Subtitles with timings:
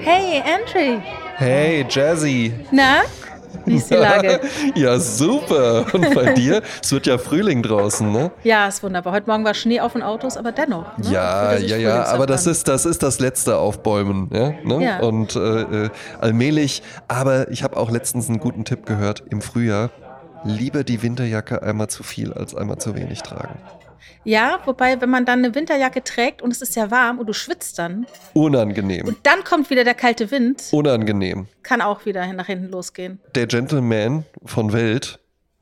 [0.00, 1.00] Hey, Andrew.
[1.36, 2.54] Hey, Jazzy.
[2.70, 3.02] Na?
[3.66, 4.40] Wie ist die Lage?
[4.74, 5.84] ja, super.
[5.92, 6.62] Und bei dir?
[6.82, 8.30] Es wird ja Frühling draußen, ne?
[8.42, 9.12] Ja, ist wunderbar.
[9.12, 10.96] Heute Morgen war Schnee auf den Autos, aber dennoch.
[10.96, 11.10] Ne?
[11.10, 12.04] Ja, ja, ja.
[12.04, 14.30] Aber das ist, das ist das letzte Aufbäumen.
[14.32, 14.82] Ja, ne?
[14.82, 15.00] Ja.
[15.00, 16.82] Und äh, äh, allmählich.
[17.08, 19.24] Aber ich habe auch letztens einen guten Tipp gehört.
[19.28, 19.90] Im Frühjahr
[20.44, 23.58] lieber die Winterjacke einmal zu viel als einmal zu wenig tragen.
[24.24, 27.32] Ja, wobei, wenn man dann eine Winterjacke trägt und es ist ja warm und du
[27.32, 29.06] schwitzt dann Unangenehm.
[29.06, 31.46] und dann kommt wieder der kalte Wind, Unangenehm.
[31.62, 33.20] kann auch wieder nach hinten losgehen.
[33.34, 35.18] Der Gentleman von Welt,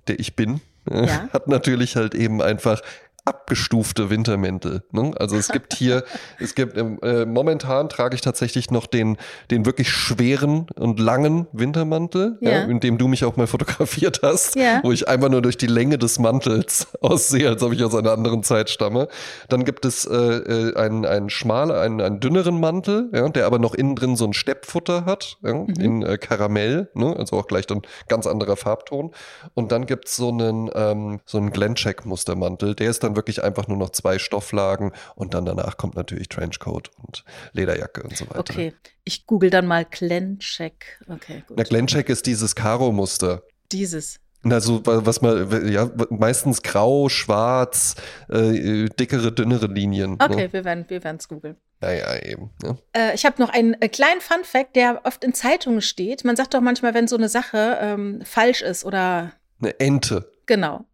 [0.08, 0.60] der ich bin,
[0.90, 1.28] Ja.
[1.32, 2.80] hat natürlich halt eben einfach
[3.26, 4.84] abgestufte Wintermäntel.
[4.92, 5.12] Ne?
[5.18, 6.04] Also es gibt hier,
[6.40, 9.18] es gibt ähm, äh, momentan trage ich tatsächlich noch den,
[9.50, 12.50] den wirklich schweren und langen Wintermantel, ja.
[12.50, 12.62] Ja.
[12.62, 14.80] in dem du mich auch mal fotografiert hast, Ja.
[14.82, 18.12] wo ich einfach nur durch die Länge des Mantels aussehe, als ob ich aus einer
[18.12, 19.08] anderen Zeit stamme.
[19.48, 23.58] Dann gibt es äh, äh, einen, einen schmalen, einen, einen dünneren Mantel, ja, der aber
[23.58, 27.14] noch innen drin so ein Steppfutter hat, ja, in äh, Karamell, ne?
[27.18, 29.10] also auch gleich dann ganz anderer Farbton.
[29.54, 33.76] Und dann gibt's so einen, ähm, so einen Glencheck-Mustermantel, der ist dann wirklich einfach nur
[33.76, 38.38] noch zwei Stofflagen und dann danach kommt natürlich Trenchcoat und Lederjacke und so weiter.
[38.40, 41.00] Okay, ich google dann mal Glencheck.
[41.08, 41.56] Okay, gut.
[41.58, 43.42] Na, Glencheck ist dieses Karo-Muster.
[43.72, 44.20] Dieses.
[44.42, 47.96] Na, so, wa- was man, ja, meistens grau, schwarz,
[48.28, 50.12] äh, dickere, dünnere Linien.
[50.20, 50.52] Okay, Ne?
[50.52, 51.56] wir werden wir es googeln.
[51.80, 52.50] Naja, eben.
[52.62, 52.78] Ne?
[52.92, 56.24] Äh, ich habe noch einen äh, kleinen Fun-Fact, der oft in Zeitungen steht.
[56.24, 60.30] Man sagt doch manchmal, wenn so eine Sache ähm, falsch ist oder Eine Ente.
[60.46, 60.84] Genau.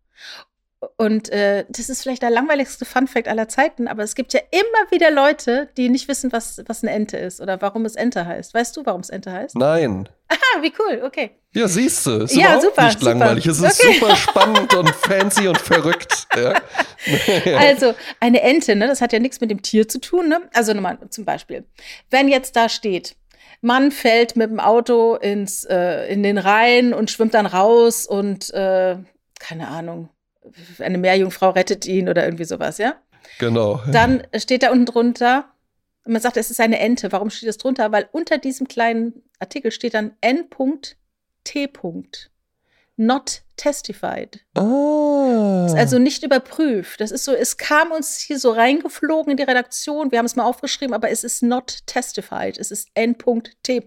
[1.02, 4.90] Und äh, das ist vielleicht der langweiligste Funfact aller Zeiten, aber es gibt ja immer
[4.92, 8.54] wieder Leute, die nicht wissen, was, was eine Ente ist oder warum es Ente heißt.
[8.54, 9.56] Weißt du, warum es Ente heißt?
[9.56, 10.08] Nein.
[10.28, 11.32] Ah, wie cool, okay.
[11.54, 13.14] Ja, siehst du, ist Ja, super, nicht super.
[13.14, 13.46] langweilig.
[13.46, 13.94] Es ist Okay.
[13.98, 16.28] super spannend und fancy und verrückt.
[16.36, 16.54] Ja.
[17.58, 20.42] Also, eine Ente, ne, das hat ja nichts mit dem Tier zu tun, ne?
[20.54, 21.64] Also nochmal zum Beispiel,
[22.10, 23.16] wenn jetzt da steht,
[23.60, 28.50] Mann fällt mit dem Auto ins, äh, in den Rhein und schwimmt dann raus und,
[28.54, 28.98] äh,
[29.40, 30.08] keine Ahnung,
[30.78, 32.94] eine Meerjungfrau rettet ihn oder irgendwie sowas, ja?
[33.38, 33.80] Genau.
[33.90, 35.52] Dann steht da unten drunter,
[36.04, 37.12] man sagt, es ist eine Ente.
[37.12, 37.92] Warum steht das drunter?
[37.92, 41.72] Weil unter diesem kleinen Artikel steht dann N.T.
[42.96, 44.44] Not testified.
[44.54, 47.00] Ist also nicht überprüft.
[47.00, 50.10] Das ist so, es kam uns hier so reingeflogen in die Redaktion.
[50.10, 52.58] Wir haben es mal aufgeschrieben, aber es ist not testified.
[52.58, 53.82] Es ist N.T.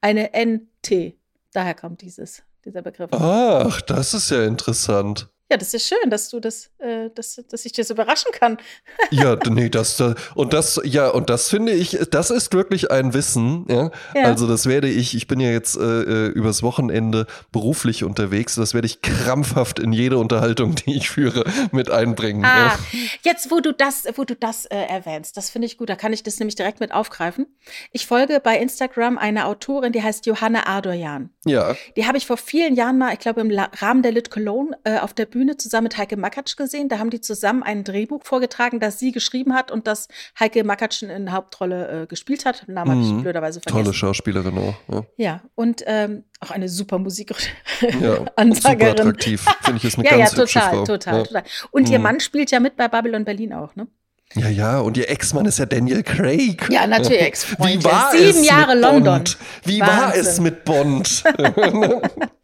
[0.00, 1.14] Eine NT.
[1.52, 3.10] Daher kommt dieses, dieser Begriff.
[3.12, 5.28] Ach, das ist ja interessant.
[5.50, 8.56] Ja, das ist schön, dass du das, äh, dass, dass ich das überraschen kann.
[9.10, 13.12] Ja, nee, das, das und das, ja, und das finde ich, das ist wirklich ein
[13.14, 13.90] Wissen, ja.
[14.14, 14.24] Ja.
[14.24, 18.72] Also das werde ich, ich bin ja jetzt äh, äh, übers Wochenende beruflich unterwegs, das
[18.74, 22.44] werde ich krampfhaft in jede Unterhaltung, die ich führe, mit einbringen.
[22.44, 22.78] Ah, Ja.
[23.22, 26.12] jetzt, wo du das, wo du das äh, erwähnst, das finde ich gut, da kann
[26.12, 27.46] ich das nämlich direkt mit aufgreifen.
[27.92, 31.30] Ich folge bei Instagram einer Autorin, die heißt Johanna Ardoyan.
[31.44, 34.76] ja, Die habe ich vor vielen Jahren mal, ich glaube im Rahmen der Lit Cologne,
[34.84, 36.88] äh, auf der Bühne zusammen mit Heike Makatsch gesehen.
[36.88, 40.06] Da haben die zusammen ein Drehbuch vorgetragen, das sie geschrieben hat und das
[40.38, 42.66] Heike Makatsch in der Hauptrolle äh, gespielt hat.
[42.68, 43.22] Den Namen habe ich Mhm.
[43.22, 43.84] blöderweise vergessen.
[43.84, 44.74] tolle Schauspielerin auch.
[44.88, 47.32] Ja, Ja, und ähm, auch eine super Musik.
[48.00, 48.24] ja
[48.54, 50.84] super attraktiv, finde ich, ist eine Ja, ja, ganz hübsche total, Frau.
[50.84, 51.22] total, ja.
[51.24, 51.42] total.
[51.72, 52.02] Und ihr Mhm.
[52.04, 53.88] Mann spielt ja mit bei Babylon Berlin auch, ne?
[54.36, 56.66] Ja, ja, und ihr Ex-Mann ist ja Daniel Craig.
[56.70, 57.80] Ja, natürlich, Ex-Freund.
[57.80, 59.04] Wie war Sieben es Jahre mit London.
[59.04, 59.38] Bond?
[59.64, 60.20] Wie war Wahnsinn.
[60.22, 61.24] es mit Bond?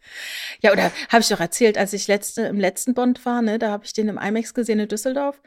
[0.62, 3.70] Ja, oder habe ich doch erzählt, als ich letzte, im letzten Bond war, ne, da
[3.70, 5.40] habe ich den im IMAX gesehen in Düsseldorf.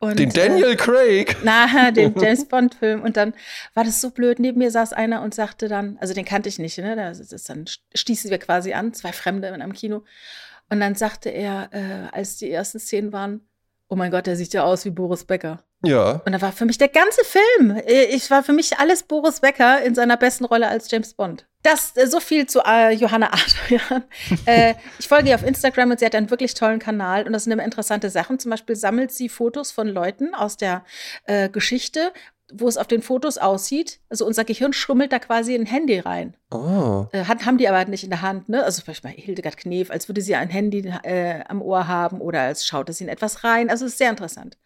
[0.00, 1.32] Und, Den Daniel Craig?
[1.32, 3.02] Äh, na, den James Bond-Film.
[3.02, 3.34] Und dann
[3.74, 4.38] war das so blöd.
[4.38, 6.96] Neben mir saß einer und sagte dann, also den kannte ich nicht, ne?
[6.96, 10.04] Da ist dann stießen wir quasi an, zwei Fremde in einem Kino.
[10.68, 13.40] Und dann sagte er, äh, als die ersten Szenen waren,
[13.90, 15.62] oh mein Gott, der sieht ja aus wie Boris Becker.
[15.84, 16.22] Ja.
[16.24, 17.76] Und da war für mich der ganze Film.
[17.86, 21.46] äh, Ich war für mich alles Boris Becker in seiner besten Rolle als James Bond.
[21.62, 24.04] Das äh, so viel zu äh, Johanna Adrian.
[24.46, 27.44] äh, ich folge ihr auf Instagram und sie hat einen wirklich tollen Kanal und das
[27.44, 28.38] sind immer interessante Sachen.
[28.38, 30.84] Zum Beispiel sammelt sie Fotos von Leuten aus der
[31.24, 32.12] äh, Geschichte,
[32.52, 34.00] wo es auf den Fotos aussieht.
[34.08, 36.36] Also unser Gehirn schummelt da quasi ein Handy rein.
[36.52, 37.08] Ah.
[37.12, 38.64] Äh, hat, haben die aber nicht in der Hand, ne?
[38.64, 42.40] Also vielleicht mal Hildegard Knef, als würde sie ein Handy äh, am Ohr haben oder
[42.42, 43.70] als schaute sie in etwas rein.
[43.70, 44.58] Also es ist sehr interessant.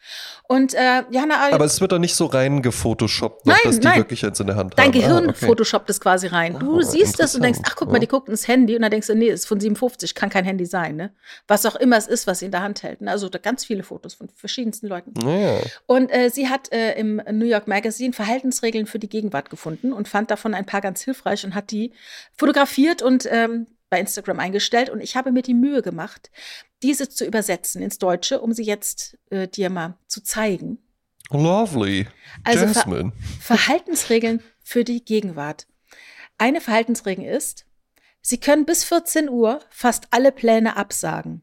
[0.48, 1.50] Und äh, Johanna.
[1.52, 3.98] Aber es wird doch nicht so rein gefotoshoppt, noch, Nein, dass die nein.
[3.98, 4.92] wirklich eins in der Hand Dein haben.
[4.92, 5.46] Gehirn ah, okay.
[5.46, 6.58] photoshoppt es quasi rein.
[6.58, 8.00] Du Ah, siehst es und denkst, ach guck mal, Ja.
[8.00, 10.66] die guckt ins Handy und dann denkst du, nee, ist von 57, kann kein Handy
[10.66, 11.12] sein, ne?
[11.48, 13.00] Was auch immer es ist, was sie in der Hand hält.
[13.02, 13.10] Ne?
[13.10, 15.12] Also da ganz viele Fotos von verschiedensten Leuten.
[15.22, 15.58] Naja.
[15.86, 20.08] Und äh, sie hat äh, im New York Magazine Verhaltensregeln für die Gegenwart gefunden und
[20.08, 21.73] fand davon ein paar ganz hilfreich und hat die
[22.36, 24.90] fotografiert und ähm, bei Instagram eingestellt.
[24.90, 26.30] Und ich habe mir die Mühe gemacht,
[26.82, 30.78] diese zu übersetzen ins Deutsche, um sie jetzt äh, dir mal zu zeigen.
[31.30, 32.06] Lovely.
[32.42, 33.12] Also Ver.
[33.40, 35.66] Verhaltensregeln für die Gegenwart.
[36.38, 37.66] Eine Verhaltensregel ist,
[38.26, 41.42] Sie können bis 14 Uhr fast alle Pläne absagen.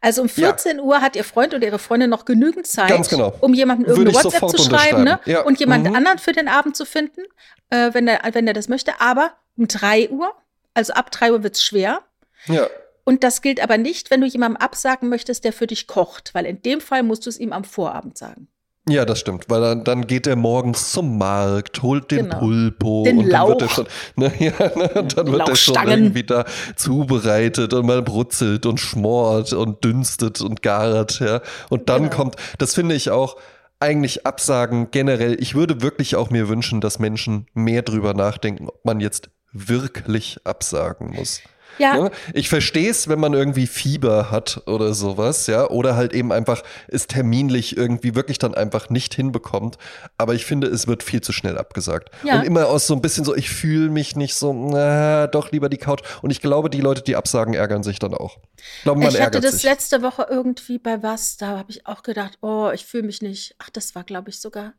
[0.00, 3.34] Also um 14 Uhr hat Ihr Freund oder Ihre Freundin noch genügend Zeit, genau.
[3.40, 5.20] um jemandem Würde irgendeine WhatsApp zu schreiben ne?
[5.24, 5.42] Ja.
[5.42, 5.96] und jemand Mhm.
[5.96, 7.22] anderen für den Abend zu finden,
[7.70, 9.00] äh, wenn, er, wenn er das möchte.
[9.00, 10.30] Aber um 3 Uhr,
[10.74, 12.00] also ab 3 Uhr wird's schwer.
[12.46, 12.66] Ja.
[13.04, 16.44] Und das gilt aber nicht, wenn du jemandem absagen möchtest, der für dich kocht, weil
[16.44, 18.48] in dem Fall musst du es ihm am Vorabend sagen.
[18.88, 22.38] Ja, das stimmt, weil dann, dann geht er morgens zum Markt, holt den Genau.
[22.38, 23.86] Pulpo Den und dann wird er schon,
[24.16, 26.44] ne, ja, ne, und dann wird er schon irgendwie da
[26.76, 31.40] zubereitet und mal brutzelt und schmort und dünstet und gart, ja.
[31.68, 32.14] Und dann Genau.
[32.16, 33.36] kommt, das finde ich auch
[33.80, 35.36] eigentlich Absagen generell.
[35.40, 39.30] Ich würde wirklich auch mir wünschen, dass Menschen mehr drüber nachdenken, ob man jetzt
[39.68, 41.40] wirklich absagen muss.
[41.78, 42.10] Ja, Ne?
[42.32, 46.62] Ich verstehe es, wenn man irgendwie Fieber hat oder sowas, ja, oder halt eben einfach
[46.88, 49.76] es terminlich irgendwie wirklich dann einfach nicht hinbekommt.
[50.18, 52.10] Aber ich finde, es wird viel zu schnell abgesagt.
[52.24, 52.38] Ja.
[52.38, 55.68] Und immer aus so ein bisschen so, ich fühle mich nicht so, na, doch lieber
[55.68, 56.02] die Couch.
[56.22, 58.38] Und ich glaube, die Leute, die absagen, ärgern sich dann auch.
[58.56, 59.64] Ich glaube, man ich hatte das sich.
[59.64, 63.54] letzte Woche irgendwie bei was, da habe ich auch gedacht, oh, ich fühle mich nicht.
[63.58, 64.72] Ach, das war, glaube ich, sogar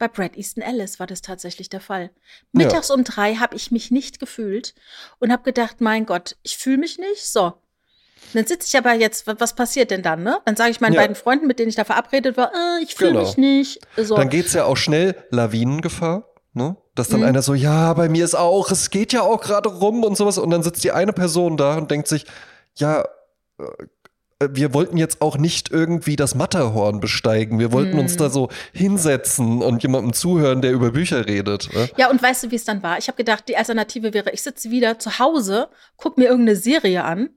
[0.00, 2.10] bei Brad Easton Ellis war das tatsächlich der Fall.
[2.52, 4.74] Mittags um drei habe ich mich nicht gefühlt
[5.20, 7.24] und habe gedacht, mein Gott, ich fühle mich nicht.
[7.24, 7.52] So.
[8.32, 10.38] Dann sitze ich aber jetzt, wa- was passiert denn dann, ne?
[10.44, 11.00] Dann sage ich meinen Ja.
[11.02, 13.22] beiden Freunden, mit denen ich da verabredet war, äh, ich fühle Genau.
[13.22, 13.80] mich nicht.
[13.96, 14.16] So.
[14.16, 16.26] Dann geht's ja auch schnell Lawinengefahr.
[16.52, 16.76] Ne?
[16.96, 17.26] Dass dann Mhm.
[17.26, 20.36] einer so, ja, bei mir ist auch, es geht ja auch gerade rum und sowas.
[20.38, 22.26] Und dann sitzt die eine Person da und denkt sich,
[22.74, 23.02] ja,
[23.58, 23.64] äh,
[24.48, 27.58] wir wollten jetzt auch nicht irgendwie das Matterhorn besteigen.
[27.58, 28.18] Wir wollten uns Mhm.
[28.18, 31.68] da so hinsetzen und jemandem zuhören, der über Bücher redet.
[31.74, 31.90] Ne?
[31.98, 32.96] Ja, und weißt du, wie es dann war?
[32.98, 37.04] Ich habe gedacht, die Alternative wäre, ich sitze wieder zu Hause, guck mir irgendeine Serie
[37.04, 37.30] an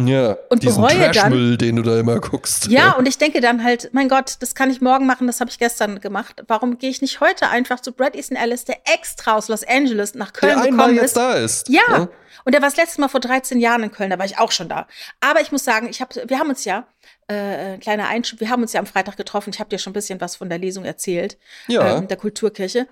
[0.00, 2.66] Ja, Und diesen bereue dann- Trashmüll, den du da immer guckst.
[2.68, 5.50] Ja, und ich denke dann halt, mein Gott, das kann ich morgen machen, das habe
[5.50, 6.44] ich gestern gemacht.
[6.46, 10.14] Warum gehe ich nicht heute einfach zu Brad Easton Ellis, der extra aus Los Angeles
[10.14, 11.16] nach Köln der einmal gekommen jetzt ist?
[11.16, 11.68] da ist.
[11.68, 12.08] Ja, ne?
[12.44, 14.52] und der war das letzte Mal vor 13 Jahren in Köln, da war ich auch
[14.52, 14.86] schon da.
[15.20, 16.86] Aber ich muss sagen, ich hab, wir haben uns ja,
[17.28, 19.50] äh, äh, kleiner Einschub, wir haben uns ja am Freitag getroffen.
[19.52, 21.36] Ich habe dir schon ein bisschen was von der Lesung erzählt,
[21.66, 21.96] Ja.
[21.98, 22.86] ähm, der Kulturkirche.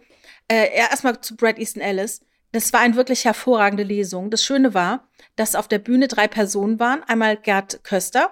[0.49, 2.20] Äh, ja, erstmal zu Brad Easton Ellis.
[2.56, 4.31] Das war eine wirklich hervorragende Lesung.
[4.31, 5.06] Das Schöne war,
[5.37, 7.03] dass auf der Bühne drei Personen waren.
[7.06, 8.31] Einmal Gerd Köster,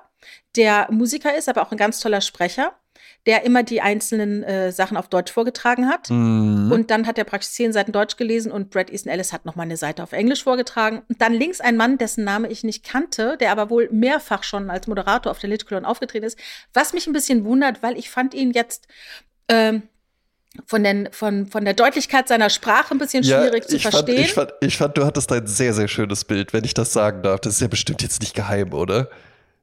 [0.57, 2.73] der Musiker ist, aber auch ein ganz toller Sprecher,
[3.27, 6.09] der immer die einzelnen äh, Sachen auf Deutsch vorgetragen hat.
[6.09, 6.73] Mhm.
[6.73, 9.57] Und dann hat er praktisch zehn Seiten Deutsch gelesen und Brad Easton Ellis hat noch
[9.57, 11.03] mal eine Seite auf Englisch vorgetragen.
[11.07, 14.71] Und dann links ein Mann, dessen Name ich nicht kannte, der aber wohl mehrfach schon
[14.71, 16.39] als Moderator auf der Litkolon aufgetreten ist.
[16.73, 18.89] Was mich ein bisschen wundert, weil ich fand ihn jetzt
[19.51, 19.83] ähm,
[20.67, 24.21] von, den, von, von der Deutlichkeit seiner Sprache ein bisschen schwierig zu Fand, verstehen.
[24.21, 27.23] ich, fand, ich fand, du hattest ein sehr, sehr schönes Bild, wenn ich das sagen
[27.23, 27.41] darf.
[27.41, 29.09] Das ist ja bestimmt jetzt nicht geheim, oder?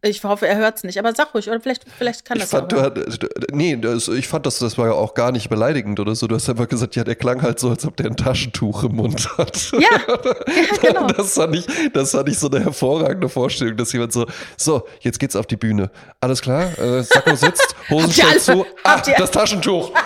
[0.03, 2.50] Ich hoffe, er hört es nicht, aber sag ruhig, oder vielleicht, vielleicht kann Ich das
[2.50, 2.89] fand, ja.
[2.89, 3.06] du
[3.51, 6.25] nee, das, ich fand, das, das war ja auch gar nicht beleidigend oder so.
[6.25, 8.95] Du hast einfach gesagt, ja, der klang halt so, als ob der ein Taschentuch im
[8.95, 9.71] Mund hat.
[9.74, 11.06] Ja, ja, genau.
[11.15, 14.25] Das fand, ich, das fand ich so eine hervorragende Vorstellung, dass jemand so,
[14.57, 15.92] so, jetzt geht's auf die Bühne.
[16.19, 19.92] Alles klar, äh, Sakko sitzt, Hosen alle- zu, ah, habt ihr- das Taschentuch.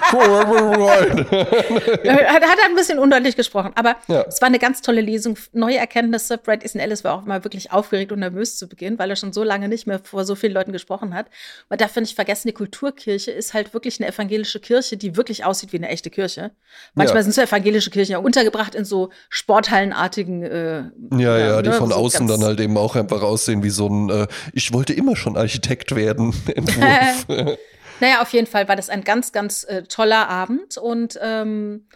[2.04, 4.24] Er hat, hat ein bisschen undeutlich gesprochen, aber Ja.
[4.28, 5.38] es war eine ganz tolle Lesung.
[5.54, 6.38] Neue Erkenntnisse.
[6.38, 9.34] Brad Easton Ellis war auch immer wirklich aufgeregt und nervös zu Beginn, weil er schon
[9.34, 11.28] so lange nicht mehr vor so vielen Leuten gesprochen hat.
[11.70, 15.72] Man darf nicht vergessen, die Kulturkirche ist halt wirklich eine evangelische Kirche, die wirklich aussieht
[15.74, 16.52] wie eine echte Kirche.
[16.94, 17.24] Manchmal Ja.
[17.24, 20.44] sind so evangelische Kirchen ja untergebracht in so Sporthallenartigen.
[20.44, 20.84] Äh,
[21.18, 23.88] Ja, ja, die ne, von so außen dann halt eben auch einfach aussehen wie so
[23.88, 27.26] ein, äh, ich wollte immer schon Architekt werden, Entwurf.
[28.02, 30.78] Naja, auf jeden Fall war das ein ganz, ganz äh, toller Abend.
[30.78, 31.88] Und ähm,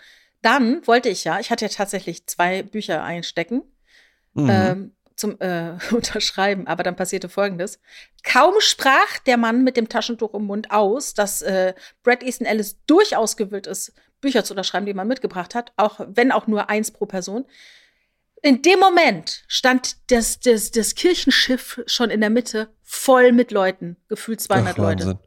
[0.42, 3.64] dann wollte ich ja, ich hatte ja tatsächlich zwei Bücher einstecken
[4.34, 4.50] Mhm.
[4.50, 7.80] ähm, zum äh, Unterschreiben, aber dann passierte Folgendes.
[8.24, 11.74] Kaum sprach der Mann mit dem Taschentuch im Mund aus, dass äh,
[12.04, 16.32] Brad Easton Ellis durchaus gewillt ist, Bücher zu unterschreiben, die man mitgebracht hat, auch wenn
[16.32, 17.46] auch nur eins pro Person.
[18.42, 23.98] In dem Moment stand das, das, das Kirchenschiff schon in der Mitte voll mit Leuten,
[24.08, 25.20] gefühlt 200 Ach, Leute.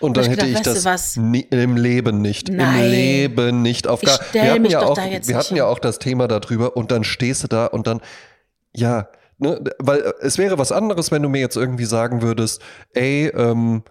[0.00, 2.48] Und dann ich hätte ich gedacht, weißt das nie, im Leben nicht.
[2.48, 2.84] Nein.
[2.84, 3.86] Im Leben nicht.
[3.86, 5.98] Auf Ich gar, wir hatten ja doch auch, da jetzt wir hatten ja auch das
[5.98, 8.00] Thema darüber und dann stehst du da und dann,
[8.74, 12.62] ja, ne, weil äh, es wäre was anderes, wenn du mir jetzt irgendwie sagen würdest,
[12.94, 13.82] ey, ähm,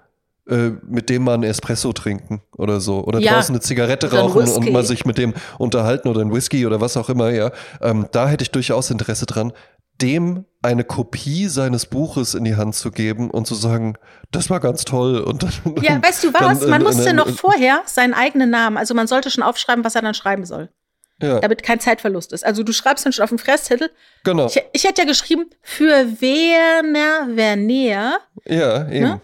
[0.47, 3.03] äh, mit dem mal einen Espresso trinken oder so.
[3.03, 3.33] Oder Ja.
[3.33, 6.97] draußen eine Zigarette rauchen und mal sich mit dem unterhalten oder ein Whisky oder was
[6.97, 7.51] auch immer, ja.
[7.81, 9.53] Ähm, da hätte ich durchaus Interesse dran,
[10.01, 13.95] dem eine Kopie seines Buches in die Hand zu geben und zu sagen,
[14.31, 15.19] das war ganz toll.
[15.19, 16.59] Und dann, Ja, weißt du was?
[16.59, 19.43] dann, Man äh, musste äh, noch äh, vorher seinen eigenen Namen, also man sollte schon
[19.43, 20.69] aufschreiben, was er dann schreiben soll,
[21.21, 22.45] Ja, damit kein Zeitverlust ist.
[22.45, 23.89] Also du schreibst dann schon auf dem Fresszettel.
[24.23, 24.47] genau.
[24.47, 28.19] Ich, ich hätte ja geschrieben, für Werner Verneer.
[28.45, 28.99] Ja, eben.
[29.05, 29.21] Ne?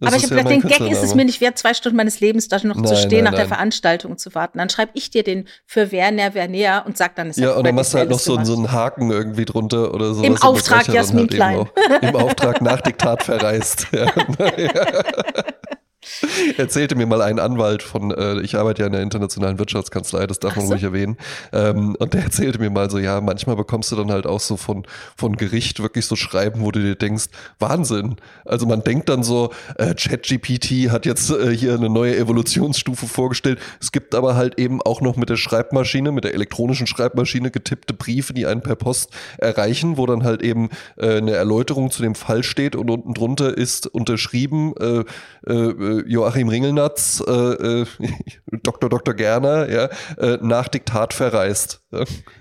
[0.00, 1.96] Das Aber ich habe ja gedacht, den Gag ist es mir nicht wert, zwei Stunden
[1.96, 3.48] meines Lebens da noch zu Nein, stehen, nein, nach der nein.
[3.48, 4.58] Veranstaltung zu warten.
[4.58, 7.74] Dann schreibe ich dir den für Werner Werner und sag dann, ist Ja, und dann
[7.74, 10.22] machst du halt noch so, so einen Haken irgendwie drunter oder so.
[10.22, 11.58] Im Auftrag ja dann Jasmin eben Klein.
[11.58, 11.68] auch.
[12.00, 13.88] Im Auftrag nach Diktat verreist.
[13.98, 14.06] Ja.
[16.56, 20.40] Erzählte mir mal ein Anwalt von, äh, ich arbeite ja in der internationalen Wirtschaftskanzlei, das
[20.40, 20.72] darf Ach man so.
[20.72, 21.16] ruhig erwähnen.
[21.52, 24.56] Ähm, und der erzählte mir mal so, ja, manchmal bekommst du dann halt auch so
[24.56, 24.86] von,
[25.16, 27.26] von Gericht wirklich so Schreiben, wo du dir denkst,
[27.58, 28.16] Wahnsinn.
[28.44, 33.58] Also man denkt dann so, äh, ChatGPT hat jetzt äh, hier eine neue Evolutionsstufe vorgestellt.
[33.80, 37.94] Es gibt aber halt eben auch noch mit der Schreibmaschine, mit der elektronischen Schreibmaschine getippte
[37.94, 42.14] Briefe, die einen per Post erreichen, wo dann halt eben äh, eine Erläuterung zu dem
[42.14, 45.04] Fall steht und unten drunter ist unterschrieben äh,
[45.46, 47.86] äh, Joachim Ringelnatz, äh, äh,
[48.62, 48.88] Dr.
[48.90, 49.14] Dr.
[49.14, 49.84] Gerner, ja,
[50.18, 51.82] äh, nach Diktat verreist.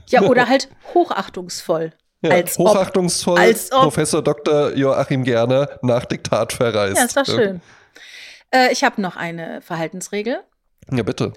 [0.08, 0.22] Ja.
[0.24, 1.94] Oder halt hochachtungsvoll.
[2.22, 2.70] Ja, als ob.
[2.70, 3.82] hochachtungsvoll, als ob.
[3.84, 4.74] Professor Dr.
[4.76, 6.98] Joachim Gerner nach Diktat verreist.
[6.98, 7.62] Ja, ist doch schön.
[8.52, 10.40] Äh, ich habe noch eine Verhaltensregel.
[10.92, 11.34] Ja, bitte.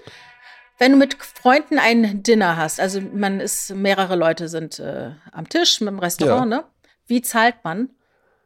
[0.79, 5.47] Wenn du mit Freunden ein Dinner hast, also man ist, mehrere Leute sind äh, am
[5.47, 6.57] Tisch mit dem Restaurant, Ja.
[6.59, 6.63] ne?
[7.05, 7.89] Wie zahlt man?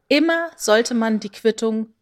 [0.10, 1.94] Immer sollte man die Quittung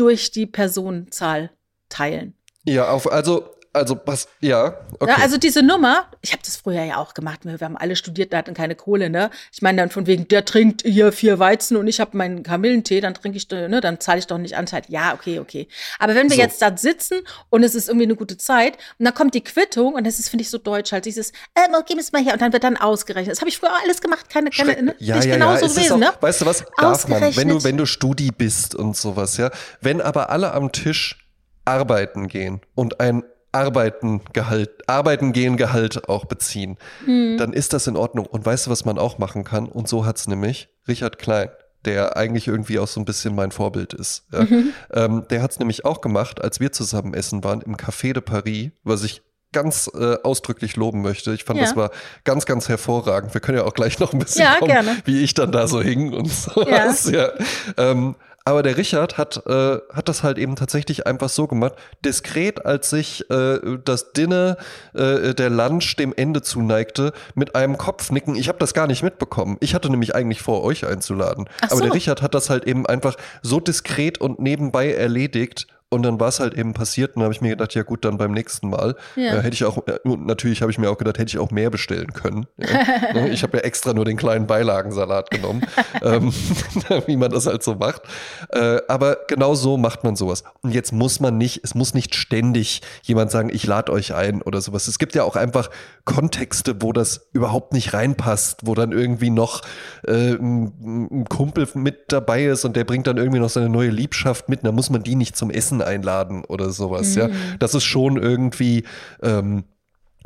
[0.00, 1.50] durch die Personenzahl
[1.90, 2.34] teilen.
[2.64, 5.12] Ja, auf, also, also, was, ja, okay.
[5.16, 7.94] Ja, also diese Nummer, ich habe das früher ja auch gemacht, wir wir haben alle
[7.94, 9.30] studiert, wir hatten keine Kohle, ne?
[9.52, 13.00] Ich meine dann von wegen, der trinkt hier vier Weizen und ich habe meinen Kamillentee,
[13.00, 14.82] dann trinke ich, ne, dann zahle ich doch nicht Anteil.
[14.88, 15.68] Ja, okay, okay.
[15.98, 16.42] Aber wenn wir So.
[16.42, 19.94] jetzt da sitzen und es ist irgendwie eine gute Zeit und dann kommt die Quittung
[19.94, 22.42] und das ist, finde ich, so deutsch halt, dieses, äh, gib es mal her und
[22.42, 23.32] dann wird dann ausgerechnet.
[23.32, 24.94] Das habe ich früher alles gemacht, keine, keine, Schreck- ne?
[24.98, 25.66] Ja, Bin ich ja, genauso ja.
[25.66, 26.12] Ist gewesen, auch, ne?
[26.20, 26.64] Weißt du was?
[26.76, 29.50] Darf man, wenn du, wenn du Studi bist und sowas, ja.
[29.80, 31.26] Wenn aber alle am Tisch
[31.64, 37.36] arbeiten gehen und ein Arbeiten Gehalt, Arbeiten gehen Gehalt auch beziehen, Hm.
[37.38, 38.26] dann ist das in Ordnung.
[38.26, 39.66] Und weißt du, was man auch machen kann?
[39.66, 41.48] Und so hat's nämlich Richard Klein,
[41.84, 44.24] der eigentlich irgendwie auch so ein bisschen mein Vorbild ist.
[44.32, 44.42] Ja?
[44.42, 44.72] Mhm.
[44.92, 48.70] Ähm, der hat's nämlich auch gemacht, als wir zusammen essen waren im Café de Paris,
[48.84, 51.32] was ich ganz äh, ausdrücklich loben möchte.
[51.32, 51.64] Ich fand, Ja.
[51.64, 51.90] das war
[52.22, 53.34] ganz, ganz hervorragend.
[53.34, 54.96] Wir können ja auch gleich noch ein bisschen Ja, kommen, gerne.
[55.06, 57.10] wie ich dann da so hing und sowas.
[57.10, 57.30] Ja.
[57.76, 62.64] Ähm, aber der Richard hat, äh, hat das halt eben tatsächlich einfach so gemacht, diskret,
[62.64, 64.56] als sich äh, das Dinner,
[64.94, 68.34] äh, der Lunch dem Ende zuneigte, mit einem Kopfnicken.
[68.36, 69.56] Ich habe das gar nicht mitbekommen.
[69.60, 71.48] Ich hatte nämlich eigentlich vor, euch einzuladen.
[71.60, 71.94] Ach Aber der so.
[71.94, 75.66] Richard hat das halt eben einfach so diskret und nebenbei erledigt.
[75.92, 78.04] Und dann war es halt eben passiert und dann habe ich mir gedacht, ja gut,
[78.04, 78.94] dann beim nächsten Mal.
[79.16, 79.34] Ja.
[79.34, 81.50] Äh, hätte ich auch, äh, und natürlich habe ich mir auch gedacht, hätte ich auch
[81.50, 82.46] mehr bestellen können.
[82.70, 83.12] Ja.
[83.14, 85.62] Ne, ich habe ja extra nur den kleinen Beilagensalat genommen,
[86.02, 86.32] ähm,
[87.06, 88.02] wie man das halt so macht.
[88.50, 90.44] Äh, aber genau so macht man sowas.
[90.62, 94.42] Und jetzt muss man nicht, es muss nicht ständig jemand sagen, ich lade euch ein
[94.42, 94.86] oder sowas.
[94.86, 95.70] Es gibt ja auch einfach
[96.04, 99.62] Kontexte, wo das überhaupt nicht reinpasst, wo dann irgendwie noch
[100.06, 103.90] äh, ein, ein Kumpel mit dabei ist und der bringt dann irgendwie noch seine neue
[103.90, 104.60] Liebschaft mit.
[104.60, 107.14] Und dann muss man die nicht zum Essen einladen oder sowas.
[107.14, 108.84] Ja, das ist schon irgendwie
[109.22, 109.64] ähm,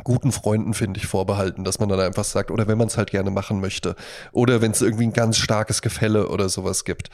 [0.02, 3.10] guten Freunden, finde ich, vorbehalten, dass man dann einfach sagt, oder wenn man es halt
[3.10, 3.94] gerne machen möchte.
[4.32, 7.10] Oder wenn es irgendwie ein ganz starkes Gefälle oder sowas gibt.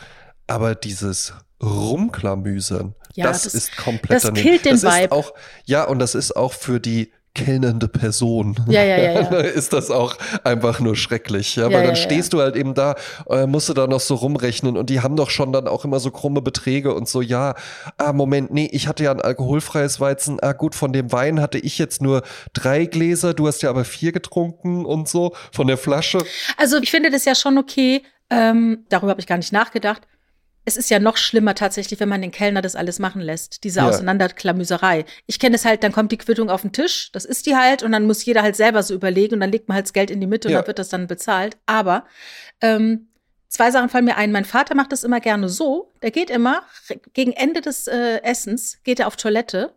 [0.46, 5.12] Aber dieses Rumklamüsern, Ja, das, das- ist komplett das killt den das ist Vibe.
[5.12, 5.34] auch,
[5.66, 8.56] ja, und das ist auch für die kellnernde Person.
[8.68, 9.40] Ja, ja, ja, ja.
[9.40, 11.56] ist das auch einfach nur schrecklich.
[11.56, 12.02] Ja, Ja, weil dann ja.
[12.02, 12.96] stehst du halt eben da,
[13.28, 16.00] äh, musst du da noch so rumrechnen und die haben doch schon dann auch immer
[16.00, 17.54] so krumme Beträge und so, ja,
[17.98, 21.58] ah, Moment, nee, ich hatte ja ein alkoholfreies Weizen, ah, gut, von dem Wein hatte
[21.58, 22.22] ich jetzt nur
[22.52, 26.18] drei Gläser, du hast ja aber vier getrunken und so, von der Flasche.
[26.56, 28.02] Also ich finde das ja schon okay.
[28.30, 30.02] Ähm, darüber habe ich gar nicht nachgedacht.
[30.64, 33.80] Es ist ja noch schlimmer tatsächlich, wenn man den Kellner das alles machen lässt, diese
[33.80, 33.88] Ja.
[33.88, 35.04] Auseinanderklamüserei.
[35.26, 37.82] Ich kenne es halt, dann kommt die Quittung auf den Tisch, das ist die halt,
[37.82, 40.10] und dann muss jeder halt selber so überlegen und dann legt man halt das Geld
[40.10, 40.58] in die Mitte und Ja.
[40.60, 41.56] dann wird das dann bezahlt.
[41.66, 42.04] Aber
[42.60, 43.08] ähm,
[43.48, 44.32] zwei Sachen fallen mir ein.
[44.32, 45.92] Mein Vater macht das immer gerne so.
[46.02, 46.62] Der geht immer
[47.14, 49.74] gegen Ende des äh, Essens, geht er auf Toilette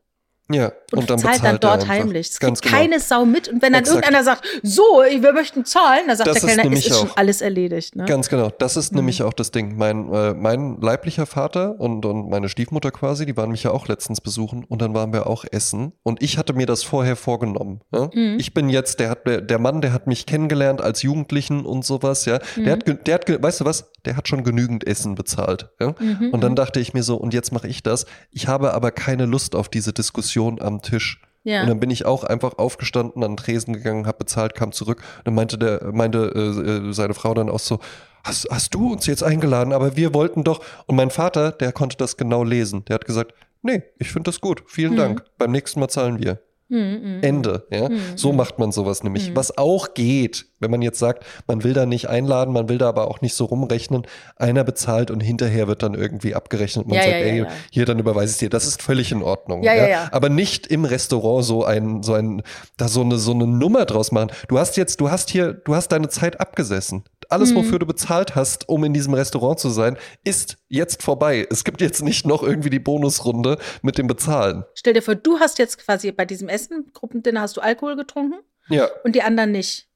[0.51, 2.29] Ja, und, und, dann zahlt dann dort heimlich.
[2.31, 2.83] Es Ganz kriegt genau.
[2.83, 3.47] keine Sau mit.
[3.47, 3.95] Und wenn dann Exakt.
[4.05, 7.41] irgendeiner sagt, so, wir möchten zahlen, dann sagt Das der Kellner, es ist schon alles
[7.41, 7.95] erledigt.
[7.95, 8.03] Ne?
[8.05, 8.97] Ganz genau, das ist Mhm.
[8.97, 9.77] nämlich auch das Ding.
[9.77, 13.87] Mein, äh, mein leiblicher Vater und, und meine Stiefmutter quasi, die waren mich ja auch
[13.87, 17.79] letztens besuchen und dann waren wir auch essen und ich hatte mir das vorher vorgenommen.
[17.93, 18.09] Ja?
[18.13, 18.35] Mhm.
[18.37, 22.25] Ich bin jetzt, der hat der Mann, der hat mich kennengelernt als Jugendlichen und sowas,
[22.25, 22.39] ja.
[22.57, 22.63] Mhm.
[22.65, 23.91] Der hat, ge- der hat, weißt du was?
[24.05, 25.69] Der hat schon genügend Essen bezahlt.
[25.79, 25.95] Ja?
[25.97, 28.05] Mhm, Und dann dachte ich mir so, und jetzt mache ich das.
[28.31, 31.21] Ich habe aber keine Lust auf diese Diskussion am Tisch.
[31.43, 31.61] Ja.
[31.61, 35.01] Und dann bin ich auch einfach aufgestanden, an den Tresen gegangen, habe bezahlt, kam zurück.
[35.25, 37.79] Dann meinte der, meinte äh, äh, seine Frau dann auch so,
[38.23, 39.73] hast, hast du uns jetzt eingeladen?
[39.73, 40.63] Aber wir wollten doch.
[40.87, 42.85] Und mein Vater, der konnte das genau lesen.
[42.85, 44.63] Der hat gesagt, nee, ich finde das gut.
[44.67, 44.97] Vielen Mhm.
[44.97, 45.23] Dank.
[45.37, 46.39] Beim nächsten Mal zahlen wir.
[46.73, 47.67] Mhm, Ende.
[47.69, 47.87] Ja?
[47.87, 47.99] Mhm.
[48.15, 49.29] So macht man sowas nämlich.
[49.29, 49.35] Mhm.
[49.35, 52.89] Was auch geht, wenn man jetzt sagt, man will da nicht einladen, man will da
[52.89, 54.07] aber auch nicht so rumrechnen.
[54.37, 56.87] Einer bezahlt und hinterher wird dann irgendwie abgerechnet.
[56.87, 58.49] Man Ja, sagt, ja, ey, hier, dann überweise ich dir.
[58.49, 59.61] Das ist völlig in Ordnung.
[59.63, 60.09] Ja.
[60.11, 62.41] Aber nicht im Restaurant so ein, so ein,
[62.77, 64.31] da so eine, so eine Nummer draus machen.
[64.47, 67.03] Du hast jetzt, du hast hier, du hast deine Zeit abgesessen.
[67.31, 67.55] Alles, Mhm.
[67.57, 71.47] wofür du bezahlt hast, um in diesem Restaurant zu sein, ist jetzt vorbei.
[71.49, 74.63] Es gibt jetzt nicht noch irgendwie die Bonusrunde mit dem Bezahlen.
[74.75, 78.35] Stell dir vor, du hast jetzt quasi bei diesem Essen, Gruppendinner, hast du Alkohol getrunken
[78.69, 78.87] Ja.
[79.03, 79.87] und die anderen nicht.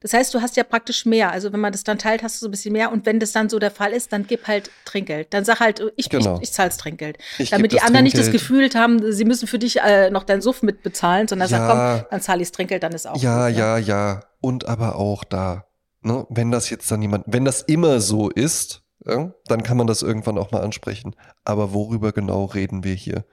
[0.00, 1.32] Das heißt, du hast ja praktisch mehr.
[1.32, 2.92] Also wenn man das dann teilt, hast du so ein bisschen mehr.
[2.92, 5.34] Und wenn das dann so der Fall ist, dann gib halt Trinkgeld.
[5.34, 6.36] Dann sag halt, ich, Genau.
[6.36, 7.18] ich, ich zahl's Trinkgeld.
[7.38, 8.70] Ich Damit die das anderen nicht das Trinkgeld.
[8.72, 11.96] Gefühl haben, sie müssen für dich äh, noch deinen Suff mitbezahlen, sondern sag, Ja.
[11.98, 14.20] komm, dann zahle ich's Trinkgeld, dann ist auch Ja, gut, ja, ja.
[14.40, 15.66] Und aber auch da,
[16.02, 19.86] ne, wenn das jetzt dann jemand, wenn das immer so ist, ja, dann kann man
[19.86, 21.14] das irgendwann auch mal ansprechen.
[21.44, 23.24] Aber worüber genau reden wir hier?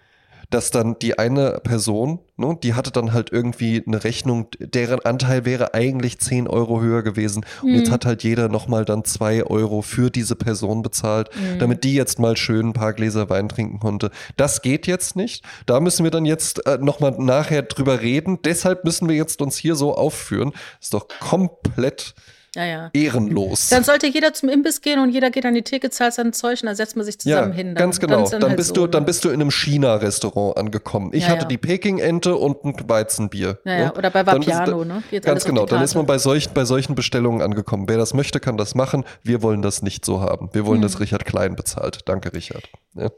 [0.52, 5.46] Dass dann die eine Person, ne, die hatte dann halt irgendwie eine Rechnung, deren Anteil
[5.46, 7.46] wäre eigentlich 10 Euro höher gewesen.
[7.62, 7.94] Und jetzt Mhm.
[7.94, 11.60] hat halt jeder nochmal dann 2 Euro für diese Person bezahlt, Mhm.
[11.60, 14.10] damit die jetzt mal schön ein paar Gläser Wein trinken konnte.
[14.38, 15.46] Das geht jetzt nicht.
[15.68, 18.40] Da müssen wir dann jetzt äh, nochmal nachher drüber reden.
[18.44, 20.54] Deshalb müssen wir jetzt uns hier so aufführen.
[20.82, 22.16] Ist doch komplett
[22.56, 22.90] Ja, ja.
[22.94, 23.70] ehrenlos.
[23.70, 26.62] Dann sollte jeder zum Imbiss gehen und jeder geht an die Theke, zahlt sein Zeug
[26.62, 27.68] und dann setzt man sich zusammen ja, hin.
[27.76, 28.24] Dann, ganz genau.
[28.24, 29.06] ist Dann, halt bist so, du, dann ne?
[29.08, 31.12] bist du in einem China-Restaurant angekommen.
[31.14, 31.48] Ich Ja, hatte ja.
[31.48, 33.60] die Peking-Ente und ein Weizenbier.
[33.66, 33.86] Ja, ja.
[33.86, 33.94] ne?
[33.94, 35.04] Oder bei Dann Vapiano, ne?
[35.12, 37.86] Geht Ganz genau, dann ist man bei solchen, bei solchen Bestellungen angekommen.
[37.88, 39.04] Wer das möchte, kann das machen.
[39.24, 40.50] Wir wollen das nicht so haben.
[40.54, 40.84] Wir wollen, Hm.
[40.84, 42.00] dass Richard Klein bezahlt.
[42.06, 42.64] Danke, Richard.
[42.96, 43.10] Ja.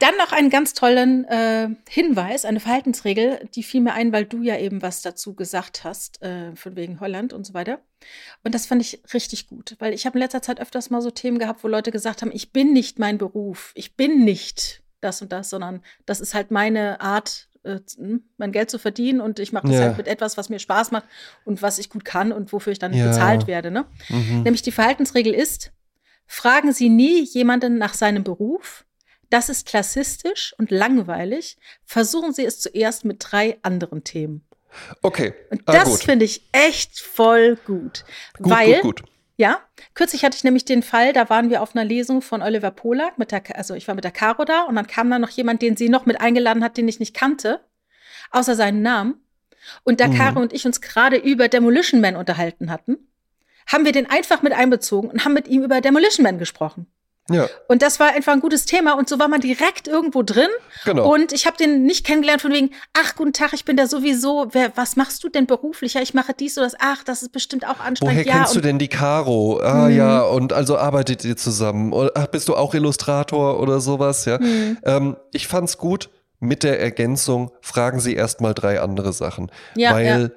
[0.00, 4.42] Dann noch einen ganz tollen äh, Hinweis, eine Verhaltensregel, die fiel mir ein, weil du
[4.42, 7.80] ja eben was dazu gesagt hast, äh, von wegen Holland und so weiter.
[8.42, 11.10] Und das fand ich richtig gut, weil ich habe in letzter Zeit öfters mal so
[11.10, 15.20] Themen gehabt, wo Leute gesagt haben, ich bin nicht mein Beruf, ich bin nicht das
[15.22, 17.78] und das, sondern das ist halt meine Art, äh,
[18.38, 19.82] mein Geld zu verdienen und ich mache das Ja.
[19.82, 21.04] halt mit etwas, was mir Spaß macht
[21.44, 23.08] und was ich gut kann und wofür ich dann Ja.
[23.08, 23.70] bezahlt werde.
[23.70, 23.84] Ne?
[24.08, 24.44] Mhm.
[24.44, 25.72] Nämlich die Verhaltensregel ist,
[26.26, 28.86] fragen Sie nie jemanden nach seinem Beruf.
[29.30, 31.56] Das ist klassistisch und langweilig.
[31.84, 34.44] Versuchen Sie es zuerst mit drei anderen Themen.
[35.02, 35.34] Okay.
[35.50, 38.04] Und Ah, das finde ich echt voll gut.
[38.38, 39.10] Gut, weil, gut, gut.
[39.36, 39.60] ja,
[39.94, 43.18] kürzlich hatte ich nämlich den Fall, da waren wir auf einer Lesung von Oliver Polak,
[43.18, 45.62] mit der, also ich war mit der Caro da und dann kam da noch jemand,
[45.62, 47.60] den sie noch mit eingeladen hat, den ich nicht kannte,
[48.30, 49.24] außer seinen Namen.
[49.84, 50.14] Und da Mhm.
[50.14, 52.96] Caro und ich uns gerade über Demolition Man unterhalten hatten,
[53.66, 56.86] haben wir den einfach mit einbezogen und haben mit ihm über Demolition Man gesprochen.
[57.28, 60.48] Ja, Und das war einfach ein gutes Thema und so war man direkt irgendwo drin.
[60.84, 61.12] genau.
[61.14, 64.48] Und ich habe den nicht kennengelernt von wegen, ach, guten Tag, ich bin da sowieso,
[64.50, 65.94] wer, was machst du denn beruflich?
[65.94, 68.16] Ja, ich mache dies oder das, ach, das ist bestimmt auch anstrengend.
[68.16, 69.60] Woher ja, kennst du denn die Caro?
[69.62, 69.96] Ah Mhm.
[69.96, 71.92] ja, und also arbeitet ihr zusammen?
[71.92, 74.24] Oder, ach, bist du auch Illustrator oder sowas?
[74.24, 74.38] Ja.
[74.40, 74.78] Mhm.
[74.84, 79.52] Ähm, ich fand's gut mit der Ergänzung, fragen Sie erstmal drei andere Sachen.
[79.76, 80.32] Ja, weil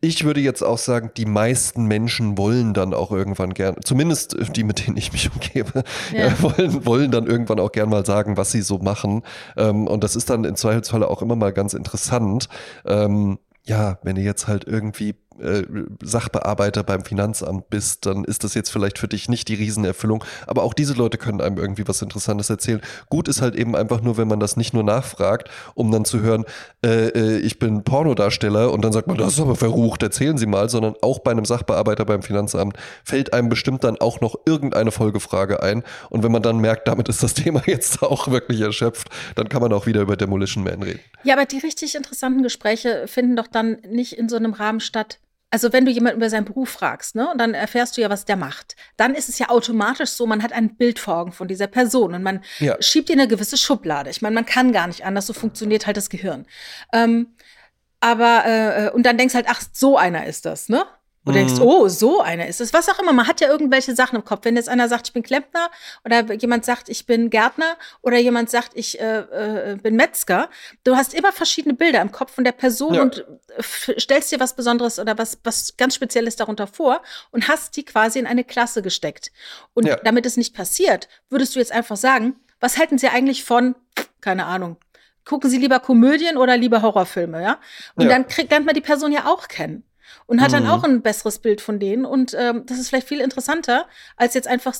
[0.00, 4.64] ich würde jetzt auch sagen, die meisten Menschen wollen dann auch irgendwann gern, zumindest die,
[4.64, 6.26] mit denen ich mich umgebe, Ja.
[6.26, 6.42] ja.
[6.42, 9.22] wollen, wollen dann irgendwann auch gern mal sagen, was sie so machen.
[9.56, 12.48] Ähm, und das ist dann im Zweifelsfalle auch immer mal ganz interessant.
[12.84, 15.62] Ähm, ja, wenn du jetzt halt irgendwie äh,
[16.02, 20.24] Sachbearbeiter beim Finanzamt bist, dann ist das jetzt vielleicht für dich nicht die Riesenerfüllung.
[20.46, 22.80] Aber auch diese Leute können einem irgendwie was Interessantes erzählen.
[23.08, 26.20] Gut ist halt eben einfach nur, wenn man das nicht nur nachfragt, um dann zu
[26.20, 26.44] hören,
[26.84, 30.46] äh, äh, ich bin Pornodarsteller und dann sagt man, das ist aber verrucht, erzählen Sie
[30.46, 34.90] mal, sondern auch bei einem Sachbearbeiter beim Finanzamt fällt einem bestimmt dann auch noch irgendeine
[34.90, 35.82] Folgefrage ein.
[36.10, 39.62] Und wenn man dann merkt, damit ist das Thema jetzt auch wirklich erschöpft, dann kann
[39.62, 41.00] man auch wieder über Demolition Man reden.
[41.24, 45.18] Ja, aber die richtig interessanten Gespräche finden doch dann nicht in so einem Rahmen statt.
[45.52, 48.24] Also wenn du jemanden über seinen Beruf fragst, ne, und dann erfährst du ja, was
[48.24, 51.46] der macht, dann ist es ja automatisch so, man hat ein Bild vor Augen von
[51.46, 52.76] dieser Person und man Ja.
[52.80, 54.08] schiebt in eine gewisse Schublade.
[54.08, 56.46] Ich meine, man kann gar nicht anders, so funktioniert halt das Gehirn.
[56.94, 57.34] Ähm,
[58.00, 60.86] aber, äh, und dann denkst halt, ach, so einer ist das, ne?
[61.24, 61.62] Und denkst, Mhm.
[61.62, 62.72] oh, so einer ist es.
[62.72, 63.12] Was auch immer.
[63.12, 64.44] Man hat ja irgendwelche Sachen im Kopf.
[64.44, 65.70] Wenn jetzt einer sagt, ich bin Klempner
[66.04, 69.18] oder jemand sagt, ich bin Gärtner oder jemand sagt, ich äh,
[69.72, 70.50] äh, bin Metzger,
[70.82, 73.02] du hast immer verschiedene Bilder im Kopf von der Person Ja.
[73.02, 73.24] und
[74.00, 78.18] stellst dir was Besonderes oder was, was ganz Spezielles darunter vor und hast die quasi
[78.18, 79.30] in eine Klasse gesteckt.
[79.74, 79.96] Und Ja.
[80.02, 83.76] damit es nicht passiert, würdest du jetzt einfach sagen, was halten Sie eigentlich von,
[84.20, 84.76] keine Ahnung,
[85.24, 87.60] gucken Sie lieber Komödien oder lieber Horrorfilme, ja?
[87.94, 88.08] Und Ja.
[88.08, 89.84] dann kriegt, lernt man die Person ja auch kennen
[90.26, 90.70] und hat dann Mhm.
[90.70, 92.04] auch ein besseres Bild von denen.
[92.04, 93.86] Und ähm, das ist vielleicht viel interessanter,
[94.16, 94.74] als jetzt einfach,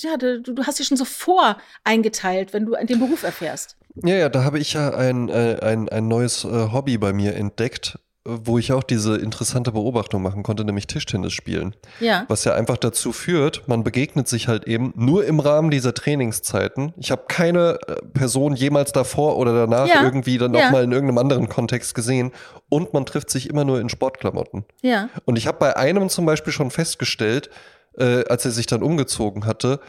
[0.00, 3.76] ja, du, du hast dich schon so voreingeteilt, wenn du den Beruf erfährst.
[4.04, 7.34] Ja, ja, da habe ich ja ein, äh, ein, ein neues äh, Hobby bei mir
[7.34, 7.98] entdeckt.
[8.24, 11.74] Wo ich auch diese interessante Beobachtung machen konnte, nämlich Tischtennis spielen.
[12.00, 12.24] Ja.
[12.28, 16.92] Was ja einfach dazu führt, man begegnet sich halt eben nur im Rahmen dieser Trainingszeiten.
[16.98, 20.02] Ich habe keine äh, Person jemals davor oder danach Ja.
[20.02, 20.64] irgendwie dann Ja.
[20.66, 22.32] nochmal in irgendeinem anderen Kontext gesehen.
[22.68, 24.64] Und man trifft sich immer nur in Sportklamotten.
[24.82, 25.08] Ja.
[25.24, 27.48] Und ich habe bei einem zum Beispiel schon festgestellt,
[27.96, 29.80] äh, als er sich dann umgezogen hatte,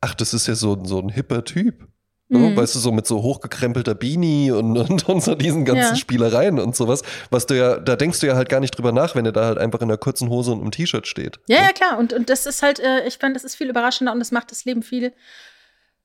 [0.00, 1.86] ach, das ist ja so, ein- so ein hipper Typ.
[2.30, 2.38] Ne?
[2.38, 2.56] Mhm.
[2.56, 5.96] Weißt du, so mit so hochgekrempelter Beanie und, und, und so diesen ganzen Ja.
[5.96, 9.14] Spielereien und sowas, was du ja, da denkst du ja halt gar nicht drüber nach,
[9.14, 11.40] wenn er da halt einfach in einer kurzen Hose und einem T-Shirt steht.
[11.48, 11.98] Ja, ja, klar.
[11.98, 14.50] Und, und das ist halt, äh, ich fand, das ist viel überraschender und das macht
[14.50, 15.12] das Leben viel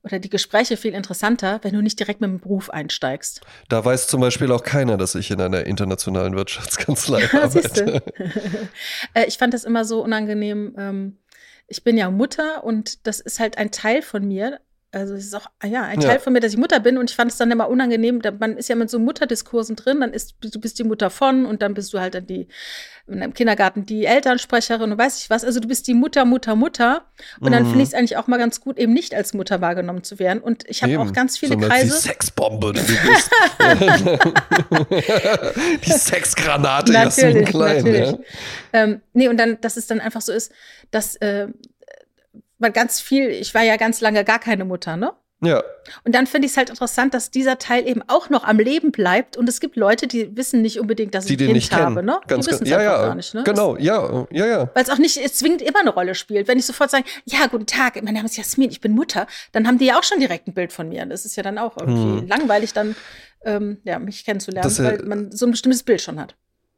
[0.05, 3.41] oder die Gespräche viel interessanter, wenn du nicht direkt mit dem Beruf einsteigst.
[3.69, 8.03] Da weiß zum Beispiel auch keiner, dass ich in einer internationalen Wirtschaftskanzlei Ja, arbeite.
[9.15, 10.75] äh, ich fand das immer so unangenehm.
[10.77, 11.17] Ähm,
[11.67, 14.59] ich bin ja Mutter und das ist halt ein Teil von mir.
[14.95, 16.07] Also es ist auch ja, ein Ja.
[16.09, 18.21] Teil von mir, dass ich Mutter bin und ich fand es dann immer unangenehm.
[18.39, 21.61] Man ist ja mit so Mutterdiskursen drin, dann ist du bist die Mutter von und
[21.61, 22.47] dann bist du halt dann die
[23.07, 25.43] in einem Kindergarten die Elternsprecherin und weiß ich was.
[25.43, 27.03] Also du bist die Mutter, Mutter, Mutter.
[27.39, 27.67] Und dann Mhm.
[27.67, 30.41] finde ich es eigentlich auch mal ganz gut, eben nicht als Mutter wahrgenommen zu werden.
[30.41, 31.85] Und ich habe auch ganz viele sondern Kreise.
[31.87, 33.29] Die Sexbombe, die du bist.
[35.85, 37.77] die Sexgranate, Natürlich, Klein.
[37.83, 38.11] natürlich.
[38.11, 38.17] Ja?
[38.73, 40.51] Ähm, nee, und dann, dass es dann einfach so ist,
[40.91, 41.47] dass äh,
[42.57, 45.13] man ganz viel, ich war ja ganz lange gar keine Mutter, ne?
[45.41, 45.61] ja,
[46.05, 48.91] Und dann finde ich es halt interessant, dass dieser Teil eben auch noch am Leben
[48.91, 49.35] bleibt.
[49.37, 51.95] Und es gibt Leute, die wissen nicht unbedingt, dass die ich ein nicht Kind habe,
[51.95, 52.05] kennen.
[52.07, 52.19] ne?
[52.25, 53.43] Ganz die wissen es ja, ja, gar nicht, ne?
[53.43, 54.69] Genau, ja, ja, ja.
[54.73, 56.47] Weil es auch nicht es zwingend immer eine Rolle spielt.
[56.47, 59.67] Wenn ich sofort sage, ja, guten Tag, mein Name ist Jasmin, ich bin Mutter, dann
[59.67, 61.05] haben die ja auch schon direkt ein Bild von mir.
[61.05, 62.27] Das ist ja dann auch irgendwie Hm.
[62.27, 62.95] langweilig, dann
[63.43, 66.35] ähm, ja, mich kennenzulernen, Das, äh, weil man so ein bestimmtes Bild schon hat.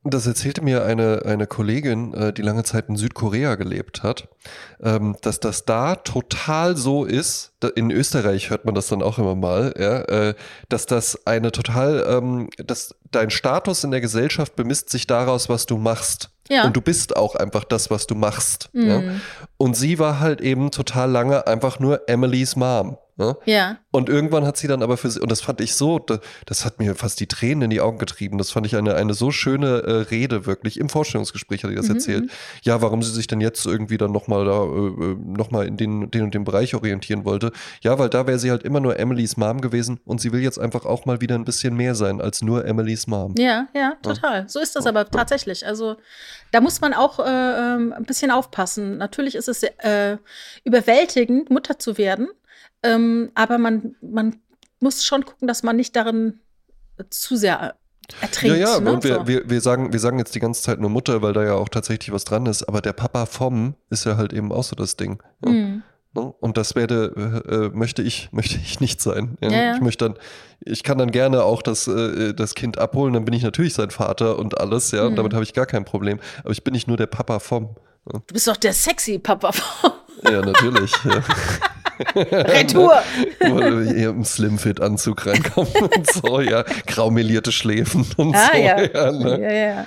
[0.10, 4.28] Das erzählte mir eine, eine Kollegin, äh, die lange Zeit in Südkorea gelebt hat,
[4.82, 9.36] ähm, dass das da total so ist, in Österreich hört man das dann auch immer
[9.36, 10.36] mal, ja, äh,
[10.70, 15.66] dass das eine total, ähm, dass dein Status in der Gesellschaft bemisst sich daraus, was
[15.66, 16.30] du machst.
[16.50, 16.66] Ja.
[16.66, 18.70] Und du bist auch einfach das, was du machst.
[18.74, 19.00] Ja?
[19.00, 19.22] Mhm.
[19.58, 22.98] Und sie war halt eben total lange einfach nur Emilys Mom.
[23.18, 23.36] Ne?
[23.46, 23.78] Ja.
[23.92, 26.66] Und irgendwann hat sie dann aber für sie, und das fand ich so, da- das
[26.66, 28.38] hat mir fast die Tränen in die Augen getrieben.
[28.38, 30.80] Das fand ich eine, eine so schöne äh, Rede wirklich.
[30.80, 32.32] Im Vorstellungsgespräch hat sie das Mhm, erzählt.
[32.62, 36.24] Ja, warum sie sich denn jetzt irgendwie dann nochmal da, äh, nochmal in den, den
[36.26, 37.52] und den Bereich orientieren wollte.
[37.82, 40.60] Ja, weil da wäre sie halt immer nur Emilys Mom gewesen und sie will jetzt
[40.60, 43.34] einfach auch mal wieder ein bisschen mehr sein als nur Emilys Mom.
[43.38, 44.48] Ja, ja, total.
[44.48, 45.66] So ist das aber tatsächlich.
[45.66, 45.96] Also
[46.52, 48.98] da muss man auch äh, ähm, ein bisschen aufpassen.
[48.98, 50.18] Natürlich ist es äh,
[50.64, 52.28] überwältigend, Mutter zu werden,
[52.84, 54.40] ähm, aber man, man
[54.80, 56.40] muss schon gucken, dass man nicht darin
[56.98, 58.58] äh, zu sehr äh, ertrinkt.
[58.58, 58.92] Ja, ja, ne?
[58.92, 59.28] und wir, so.
[59.28, 61.70] wir, wir, sagen, wir sagen jetzt die ganze Zeit nur Mutter, weil da ja auch
[61.70, 64.96] tatsächlich was dran ist, aber der Papa vom ist ja halt eben auch so das
[64.96, 65.22] Ding.
[65.44, 65.52] Ja.
[65.52, 65.84] Mhm.
[66.14, 66.22] Ne?
[66.40, 69.38] Und das werde, äh, äh, möchte ich, möchte ich nicht sein.
[69.42, 69.50] Ja?
[69.50, 69.76] Ja, ja.
[69.76, 70.18] Ich möchte dann,
[70.62, 73.90] ich kann dann gerne auch das, äh, das Kind abholen, dann bin ich natürlich sein
[73.92, 75.16] Vater und alles, ja, und Mhm.
[75.18, 76.20] damit habe ich gar kein Problem.
[76.44, 77.76] Aber ich bin nicht nur der Papa vom.
[78.12, 79.52] Ja, Du bist doch der sexy Papa.
[80.24, 80.94] ja natürlich.
[82.00, 82.22] ja.
[82.22, 83.02] Retour.
[83.40, 88.58] Hier im Slimfit-Anzug reinkommen und so, ja, graumelierte Schläfen und Ah, so.
[88.60, 89.12] ja.
[89.12, 89.42] ne?
[89.42, 89.86] Ja, ja.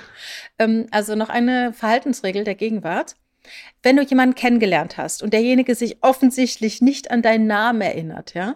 [0.59, 3.15] Ähm, also noch eine Verhaltensregel der Gegenwart.
[3.83, 8.55] Wenn du jemanden kennengelernt hast und derjenige sich offensichtlich nicht an deinen Namen erinnert, ja?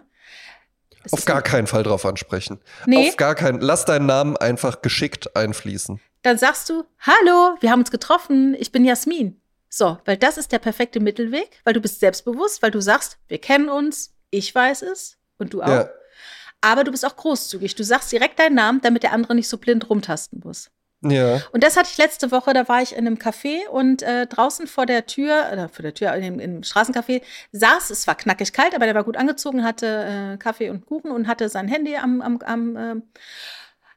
[1.02, 2.60] Das Auf gar ein- keinen Fall drauf ansprechen.
[2.86, 3.08] Nee.
[3.08, 3.60] Auf gar keinen.
[3.60, 6.00] Lass deinen Namen einfach geschickt einfließen.
[6.22, 9.40] Dann sagst du, hallo, wir haben uns getroffen, ich bin Jasmin.
[9.76, 13.36] So, weil das ist der perfekte Mittelweg, weil du bist selbstbewusst, weil du sagst, wir
[13.36, 15.68] kennen uns, ich weiß es und du auch.
[15.68, 15.90] Ja.
[16.62, 17.74] Aber du bist auch großzügig.
[17.74, 20.70] Du sagst direkt deinen Namen, damit der andere nicht so blind rumtasten muss.
[21.02, 21.42] Ja.
[21.52, 24.66] Und das hatte ich letzte Woche, da war ich in einem Café und äh, draußen
[24.66, 27.20] vor der Tür, oder vor der Tür in dem, im Straßencafé,
[27.52, 31.10] saß, es war knackig kalt, aber der war gut angezogen, hatte äh, Kaffee und Kuchen
[31.10, 32.94] und hatte sein Handy am, am, am, äh,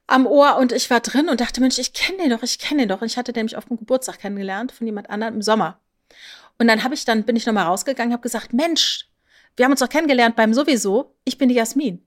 [0.10, 2.82] am Ohr und ich war drin und dachte, Mensch, ich kenne den doch, ich kenne
[2.84, 3.02] den doch.
[3.02, 5.80] Und ich hatte den nämlich auf dem Geburtstag kennengelernt von jemand anderem im Sommer.
[6.58, 9.08] Und dann habe ich dann, bin ich nochmal rausgegangen, habe gesagt, Mensch,
[9.56, 12.06] wir haben uns doch kennengelernt beim sowieso, ich bin die Jasmin.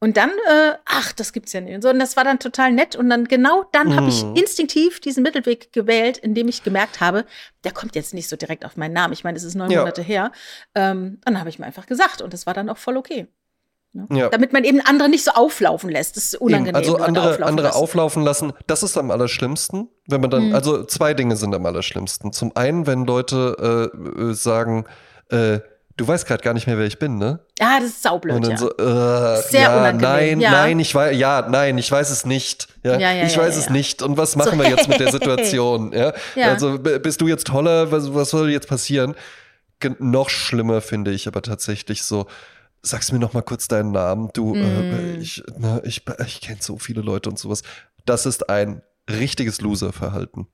[0.00, 1.74] Und dann, äh, ach, das gibt's ja nicht.
[1.74, 2.94] Und, so, und das war dann total nett.
[2.94, 4.36] Und dann genau dann habe ich Mhm.
[4.36, 7.24] instinktiv diesen Mittelweg gewählt, indem ich gemerkt habe,
[7.62, 9.14] der kommt jetzt nicht so direkt auf meinen Namen.
[9.14, 9.78] Ich meine, es ist neun Ja.
[9.80, 10.30] Monate her.
[10.74, 13.28] Ähm, dann habe ich mir einfach gesagt und das war dann auch voll okay.
[13.94, 14.06] Ne?
[14.10, 14.28] Ja.
[14.28, 16.16] Damit man eben andere nicht so auflaufen lässt.
[16.16, 16.68] Das ist unangenehm.
[16.70, 17.78] Eben, also andere, auflaufen andere lassen.
[17.78, 20.54] auflaufen lassen, das ist am allerschlimmsten, wenn man dann, Mhm.
[20.54, 22.32] also zwei Dinge sind am allerschlimmsten.
[22.32, 24.84] Zum einen, wenn Leute äh, äh, sagen,
[25.30, 25.60] äh,
[25.96, 27.38] du weißt gerade gar nicht mehr, wer ich bin, ne?
[27.60, 28.56] Ja, das ist saublöd, Und dann ja.
[28.58, 30.50] so, äh, Sehr ja, unangenehm, nein, ja.
[30.50, 32.66] nein, ich weiß, ja, nein, ich weiß es nicht.
[32.82, 34.02] Ja, Ja, ja, ich weiß es nicht.
[34.02, 35.12] Und was machen So, wir jetzt mit der.
[35.12, 35.92] Situation?
[35.94, 36.12] Ja?
[36.48, 37.92] Also bist du jetzt toller?
[37.92, 39.14] Was, was soll jetzt passieren?
[39.78, 42.26] Ge noch schlimmer finde ich aber tatsächlich so.
[42.84, 44.28] Sagst mir noch mal kurz deinen Namen.
[44.34, 45.20] Du, äh, Mm.
[45.20, 47.62] ich, na, ich, ich kenne so viele Leute und sowas.
[48.04, 50.46] Das ist ein richtiges Loser-Verhalten.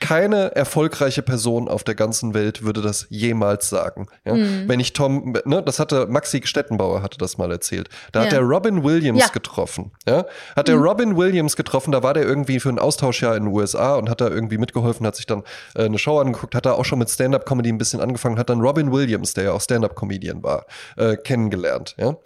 [0.00, 4.06] Keine erfolgreiche Person auf der ganzen Welt würde das jemals sagen.
[4.24, 4.34] Ja?
[4.34, 4.64] Mhm.
[4.68, 7.88] Wenn ich Tom, ne, das hatte Maxi Stettenbauer hatte das mal erzählt.
[8.12, 8.38] Da hat Ja.
[8.38, 9.26] er Robin Williams Ja.
[9.26, 9.32] Mhm.
[9.32, 9.92] getroffen.
[10.06, 10.24] Ja?
[10.54, 13.96] Hat er Robin Williams getroffen, da war der irgendwie für ein Austauschjahr in den USA
[13.96, 15.42] und hat da irgendwie mitgeholfen, hat sich dann
[15.74, 18.60] äh, eine Show angeguckt, hat da auch schon mit Stand-Up-Comedy ein bisschen angefangen, hat dann
[18.60, 21.94] Robin Williams, der ja auch Stand-Up-Comedian war, äh, kennengelernt.
[21.98, 22.16] Ja?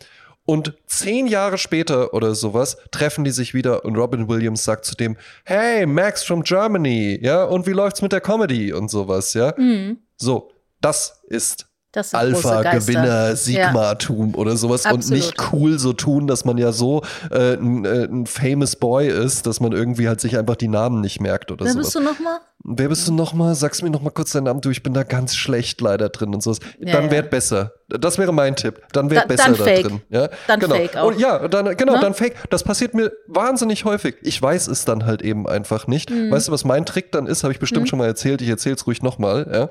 [0.44, 4.96] Und zehn Jahre später oder sowas treffen die sich wieder und Robin Williams sagt zu
[4.96, 9.55] dem, hey, Max from Germany, ja, und wie läuft's mit der Comedy und sowas, ja?
[9.57, 9.98] Mhm.
[10.16, 10.50] So,
[10.81, 12.18] das ist Geister.
[12.18, 15.11] Alpha-Gewinner, Sigma-Tum oder sowas und Absolut.
[15.22, 19.46] nicht cool so tun, dass man ja so äh, ein, äh, ein famous Boy ist,
[19.46, 21.87] dass man irgendwie halt sich einfach die Namen nicht merkt oder Wer sowas.
[21.87, 22.38] bist du nochmal?
[22.64, 23.55] Wer bist du nochmal?
[23.57, 24.61] Sag's mir nochmal kurz deinen Namen.
[24.61, 26.61] Du, ich bin da ganz schlecht leider drin und sowas.
[26.78, 27.11] Ja, dann ja.
[27.11, 27.72] werd besser.
[27.88, 28.81] Das wäre mein Tipp.
[28.92, 29.83] Dann werd Da- besser dann da Fake.
[29.88, 30.00] drin.
[30.11, 30.28] Ja?
[30.46, 30.74] Dann genau.
[30.76, 31.09] Fake auch.
[31.09, 32.00] Und ja, dann, genau, Ne?
[32.00, 32.37] dann Fake.
[32.50, 34.14] Das passiert mir wahnsinnig häufig.
[34.22, 36.11] Ich weiß es dann halt eben einfach nicht.
[36.11, 36.31] Mhm.
[36.31, 37.42] Weißt du, was mein Trick dann ist?
[37.42, 38.40] Habe ich bestimmt schon mal erzählt.
[38.42, 39.46] Ich erzähl's ruhig nochmal.
[39.52, 39.68] Ja?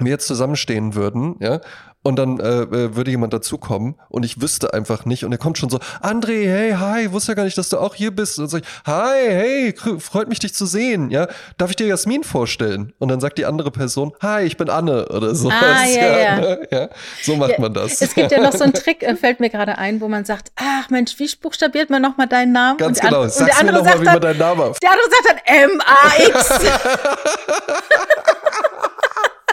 [0.00, 1.60] Wir jetzt zusammenstehen würden, ja,
[2.04, 5.56] und dann äh, äh, würde jemand dazukommen und ich wüsste einfach nicht und er kommt
[5.56, 8.38] schon so, André, hey, hi, wusste ja gar nicht, dass du auch hier bist.
[8.38, 11.26] Und dann sag ich, hi, hey, freut mich, dich zu sehen, ja.
[11.56, 12.92] Darf ich dir Jasmin vorstellen?
[12.98, 15.54] Und dann sagt die andere Person, hi, ich bin Anne oder sowas.
[15.58, 16.36] Ah, ja, ja.
[16.40, 16.68] ne?
[16.70, 16.88] ja.
[17.22, 18.02] So macht man das.
[18.02, 20.52] Es gibt ja noch so einen Trick, äh, fällt mir gerade ein, wo man sagt,
[20.56, 22.76] ach Mensch, wie buchstabiert man nochmal deinen Namen?
[22.76, 23.22] Ganz und genau.
[23.22, 24.78] an- Sag's mir andere nochmal, sagt wie man deinen Namen auf.
[24.78, 26.50] der andere sagt dann M-A-X.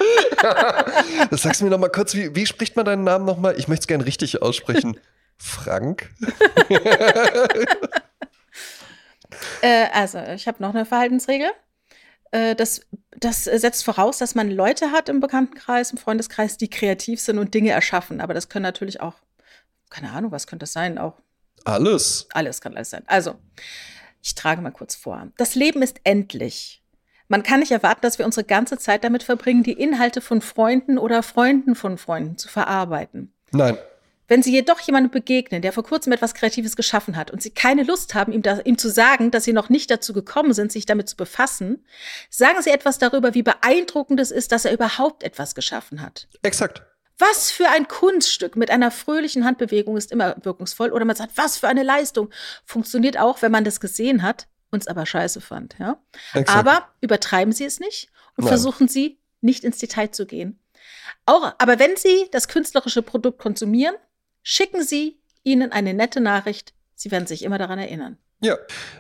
[1.32, 3.58] Sag's mir nochmal kurz, wie, wie spricht man deinen Namen nochmal?
[3.58, 5.00] Ich möchte es gerne richtig aussprechen.
[5.38, 6.10] Frank?
[9.62, 11.50] äh, also, ich habe noch eine Verhaltensregel.
[12.32, 12.82] Äh, das,
[13.18, 17.54] das setzt voraus, dass man Leute hat im Bekanntenkreis, im Freundeskreis, die kreativ sind und
[17.54, 18.22] Dinge erschaffen.
[18.22, 19.16] Aber das können natürlich auch,
[19.90, 20.98] keine Ahnung, was könnte das sein?
[20.98, 21.16] Auch
[21.66, 22.28] Alles.
[22.34, 23.04] Alles kann alles sein.
[23.08, 23.36] Also,
[24.22, 25.28] ich trage mal kurz vor.
[25.38, 26.81] Das Leben ist endlich.
[27.32, 30.98] Man kann nicht erwarten, dass wir unsere ganze Zeit damit verbringen, die Inhalte von Freunden
[30.98, 33.32] oder Freunden von Freunden zu verarbeiten.
[33.54, 33.78] Nein.
[34.28, 37.84] Wenn Sie jedoch jemandem begegnen, der vor kurzem etwas Kreatives geschaffen hat und Sie keine
[37.84, 40.86] Lust haben, ihm, da, ihm zu sagen, dass Sie noch nicht dazu gekommen sind, sich
[40.86, 41.86] damit zu befassen,
[42.30, 46.28] sagen Sie etwas darüber, wie beeindruckend es ist, dass er überhaupt etwas geschaffen hat.
[46.42, 46.84] Exakt.
[47.18, 50.92] Was für ein Kunststück mit einer fröhlichen Handbewegung ist immer wirkungsvoll.
[50.92, 52.30] Oder man sagt, was für eine Leistung.
[52.66, 55.76] Funktioniert auch, wenn man das gesehen hat, uns aber scheiße fand.
[55.80, 56.02] Ja?
[56.34, 56.58] Exakt.
[56.58, 58.50] Aber übertreiben Sie es nicht und Nein.
[58.50, 60.60] versuchen Sie, nicht ins Detail zu gehen.
[61.26, 63.96] Auch, aber wenn Sie das künstlerische Produkt konsumieren,
[64.44, 66.74] schicken Sie ihnen eine nette Nachricht.
[66.96, 68.18] Sie werden sich immer daran erinnern.
[68.44, 68.56] Ja,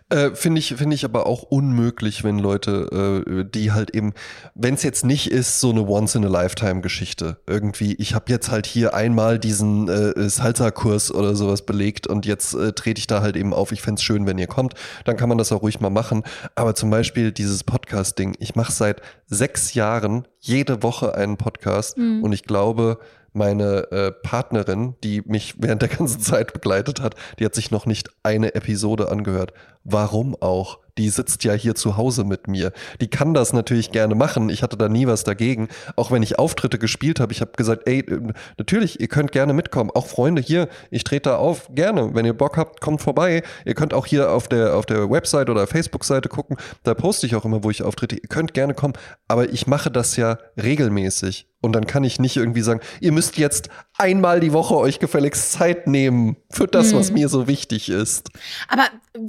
[0.09, 4.13] äh, finde ich, finde ich aber auch unmöglich, wenn Leute, äh, die halt eben,
[4.53, 7.37] wenn es jetzt nicht ist, so eine Once-in-a-Lifetime-Geschichte.
[7.47, 12.53] Irgendwie, ich habe jetzt halt hier einmal diesen äh, Salsa-Kurs oder sowas belegt und jetzt
[12.53, 13.71] äh, trete ich da halt eben auf.
[13.71, 14.75] Ich fänd's schön, wenn ihr kommt.
[15.05, 16.23] Dann kann man das auch ruhig mal machen.
[16.55, 18.35] Aber zum Beispiel dieses Podcast-Ding.
[18.39, 22.23] Ich mache seit sechs Jahren jede Woche einen Podcast Mhm.
[22.23, 22.99] und ich glaube,
[23.33, 27.85] meine äh, Partnerin, die mich während der ganzen Zeit begleitet hat, die hat sich noch
[27.85, 29.53] nicht eine Episode angehört.
[29.83, 30.79] Warum auch?
[30.97, 32.71] Die sitzt ja hier zu Hause mit mir.
[32.99, 34.49] Die kann das natürlich gerne machen.
[34.49, 35.69] Ich hatte da nie was dagegen.
[35.95, 39.53] Auch wenn ich Auftritte gespielt habe, ich habe gesagt, ey, äh, natürlich, ihr könnt gerne
[39.53, 39.89] mitkommen.
[39.91, 42.13] Auch Freunde hier, ich trete da auf, gerne.
[42.13, 43.41] Wenn ihr Bock habt, kommt vorbei.
[43.65, 46.57] Ihr könnt auch hier auf der, auf der Website oder Facebook-Seite gucken.
[46.83, 48.17] Da poste ich auch immer, wo ich auftrete.
[48.17, 48.93] Ihr könnt gerne kommen.
[49.27, 51.50] Aber ich mache das ja regelmäßig.
[51.61, 55.51] Und dann kann ich nicht irgendwie sagen, ihr müsst jetzt einmal die Woche euch gefälligst
[55.51, 58.29] Zeit nehmen für das, was mir so wichtig ist.
[58.67, 58.87] Aber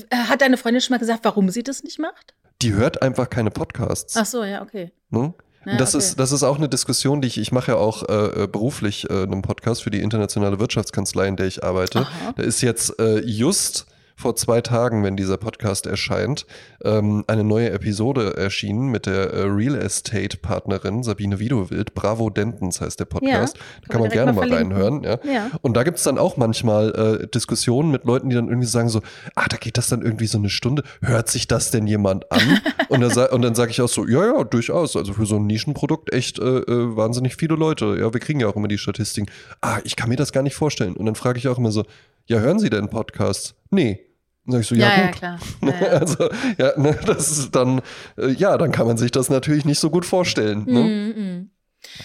[0.08, 2.34] äh, hat deine Freundin schon mal gesagt, warum sie das nicht macht?
[2.62, 4.16] Die hört einfach keine Podcasts.
[4.16, 4.92] Ach so, ja, okay.
[5.10, 5.34] Ne?
[5.66, 6.04] Ja, das, okay.
[6.04, 9.08] ist, das ist auch eine Diskussion, die ich, ich mache ja auch äh, äh, beruflich
[9.10, 12.00] äh, einen Podcast für die internationale Wirtschaftskanzlei, in der ich arbeite.
[12.00, 12.32] Aha.
[12.36, 13.86] Da ist jetzt äh, just
[14.22, 16.46] vor zwei Tagen, wenn dieser Podcast erscheint,
[16.84, 21.94] ähm, eine neue Episode erschienen mit der äh, Real Estate Partnerin Sabine Widowild.
[21.94, 23.56] Bravo Dentons heißt der Podcast.
[23.82, 25.02] da kann man gerne mal mal reinhören.
[25.02, 25.18] Ja.
[25.24, 25.50] Ja.
[25.62, 28.88] Und da gibt es dann auch manchmal äh, Diskussionen mit Leuten, die dann irgendwie sagen
[28.88, 29.00] so,
[29.34, 30.82] ah, da geht das dann irgendwie so eine Stunde.
[31.00, 32.60] Hört sich das denn jemand an?
[32.88, 34.96] und, dann und dann sage ich auch so, ja, ja, durchaus.
[34.96, 37.96] Also für so ein Nischenprodukt echt äh, äh, wahnsinnig viele Leute.
[37.98, 39.30] Ja, wir kriegen ja auch immer die Statistiken.
[39.60, 40.94] Ah, ich kann mir das gar nicht vorstellen.
[40.94, 41.84] Und dann frage ich auch immer so,
[42.26, 43.54] ja, hören Sie denn Podcasts?
[43.70, 44.11] Nee.
[44.46, 45.14] Sag ich so, ja, Ja, ja, gut.
[45.16, 45.38] klar.
[45.62, 45.88] Ja, ja.
[45.98, 46.28] Also,
[46.58, 47.80] ja, ne, das ist dann,
[48.18, 50.64] äh, ja, dann kann man sich das natürlich nicht so gut vorstellen.
[50.66, 50.80] Ne?
[50.80, 51.50] Mm, mm.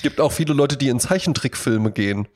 [0.03, 2.27] Gibt auch viele Leute, die in Zeichentrickfilme gehen.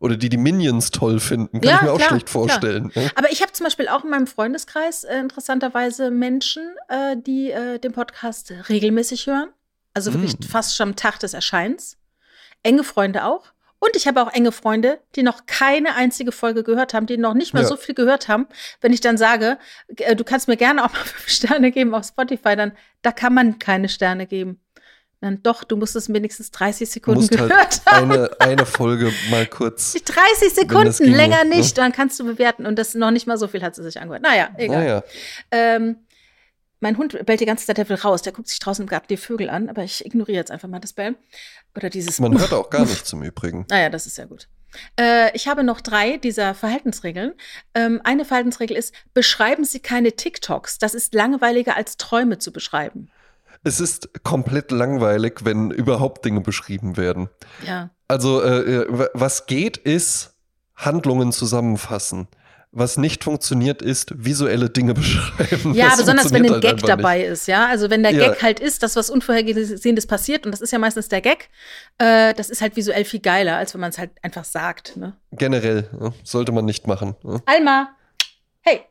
[0.00, 1.60] Oder die die Minions toll finden.
[1.60, 2.92] Kann Ja, ich mir auch klar, schlecht vorstellen.
[2.94, 3.10] ne?
[3.16, 7.80] Aber ich habe zum Beispiel auch in meinem Freundeskreis äh, interessanterweise Menschen, äh, die äh,
[7.80, 9.48] den Podcast regelmäßig hören.
[9.94, 10.42] Also wirklich Mm.
[10.44, 11.96] fast schon am Tag des Erscheins.
[12.62, 13.46] Enge Freunde auch.
[13.80, 17.34] Und ich habe auch enge Freunde, die noch keine einzige Folge gehört haben, die noch
[17.34, 17.68] nicht mal Ja.
[17.68, 18.46] so viel gehört haben.
[18.80, 19.58] Wenn ich dann sage,
[19.98, 23.34] äh, du kannst mir gerne auch mal fünf Sterne geben auf Spotify, dann da kann
[23.34, 24.60] man keine Sterne geben.
[25.20, 28.12] Dann doch, du musst es mindestens 30 Du Sekunden musst gehört halt haben.
[28.12, 29.92] eine, eine Folge mal kurz.
[29.92, 30.50] 30 Wenn
[30.92, 31.56] Sekunden, länger ne?
[31.56, 32.66] nicht, dann kannst du bewerten.
[32.66, 34.22] Und das noch nicht mal so viel hat sie sich angehört.
[34.22, 34.78] Naja, egal.
[34.84, 35.02] Naja,
[35.50, 35.96] Ähm,
[36.80, 38.22] mein Hund bellt die ganze Zeit, der will raus.
[38.22, 40.78] Der guckt sich draußen im Garten die Vögel an, aber ich ignoriere jetzt einfach mal
[40.78, 41.16] das Bellen.
[41.76, 42.20] Oder dieses.
[42.20, 43.66] man hört auch gar nichts im Übrigen.
[43.70, 44.48] Naja, das ist ja gut.
[44.98, 47.34] Äh, ich habe noch drei dieser Verhaltensregeln.
[47.74, 50.78] Ähm, eine Verhaltensregel ist, beschreiben Sie keine TikToks.
[50.78, 53.10] Das ist langweiliger als Träume zu beschreiben.
[53.64, 57.28] Es ist komplett langweilig, wenn überhaupt Dinge beschrieben werden.
[57.66, 57.90] Ja.
[58.06, 60.34] Also, äh, äh, was geht, ist
[60.76, 62.28] Handlungen zusammenfassen.
[62.70, 65.72] Was nicht funktioniert, ist visuelle Dinge beschreiben.
[65.74, 67.66] Ja, Das besonders wenn ein halt Gag dabei ist, ja.
[67.66, 68.28] Also wenn der Ja.
[68.28, 71.48] Gag halt ist, dass was Unvorhergesehenes passiert, und das ist ja meistens der Gag,
[71.96, 74.96] äh, das ist halt visuell viel geiler, als wenn man es halt einfach sagt.
[74.96, 75.16] Ne?
[75.30, 75.40] Nicht.
[75.40, 77.16] Generell ja, sollte man nicht machen.
[77.24, 77.40] Ja.
[77.46, 77.88] Alma,
[78.60, 78.82] hey,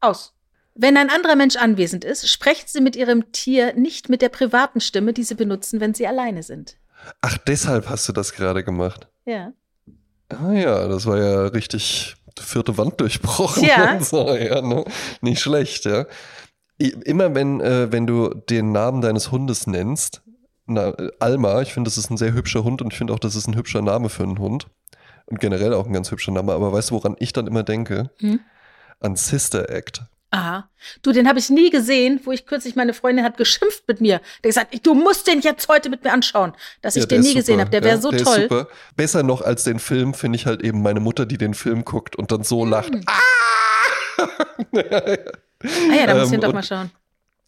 [0.00, 0.32] aus.
[0.74, 4.80] Wenn ein anderer Mensch anwesend ist, sprechen Sie mit Ihrem Tier nicht mit der privaten
[4.80, 6.76] Stimme, die Sie benutzen, wenn Sie alleine sind.
[7.22, 9.06] Ach, deshalb hast du das gerade gemacht.
[9.24, 9.52] Ja.
[10.30, 13.64] Ah ja, das war ja richtig vierte Wand durchbrochen.
[13.64, 13.94] Ja.
[13.94, 14.84] und So, ja ne?
[15.20, 16.06] Nicht schlecht, ja.
[16.78, 20.22] Immer wenn, äh, wenn du den Namen deines Hundes nennst,
[20.66, 23.36] na, Alma, ich finde, das ist ein sehr hübscher Hund und ich finde auch, das
[23.36, 24.66] ist ein hübscher Name für einen Hund.
[25.26, 26.52] Und generell auch ein ganz hübscher Name.
[26.52, 28.10] Aber weißt du, woran ich dann immer denke?
[28.18, 28.40] Hm?
[29.00, 30.02] An Sister Act.
[30.34, 30.68] Aha.
[31.02, 34.20] Du, den habe ich nie gesehen, wo ich kürzlich meine Freundin hat geschimpft mit mir.
[34.42, 37.22] Der gesagt, du musst den jetzt heute mit mir anschauen, dass ich Ja, den der
[37.22, 37.60] nie ist gesehen super.
[37.62, 37.70] habe.
[37.70, 38.42] Der wäre Ja, so der Ist toll.
[38.42, 38.68] super.
[38.96, 42.16] Besser noch als den Film finde ich halt eben meine Mutter, die den Film guckt
[42.16, 42.92] und dann so lacht.
[42.92, 43.02] Hm.
[43.06, 43.14] Ah!
[45.66, 46.90] Ah ja, da muss ich Ähm, doch mal schauen.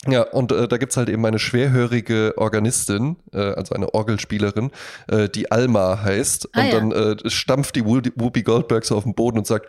[0.06, 4.70] Ja, und äh, da gibt's halt eben eine schwerhörige Organistin, äh, also eine Orgelspielerin,
[5.08, 6.48] äh, die Alma heißt.
[6.52, 6.72] Ah, und ja.
[6.72, 9.68] dann äh, stampft die Whoopi Goldberg so auf den Boden und sagt,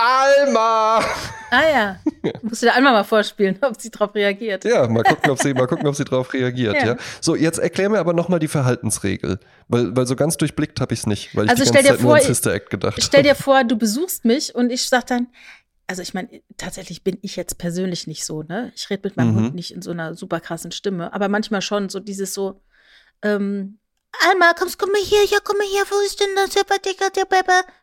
[0.00, 1.04] Alma!
[1.50, 1.96] Ah ja.
[2.42, 4.64] Musst du da einmal mal vorspielen, ob sie drauf reagiert.
[4.64, 6.76] Ja, mal gucken, ob sie, mal gucken, ob sie drauf reagiert.
[6.76, 6.86] Ja.
[6.86, 6.96] Ja.
[7.20, 9.40] So, jetzt erklär mir aber nochmal die Verhaltensregel.
[9.68, 11.92] Weil, weil so ganz durchblickt habe ich es nicht, weil ich Also die stell ganze
[11.92, 14.70] dir Zeit nur an vor, Sister Act gedacht Stell dir vor, du besuchst mich und
[14.70, 15.26] ich sag dann,
[15.86, 18.72] also ich meine, tatsächlich bin ich jetzt persönlich nicht so, ne?
[18.76, 19.36] Ich rede mit meinem Mhm.
[19.36, 22.62] Hund nicht in so einer super krassen Stimme, aber manchmal schon so dieses so,
[23.22, 23.78] ähm,
[24.28, 26.54] Alma, kommst, komm mal hier, ja, komm mal hier, wo ist denn das?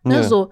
[0.04, 0.24] Ne, Ja.
[0.24, 0.52] so.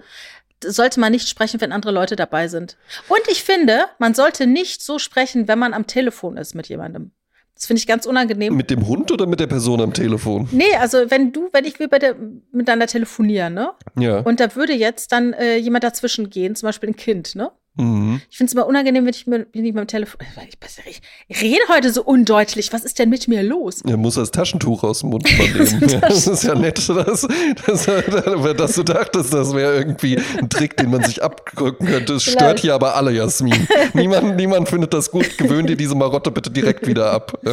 [0.64, 2.76] Sollte man nicht sprechen, wenn andere Leute dabei sind.
[3.08, 7.12] Und ich finde, man sollte nicht so sprechen, wenn man am Telefon ist mit jemandem.
[7.54, 8.54] Das finde ich ganz unangenehm.
[8.54, 10.46] Mit dem Hund oder mit der Person am Telefon?
[10.52, 12.14] Nee, also wenn du, wenn ich will bei der,
[12.52, 13.72] miteinander telefonieren, ne?
[13.98, 14.18] Ja.
[14.18, 17.50] Und da würde jetzt dann äh, jemand dazwischen gehen, zum Beispiel ein Kind, ne?
[17.76, 18.20] Mhm.
[18.30, 20.20] Ich finde es immer unangenehm, wenn ich, mir- wenn ich beim Telefon.
[20.48, 22.72] Ich, ich, ich rede heute so undeutlich.
[22.72, 23.82] Was ist denn mit mir los?
[23.86, 25.88] Er muss das Taschentuch aus dem Mund vernehmen.
[25.88, 27.26] ja, das ist ja nett, dass,
[27.66, 32.14] dass, dass du dachtest, das wäre irgendwie ein Trick, den man sich abgucken könnte.
[32.14, 32.58] Es stört Vielleicht.
[32.60, 33.66] hier aber alle, Jasmin.
[33.94, 35.36] Niemand, niemand findet das gut.
[35.38, 37.38] Gewöhn dir diese Marotte bitte direkt wieder ab.
[37.44, 37.52] Ja?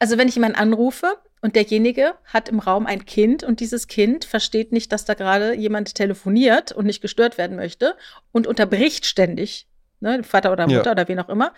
[0.00, 4.24] Also, wenn ich jemanden anrufe und derjenige hat im Raum ein Kind und dieses Kind
[4.24, 7.96] versteht nicht, dass da gerade jemand telefoniert und nicht gestört werden möchte
[8.32, 9.68] und unterbricht ständig.
[10.02, 10.78] Ne, Vater oder Ja.
[10.78, 11.52] Mutter oder wen auch immer.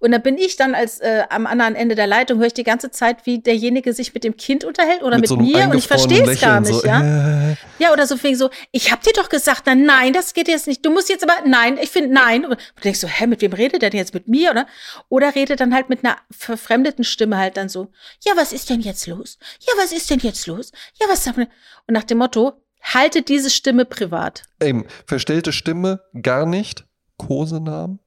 [0.00, 2.62] Und da bin ich dann als äh, am anderen Ende der Leitung, höre ich die
[2.62, 5.78] ganze Zeit, wie derjenige sich mit dem Kind unterhält oder mit, so einem mir und
[5.78, 7.52] ich verstehe es gar nicht, so, ja.
[7.52, 10.46] äh, Ja, oder so wegen so, ich hab dir doch gesagt, na, nein, das geht
[10.46, 10.84] jetzt nicht.
[10.84, 12.44] Du musst jetzt aber, nein, ich finde, nein.
[12.44, 14.12] Und du denkst so, hä, mit wem redet der denn jetzt?
[14.12, 14.66] Mit mir, oder?
[15.08, 17.90] Oder redet dann halt mit einer verfremdeten Stimme halt dann so,
[18.26, 19.38] ja, was ist denn jetzt los?
[19.60, 20.70] Ja, was ist denn jetzt los?
[21.00, 21.46] Ja, was sagt man?
[21.86, 24.42] Und nach dem Motto, halte diese Stimme privat.
[24.62, 26.84] Eben, verstellte Stimme gar nicht.
[27.18, 28.00] Kosenamen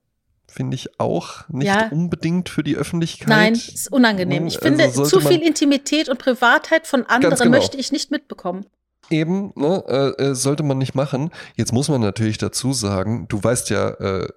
[0.47, 1.89] finde ich auch nicht Ja.
[1.91, 3.27] unbedingt für die Öffentlichkeit.
[3.27, 4.47] Nein, ist unangenehm.
[4.47, 7.51] Ich Also finde, sollte zu viel Intimität und Privatheit von anderen genau.
[7.51, 8.65] möchte ich nicht mitbekommen.
[9.11, 11.31] Eben, ne, äh, äh, sollte man nicht machen.
[11.55, 14.27] Jetzt muss man natürlich dazu sagen, du weißt ja, äh,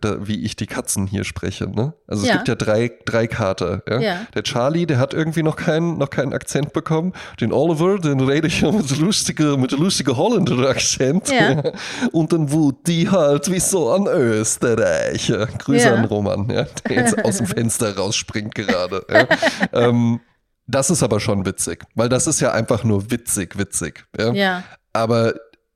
[0.00, 1.94] da, wie ich die Katzen hier spreche, ne?
[2.06, 2.34] Also es Ja.
[2.36, 3.82] gibt ja drei, drei Kater.
[3.88, 4.00] Ja?
[4.00, 4.26] Ja.
[4.34, 7.12] Der Charlie, der hat irgendwie noch keinen, noch keinen Akzent bekommen.
[7.40, 11.28] Den Oliver, den rede ich ja mit lustiger, mit lustiger Holländer Akzent.
[11.30, 11.62] Ja.
[12.12, 15.46] Und dann Woody halt wie so ein Österreicher.
[15.46, 19.04] Grüße an Roman, der jetzt aus dem Fenster rausspringt gerade.
[19.72, 20.20] Ähm,
[20.66, 24.06] das ist aber schon witzig, weil das ist ja einfach nur witzig, witzig.
[24.18, 24.62] Ja.
[24.92, 25.34] Aber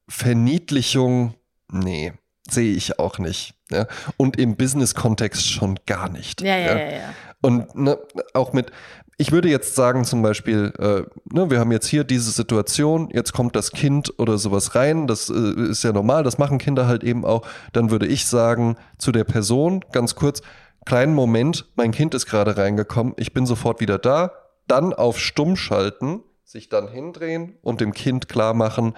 [0.09, 1.35] Verniedlichung,
[1.72, 2.12] nee,
[2.51, 3.55] sehe ich auch nicht.
[3.71, 3.87] Ja?
[4.17, 6.41] Und im Business-Kontext schon gar nicht.
[6.41, 7.15] Ja, ja, ja, ja.
[7.41, 7.99] Und ne,
[8.35, 8.73] auch mit,
[9.17, 11.03] ich würde jetzt sagen zum Beispiel, äh,
[11.35, 15.29] ne, wir haben jetzt hier diese Situation, jetzt kommt das Kind oder sowas rein, das
[15.29, 17.46] äh, ist ja normal, das machen Kinder halt eben auch.
[17.73, 20.42] Dann würde ich sagen zu der Person ganz kurz,
[20.85, 24.33] kleinen Moment, mein Kind ist gerade reingekommen, ich bin sofort wieder da,
[24.69, 28.94] dann auf Stumm schalten, sich dann hindrehen und dem Kind klar machen,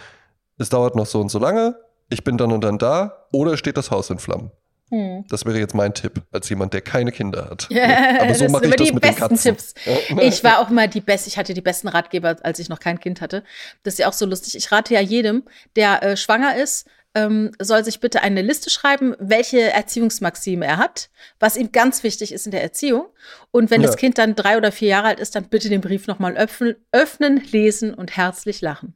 [0.59, 1.77] es dauert noch so und so lange,
[2.11, 4.51] ich bin dann und dann da oder steht das Haus in Flammen.
[4.91, 5.25] Hm.
[5.29, 7.69] Das wäre jetzt mein Tipp, als jemand, der keine Kinder hat.
[7.71, 9.57] Ja, aber so mache ich das mit den Katzen.
[9.57, 9.75] Tipps.
[10.21, 12.99] Ich war auch mal die beste, ich hatte die besten Ratgeber, als ich noch kein
[12.99, 13.45] Kind hatte.
[13.85, 14.57] Das ist ja auch so lustig.
[14.57, 15.45] Ich rate ja jedem,
[15.77, 21.11] der äh, schwanger ist, ähm, soll sich bitte eine Liste schreiben, welche Erziehungsmaxime er hat,
[21.39, 23.07] was ihm ganz wichtig ist in der Erziehung.
[23.51, 23.87] Und wenn ja.
[23.87, 26.77] das Kind dann drei oder vier Jahre alt ist, dann bitte den Brief nochmal öffnen,
[26.93, 28.95] öffnen, lesen und herzlich lachen.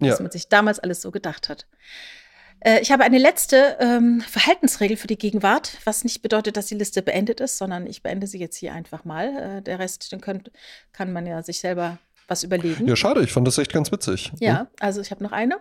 [0.00, 0.12] Ja.
[0.12, 1.66] Was man sich damals alles so gedacht hat.
[2.60, 6.74] Äh, ich habe eine letzte ähm, Verhaltensregel für die Gegenwart, was nicht bedeutet, dass die
[6.74, 9.58] Liste beendet ist, sondern ich beende sie jetzt hier einfach mal.
[9.58, 10.50] Äh, der Rest, den könnt,
[10.92, 12.86] kann man ja sich selber was überlegen.
[12.86, 14.32] Ja, schade, ich fand das echt ganz witzig.
[14.38, 14.66] Ja, hm?
[14.80, 15.58] also ich habe noch eine.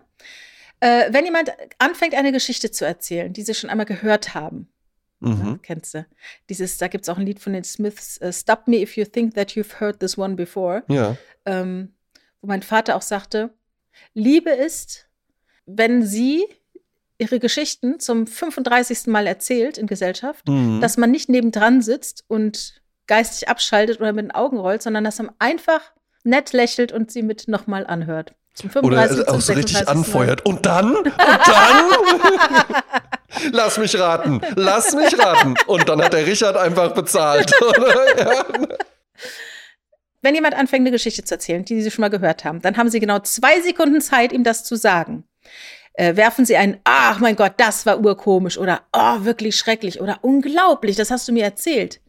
[0.79, 4.67] Äh, wenn jemand anfängt, eine Geschichte zu erzählen, die sie schon einmal gehört haben,
[5.19, 5.41] mhm.
[5.45, 6.05] ja, kennst du?
[6.49, 9.05] Dieses, da gibt es auch ein Lied von den Smiths, uh, Stop me if you
[9.05, 10.83] think that you've heard this one before.
[10.87, 11.17] Ja.
[11.45, 11.93] Ähm,
[12.41, 13.51] wo mein Vater auch sagte,
[14.13, 15.09] Liebe ist,
[15.65, 16.45] wenn sie
[17.17, 19.07] ihre Geschichten zum 35.
[19.07, 20.81] Mal erzählt in Gesellschaft, mhm.
[20.81, 25.17] dass man nicht nebendran sitzt und geistig abschaltet oder mit den Augen rollt, sondern dass
[25.17, 25.81] man einfach
[26.23, 28.33] nett lächelt und sie mit nochmal anhört.
[28.53, 29.19] Zum 35.
[29.19, 30.45] Oder auch so richtig anfeuert.
[30.45, 30.95] Und dann?
[30.95, 31.85] Und dann?
[33.51, 34.41] Lass mich raten.
[34.55, 35.55] Lass mich raten.
[35.67, 37.51] Und dann hat der Richard einfach bezahlt.
[38.17, 38.45] ja.
[40.23, 42.89] Wenn jemand anfängt, eine Geschichte zu erzählen, die Sie schon mal gehört haben, dann haben
[42.89, 45.23] Sie genau zwei Sekunden Zeit, ihm das zu sagen.
[45.97, 50.19] Äh, werfen Sie ein, ach mein Gott, das war urkomisch oder oh, wirklich schrecklich oder
[50.21, 52.01] unglaublich, das hast du mir erzählt.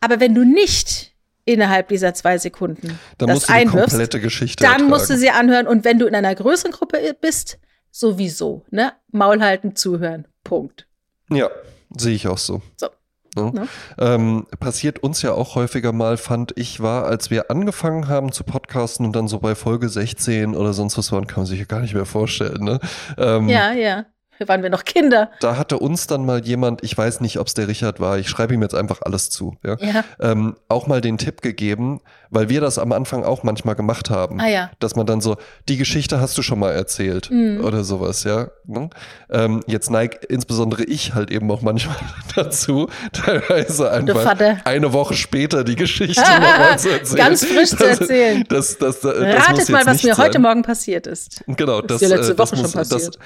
[0.00, 1.12] Aber wenn du nicht
[1.44, 4.88] innerhalb dieser zwei Sekunden dann das musst du die einwirfst, komplette Geschichte dann ertragen.
[4.88, 5.66] musst du sie anhören.
[5.66, 7.58] Und wenn du in einer größeren Gruppe bist,
[7.90, 8.64] sowieso.
[8.70, 8.92] Ne?
[9.10, 10.26] Maul halten, zuhören.
[10.44, 10.86] Punkt.
[11.28, 11.50] Ja,
[11.96, 12.62] sehe ich auch so.
[12.76, 12.88] So.
[13.36, 13.50] Ja.
[13.50, 13.68] Ne?
[13.98, 18.44] Ähm, passiert uns ja auch häufiger mal, fand ich, war, als wir angefangen haben zu
[18.44, 21.64] podcasten und dann so bei Folge 16 oder sonst was waren, kann man sich ja
[21.64, 22.64] gar nicht mehr vorstellen.
[22.64, 22.80] Ne?
[23.18, 24.04] Ähm, ja, ja
[24.46, 25.30] waren wir noch Kinder.
[25.40, 28.28] Da hatte uns dann mal jemand, ich weiß nicht, ob es der Richard war, ich
[28.28, 30.04] schreibe ihm jetzt einfach alles zu, ja, ja.
[30.20, 34.40] Ähm, auch mal den Tipp gegeben, weil wir das am Anfang auch manchmal gemacht haben.
[34.40, 34.70] Ah, ja.
[34.80, 35.36] Dass man dann so,
[35.68, 37.64] die Geschichte hast du schon mal erzählt mhm.
[37.64, 38.48] oder sowas, ja.
[38.66, 38.90] Ne?
[39.30, 41.96] Ähm, jetzt neigt insbesondere ich halt eben auch manchmal
[42.34, 47.16] dazu, teilweise einfach eine Woche später die Geschichte nochmal zu erzählen.
[47.16, 48.44] Ganz frisch zu erzählen.
[48.48, 50.24] Das, das, das, Ratet mal, was mir sein.
[50.24, 51.44] heute Morgen passiert ist.
[51.46, 53.18] Genau, das, ist letzte äh, Woche muss, schon passiert.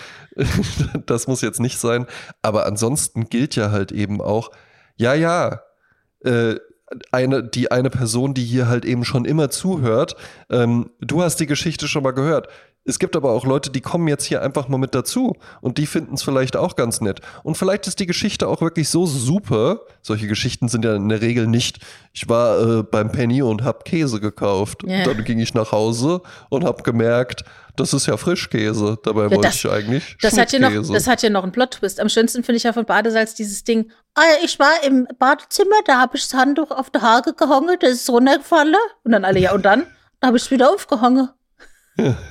[1.07, 2.07] das muss jetzt nicht sein.
[2.43, 4.51] Aber ansonsten gilt ja halt eben auch,
[4.97, 5.61] ja, ja,
[6.25, 6.57] äh,
[7.13, 10.17] eine, die eine Person, die hier halt eben schon immer zuhört,
[10.51, 12.49] ähm, du hast die Geschichte schon mal gehört.
[12.89, 15.87] Es gibt aber auch Leute, die kommen jetzt hier einfach mal mit dazu und die
[15.87, 17.21] finden es vielleicht auch ganz nett.
[17.43, 19.81] Und vielleicht ist die Geschichte auch wirklich so super.
[20.01, 21.81] Solche Geschichten sind ja in der Regel nicht,
[22.15, 24.85] ich war äh, beim Penny und hab Käse gekauft.
[24.85, 25.05] Yeah.
[25.05, 27.45] Dann ging ich nach Hause und hab gemerkt,
[27.77, 28.99] das ist ja Frischkäse.
[29.03, 32.01] Dabei ja, wollte ich eigentlich das hat, ja noch, das hat ja noch einen Plot-Twist.
[32.01, 33.91] Am schönsten finde ich ja von Badesalz dieses Ding.
[34.15, 37.93] Ah, ich war im Badezimmer, da habe ich das Handtuch auf der Haare gehangen, das
[37.93, 38.75] ist runtergefallen.
[39.05, 39.87] Und dann alle, ja, und dann?
[40.21, 41.29] Da habe ich es wieder aufgehangen.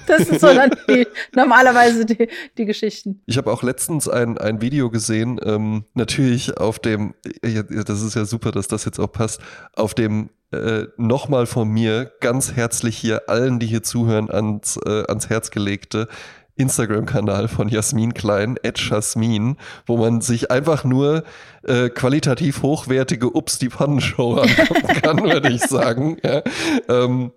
[0.08, 1.06] Das ist so dann die,
[1.36, 3.22] normalerweise die, die Geschichten.
[3.26, 7.14] Ich habe auch letztens ein, ein Video gesehen, ähm, natürlich auf dem,
[7.44, 9.42] ja, das ist ja super, dass das jetzt auch passt,
[9.76, 15.04] auf dem äh, nochmal von mir ganz herzlich hier allen, die hier zuhören, ans, äh,
[15.08, 16.08] ans Herz gelegte
[16.56, 21.24] Instagram-Kanal von Jasmin Klein, Ed Jasmin, wo man sich einfach nur
[21.64, 26.18] äh, qualitativ hochwertige Ups die Pannenshow angucken kann, würde ich sagen.
[26.24, 26.42] Ja.
[26.90, 27.32] Ähm,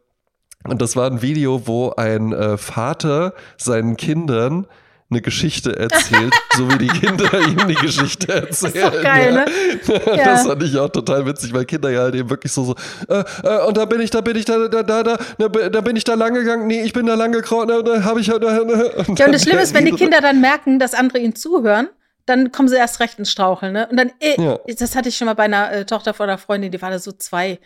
[0.64, 4.66] und das war ein Video, wo ein äh, Vater seinen Kindern
[5.10, 8.48] eine Geschichte erzählt, so wie die Kinder ihm die Geschichte erzählen.
[8.48, 9.44] Das ist doch geil, ne?
[10.16, 10.24] ja.
[10.24, 12.74] Das fand ich auch total witzig, weil Kinder ja halt eben wirklich so so
[13.08, 15.96] äh, äh, und da bin ich, da bin ich da da da da da bin
[15.96, 16.66] ich da lang gegangen.
[16.66, 18.70] Nee, ich bin da lang gekraunt, da habe ich da, da, und
[19.18, 21.88] Ja, und das Schlimme ist, wenn die Kinder dann merken, dass andere ihnen zuhören
[22.26, 23.88] dann kommen sie erst recht ins Straucheln, ne?
[23.90, 24.58] Und dann, äh, ja.
[24.78, 26.98] das hatte ich schon mal bei einer äh, Tochter von einer Freundin, die war da
[26.98, 27.58] so zwei.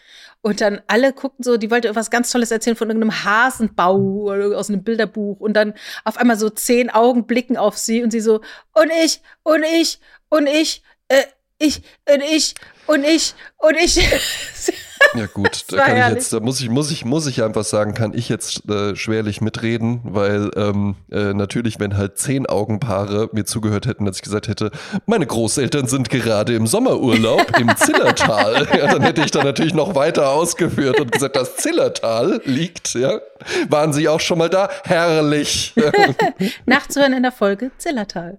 [0.44, 4.58] Und dann alle guckten so, die wollte irgendwas ganz Tolles erzählen von irgendeinem Hasenbau oder
[4.58, 5.40] aus einem Bilderbuch.
[5.40, 5.72] Und dann
[6.04, 8.42] auf einmal so zehn Augen blicken auf sie und sie so,
[8.74, 11.22] und ich, und ich, und ich, äh,
[11.56, 12.54] ich, und ich,
[12.86, 13.98] und ich, und ich.
[15.14, 17.94] Ja gut, da kann ich jetzt, da muss ich, muss ich, muss ich einfach sagen,
[17.94, 23.44] kann ich jetzt äh, schwerlich mitreden, weil ähm, äh, natürlich, wenn halt zehn Augenpaare mir
[23.44, 24.70] zugehört hätten, dass ich gesagt hätte,
[25.06, 29.94] meine Großeltern sind gerade im Sommerurlaub im Zillertal, ja, dann hätte ich da natürlich noch
[29.94, 33.20] weiter ausgeführt und gesagt, das Zillertal liegt, ja.
[33.68, 34.68] Waren Sie auch schon mal da?
[34.84, 35.74] Herrlich.
[36.66, 38.38] Nachzuhören in der Folge Zillertal.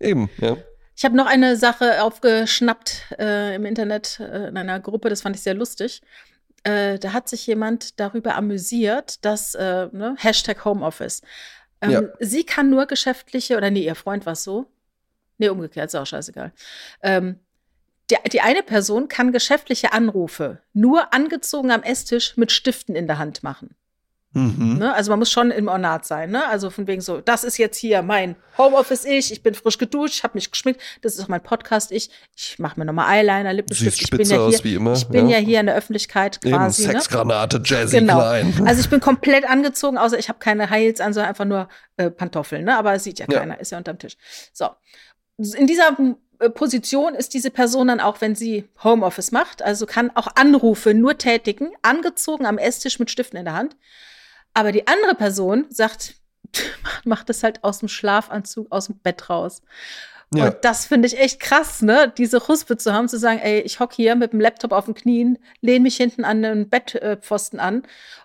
[0.00, 0.56] Eben, ja.
[0.96, 5.36] Ich habe noch eine Sache aufgeschnappt äh, im Internet äh, in einer Gruppe, das fand
[5.36, 6.00] ich sehr lustig.
[6.64, 11.22] äh, da hat sich jemand darüber amüsiert, dass äh, ne, Hashtag Homeoffice.
[11.80, 12.02] Ähm, Ja.
[12.20, 14.66] Sie kann nur geschäftliche, oder nee, ihr Freund war es so.
[15.38, 16.52] Nee, umgekehrt, ist auch scheißegal.
[17.02, 17.40] Ähm,
[18.10, 23.18] die, die eine Person kann geschäftliche Anrufe nur angezogen am Esstisch mit Stiften in der
[23.18, 23.76] Hand machen.
[24.32, 24.78] Mhm.
[24.78, 24.92] Ne?
[24.92, 26.30] Also man muss schon im Ornat sein.
[26.30, 26.46] Ne?
[26.46, 30.34] Also von wegen so, das ist jetzt hier mein Homeoffice-Ich, ich bin frisch geduscht, habe
[30.34, 32.10] mich geschminkt, das ist auch mein Podcast-Ich.
[32.36, 34.02] Ich mache mir nochmal Eyeliner, Lippenstift.
[34.02, 34.92] Ich bin ja aus wie immer.
[34.92, 35.38] ich bin ja.
[35.38, 35.44] ja.
[35.44, 36.86] hier in der Öffentlichkeit Eben, quasi.
[36.86, 36.92] Ne?
[36.92, 38.16] Sexgranate, Jazzy Genau.
[38.18, 38.54] Klein.
[38.66, 41.68] Also ich bin komplett angezogen, außer ich habe keine High Heels an, sondern einfach nur
[41.96, 42.64] äh, Pantoffeln.
[42.64, 42.76] Ne?
[42.76, 43.38] Aber es sieht ja Ja.
[43.38, 44.16] keiner, ist ja unterm Tisch.
[44.52, 44.68] So.
[45.38, 45.96] In dieser
[46.40, 50.92] äh, Position ist diese Person dann auch, wenn sie Homeoffice macht, also kann auch Anrufe
[50.92, 53.76] nur tätigen, angezogen am Esstisch mit Stiften in der Hand.
[54.56, 56.14] Aber die andere Person sagt,
[57.04, 59.60] macht das halt aus dem Schlafanzug, aus dem Bett raus.
[60.34, 60.46] Ja.
[60.46, 62.10] Und das finde ich echt krass, ne?
[62.16, 64.94] Diese Ruspe zu haben, zu sagen, ey, ich hock hier mit dem Laptop auf den
[64.94, 67.82] Knien, lehne mich hinten an den Bettpfosten an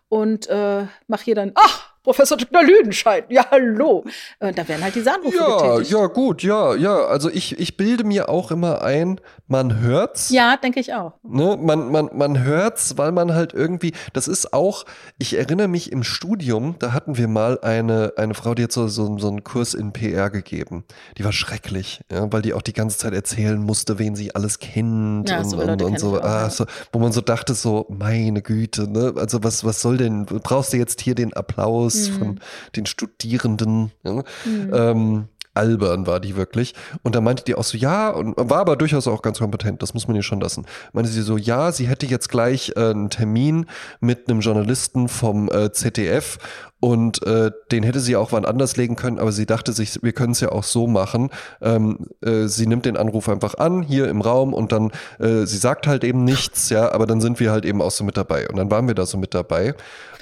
[0.07, 2.63] und äh, mach hier dann, ach, Professor Dr.
[2.63, 4.03] Lüdenscheid, ja, hallo.
[4.39, 5.91] Und da werden halt diese Anrufe Ja, getätigt.
[5.91, 7.05] ja, gut, ja, ja.
[7.05, 10.29] Also ich, ich bilde mir auch immer ein, man hört's.
[10.31, 11.13] Ja, denke ich auch.
[11.21, 14.85] Ne, man, man, man hört's, weil man halt irgendwie, das ist auch,
[15.19, 18.87] ich erinnere mich im Studium, da hatten wir mal eine, eine Frau, die hat so,
[18.87, 20.83] so, so einen Kurs in PR gegeben.
[21.19, 24.57] Die war schrecklich, ja, weil die auch die ganze Zeit erzählen musste, wen sie alles
[24.57, 26.49] kennt Ja, und, so und, und so, auch, ah, ja.
[26.49, 26.65] so.
[26.91, 29.13] Wo man so dachte, so, meine Güte, ne?
[29.17, 32.13] Also was, was soll denn, brauchst du jetzt hier den Applaus Mhm.
[32.17, 32.39] von
[32.75, 33.91] den Studierenden?
[34.03, 34.23] Ja?
[34.45, 34.71] Mhm.
[34.73, 36.73] Ähm, albern war die wirklich.
[37.03, 39.93] Und da meinte die auch so, ja, und war aber durchaus auch ganz kompetent, das
[39.93, 40.65] muss man ihr schon lassen.
[40.93, 43.65] Meinte sie so, ja, sie hätte jetzt gleich äh, einen Termin
[43.99, 46.37] mit einem Journalisten vom äh, ZDF
[46.79, 50.13] und äh, den hätte sie auch wann anders legen können, aber sie dachte sich, wir
[50.13, 51.29] können es ja auch so machen.
[51.61, 55.57] Ähm, äh, sie nimmt den Anruf einfach an, hier im Raum und dann, äh, sie
[55.57, 58.49] sagt halt eben nichts, ja, aber dann sind wir halt eben auch so mit dabei.
[58.49, 59.75] Und dann waren wir da so mit dabei.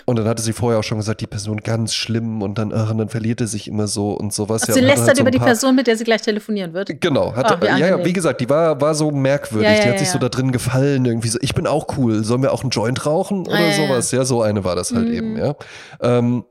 [0.09, 2.89] Und dann hatte sie vorher auch schon gesagt, die Person ganz schlimm und dann, ach,
[2.89, 4.63] und dann verliert er sich immer so und sowas.
[4.63, 6.99] Ach, ja, sie lästert halt so über die Person, mit der sie gleich telefonieren wird.
[6.99, 9.67] Genau, hatte, Ach, wie ja, ja, wie gesagt, die war, war so merkwürdig.
[9.69, 12.23] Ja, ja, die hat sich so da drin gefallen, irgendwie so, ich bin auch cool,
[12.23, 14.11] sollen wir auch einen Joint rauchen oder Ah, sowas?
[14.11, 15.13] Ja, so eine war das halt Mhm.
[15.13, 15.53] eben, ja.
[16.01, 16.43] Ähm,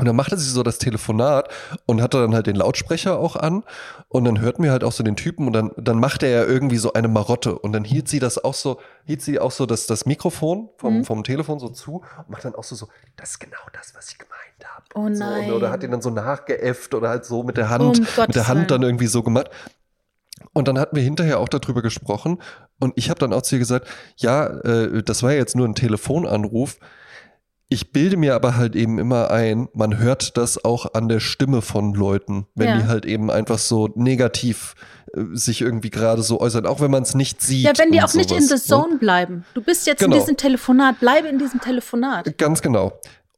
[0.00, 1.48] und dann machte sie so das Telefonat
[1.86, 3.62] und hatte dann halt den Lautsprecher auch an
[4.08, 6.78] und dann hörten wir halt auch so den Typen und dann, dann machte er irgendwie
[6.78, 9.86] so eine Marotte und dann hielt sie das auch so, hielt sie auch so das,
[9.86, 11.04] das Mikrofon vom, Mhm.
[11.04, 14.10] vom Telefon so zu und macht dann auch so, so, das ist genau das, was
[14.10, 14.84] ich gemeint habe.
[14.94, 15.50] Oh Und so, nein.
[15.50, 18.34] und, oder hat ihn dann so nachgeäfft oder halt so mit der Hand, mit Gottes
[18.34, 19.50] der Hand dann irgendwie so gemacht.
[20.54, 22.40] Und dann hatten wir hinterher auch darüber gesprochen
[22.80, 23.86] und ich habe dann auch zu ihr gesagt,
[24.16, 26.78] ja, äh, das war ja jetzt nur ein Telefonanruf.
[27.72, 31.62] Ich bilde mir aber halt eben immer ein, man hört das auch an der Stimme
[31.62, 32.76] von Leuten, wenn Ja.
[32.78, 34.74] die halt eben einfach so negativ
[35.14, 37.64] äh, sich irgendwie gerade so äußern, auch wenn man es nicht sieht.
[37.64, 38.80] Ja, wenn die auch nicht in sowas, the ne?
[38.82, 39.44] zone bleiben.
[39.54, 40.16] Du bist jetzt Genau.
[40.16, 42.36] in diesem Telefonat, bleibe in diesem Telefonat.
[42.38, 42.92] Ganz genau.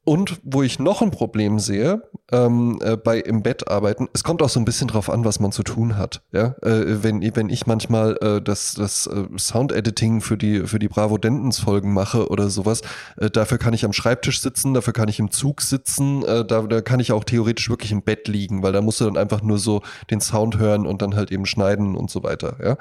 [0.04, 4.42] Und wo ich noch ein Problem sehe, ähm, äh, bei im Bett arbeiten, es kommt
[4.42, 6.22] auch so ein bisschen drauf an, was man zu tun hat.
[6.32, 6.56] Ja?
[6.62, 11.18] Äh, wenn, wenn ich manchmal äh, das, das äh, Sound-Editing für die, für die Bravo
[11.18, 12.82] Dentons-Folgen mache oder sowas,
[13.16, 16.62] äh, dafür kann ich am Schreibtisch sitzen, dafür kann ich im Zug sitzen, äh, da,
[16.62, 19.42] da kann ich auch theoretisch wirklich im Bett liegen, weil da musst du dann einfach
[19.42, 22.56] nur so den Sound hören und dann halt eben schneiden und so weiter.
[22.60, 22.76] Ja?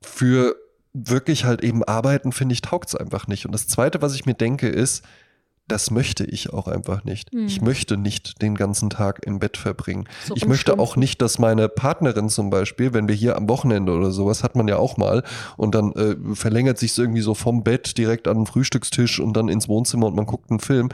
[0.00, 0.56] Für
[0.94, 3.44] wirklich halt eben arbeiten, finde ich, taugt es einfach nicht.
[3.44, 5.04] Und das Zweite, was ich mir denke, ist,
[5.66, 7.32] das möchte ich auch einfach nicht.
[7.32, 7.46] Hm.
[7.46, 10.06] Ich möchte nicht den ganzen Tag im Bett verbringen.
[10.26, 13.92] So ich möchte auch nicht, dass meine Partnerin zum Beispiel, wenn wir hier am Wochenende
[13.92, 15.22] oder sowas, hat man ja auch mal,
[15.56, 19.48] und dann äh, verlängert sich irgendwie so vom Bett direkt an den Frühstückstisch und dann
[19.48, 20.90] ins Wohnzimmer und man guckt einen Film.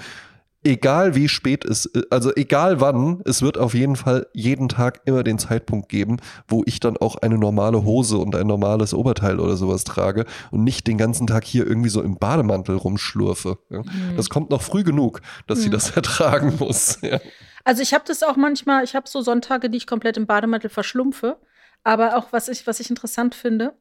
[0.63, 5.01] Egal wie spät es, äh, also egal wann, es wird auf jeden Fall jeden Tag
[5.07, 9.41] immer den Zeitpunkt geben, wo ich dann auch eine normale Hose und ein normales Oberteil
[9.41, 13.59] oder sowas trage und nicht den ganzen Tag hier irgendwie so im Bademantel rumschlurfe.
[13.71, 13.79] Ja.
[13.79, 14.17] Mhm.
[14.17, 15.73] Das kommt noch früh genug, dass sie Hm.
[15.73, 16.99] das ertragen muss.
[17.01, 17.21] Ja.
[17.65, 20.69] Also ich habe das auch manchmal, ich habe so Sonntage, die ich komplett im Bademantel
[20.71, 21.39] verschlumpfe.
[21.85, 23.73] Aber auch was ich, was ich interessant finde,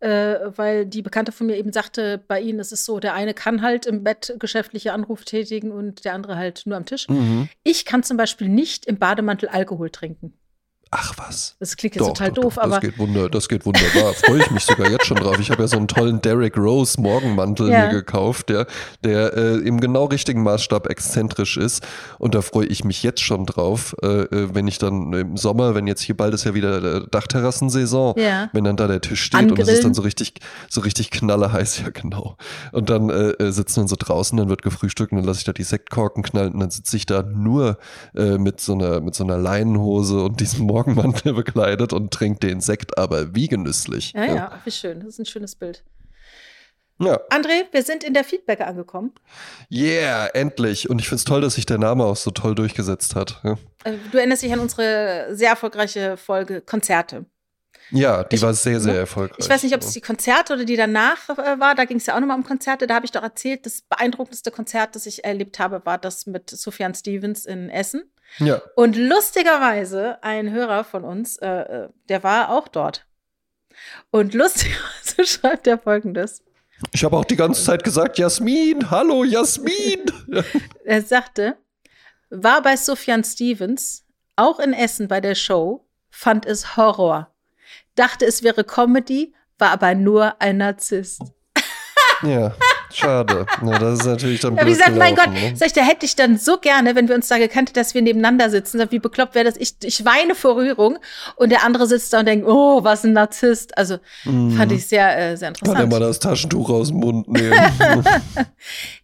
[0.00, 3.34] äh, weil die Bekannte von mir eben sagte, bei ihnen ist es so, der eine
[3.34, 7.08] kann halt im Bett geschäftliche Anrufe tätigen und der andere halt nur am Tisch.
[7.08, 7.48] Mhm.
[7.62, 10.34] Ich kann zum Beispiel nicht im Bademantel Alkohol trinken.
[10.92, 11.56] Ach was.
[11.58, 14.14] Das klingt jetzt total doch, doof, doch, aber das geht, wunder, das geht wunderbar.
[14.24, 15.36] Freue ich mich sogar jetzt schon drauf.
[15.40, 17.86] Ich habe ja so einen tollen Derrick Rose Morgenmantel Ja.
[17.86, 18.66] mir gekauft, der,
[19.02, 21.84] der äh, im genau richtigen Maßstab exzentrisch ist.
[22.20, 25.74] Und da freue ich mich jetzt schon drauf, äh, äh, wenn ich dann im Sommer,
[25.74, 28.48] wenn jetzt hier bald ist ja wieder äh, Dachterrassensaison, ja.
[28.52, 29.82] wenn dann da der Tisch steht und es ist Angrillen.
[29.82, 30.34] dann so richtig,
[30.70, 32.36] so richtig knallerheiß, ja genau.
[32.70, 35.44] Und dann äh, äh, sitzen wir so draußen, dann wird gefrühstückt und dann lasse ich
[35.44, 37.78] da die Sektkorken knallen und dann sitze ich da nur
[38.14, 42.98] mit so einer mit so einer Leinenhose und diesem Morgenmantel bekleidet und trinke den Sekt,
[42.98, 44.12] aber wie genüsslich.
[44.14, 45.00] Ja, ja, wie schön.
[45.00, 45.82] Das ist ein schönes Bild.
[46.98, 47.18] Ja.
[47.30, 49.12] André, wir sind in der Feedback angekommen.
[49.70, 50.88] Yeah, endlich.
[50.88, 53.40] Und ich finde es toll, dass sich der Name auch so toll durchgesetzt hat.
[53.44, 57.26] Ja, Äh, Du erinnerst dich an unsere sehr erfolgreiche Folge Konzerte.
[57.90, 58.98] ja die Ich- war sehr, sehr ne?
[59.00, 59.38] erfolgreich.
[59.40, 61.74] Ich weiß nicht, ob es die Konzerte oder die danach äh, war.
[61.74, 62.86] Da ging es ja auch nochmal um Konzerte.
[62.86, 66.48] Da habe ich doch erzählt, das beeindruckendste Konzert, das ich erlebt habe, war das mit
[66.50, 68.04] Sufjan Stevens in Essen.
[68.38, 68.60] Ja.
[68.74, 73.06] Und lustigerweise, ein Hörer von uns, äh, äh, der war auch dort.
[74.10, 76.42] Und lustigerweise schreibt er folgendes.
[76.92, 80.04] Ich habe auch die ganze Zeit gesagt, Jasmin, hallo Jasmin.
[80.84, 81.56] Er sagte,
[82.28, 84.04] war bei Sufjan Stevens,
[84.36, 87.34] auch in Essen bei der Show, fand es Horror.
[87.94, 91.22] Dachte, es wäre Comedy, war aber nur ein Narzisst.
[92.22, 92.54] ja,
[92.92, 93.46] schade.
[93.64, 95.56] Ja, das ist natürlich dann Ja, wie gesagt, mein Gott, gelaufen, ne?
[95.56, 97.94] sag ich, da hätte ich dann so gerne, wenn wir uns da gekannt hätten, dass
[97.94, 98.78] wir nebeneinander sitzen.
[98.78, 99.56] Sag, Wie bekloppt wäre das?
[99.56, 100.98] Ich, ich weine vor Rührung
[101.36, 103.76] und der andere sitzt da und denkt, oh, was ein Narzisst.
[103.76, 105.92] Also fand ich sehr, äh, sehr Kann er interessant.
[105.92, 107.54] mal das Taschentuch aus dem Mund nehmen.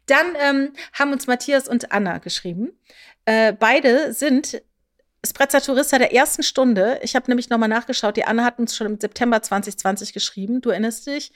[0.07, 2.71] Dann ähm, haben uns Matthias und Anna geschrieben.
[3.25, 4.63] Äh, beide sind
[5.25, 6.99] Sprezza Tourista der ersten Stunde.
[7.03, 8.17] Ich habe nämlich nochmal nachgeschaut.
[8.17, 10.61] Die Anna hat uns schon im September 2020 geschrieben.
[10.61, 11.31] Du erinnerst dich?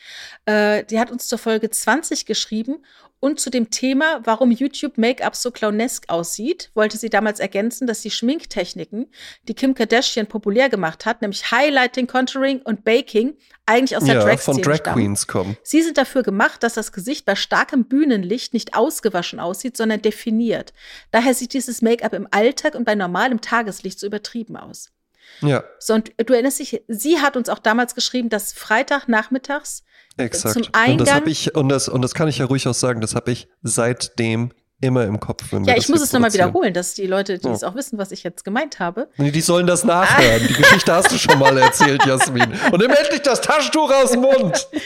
[0.45, 2.85] Äh, die hat uns zur Folge 20 geschrieben.
[3.21, 8.03] Und zu dem Thema, warum YouTube Make-up so clownesk aussieht, wollte sie damals ergänzen, dass
[8.03, 9.07] die Schminktechniken,
[9.47, 13.37] die Kim Kardashian populär gemacht hat, nämlich Highlighting, Contouring und Baking,
[13.67, 14.97] eigentlich aus der ja, Drag-Szene von Drag stammen.
[14.97, 15.57] Queens kommen.
[15.63, 20.73] Sie sind dafür gemacht, dass das Gesicht bei starkem Bühnenlicht nicht ausgewaschen aussieht, sondern definiert.
[21.11, 24.91] Daher sieht dieses Make-up im Alltag und bei normalem Tageslicht so übertrieben aus.
[25.41, 29.83] Ja, So, und du erinnerst dich, sie hat uns auch damals geschrieben, dass Freitagnachmittags
[30.17, 30.55] exakt.
[30.55, 33.01] Zum und das Eingang- ich, und das, und das kann ich ja ruhig auch sagen,
[33.01, 35.45] das habe ich seitdem immer im Kopf.
[35.53, 37.53] Wenn Ja, ich muss es nochmal wiederholen, dass die Leute, die Ja.
[37.55, 39.09] es auch wissen, was ich jetzt gemeint habe.
[39.17, 40.47] Nee, Die sollen das nachhören.
[40.49, 42.53] Die Geschichte hast du schon mal erzählt, Jasmin.
[42.71, 44.69] Und nimm endlich das Taschentuch aus dem Mund.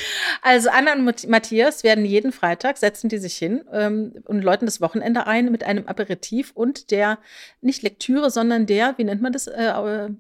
[0.43, 4.65] Also Anna und Matt- Matthias werden jeden Freitag, setzen die sich hin ähm, und läuten
[4.65, 7.19] das Wochenende ein mit einem Aperitif und der,
[7.61, 9.73] nicht Lektüre, sondern der, wie nennt man das, äh,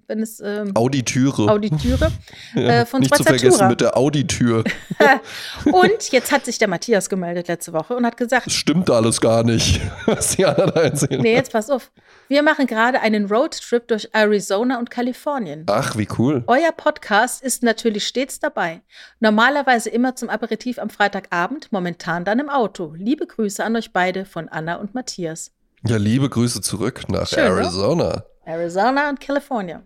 [0.09, 1.51] wenn es ähm, Auditüre.
[1.51, 2.11] Auditüre
[2.55, 4.64] äh, von Nicht zu vergessen mit der Auditür.
[5.64, 9.21] Und jetzt hat sich der Matthias gemeldet letzte Woche und hat gesagt, Das stimmt alles
[9.21, 9.60] gar nicht,
[10.07, 11.21] was die anderen da erzählen.
[11.21, 11.91] nee, jetzt pass auf,
[12.29, 15.65] wir machen gerade einen Roadtrip durch Arizona und Kalifornien.
[15.69, 16.45] Ach, wie cool.
[16.47, 18.83] Euer Podcast ist natürlich stets dabei.
[19.21, 22.95] Normalerweise immer zum Aperitif am Freitagabend, momentan dann im Auto.
[22.97, 25.53] Liebe Grüße an euch beide von Anna und Matthias.
[25.87, 27.51] Ja, liebe Grüße zurück nach Schön, ne?
[27.51, 28.25] Arizona.
[28.45, 29.83] Arizona und California.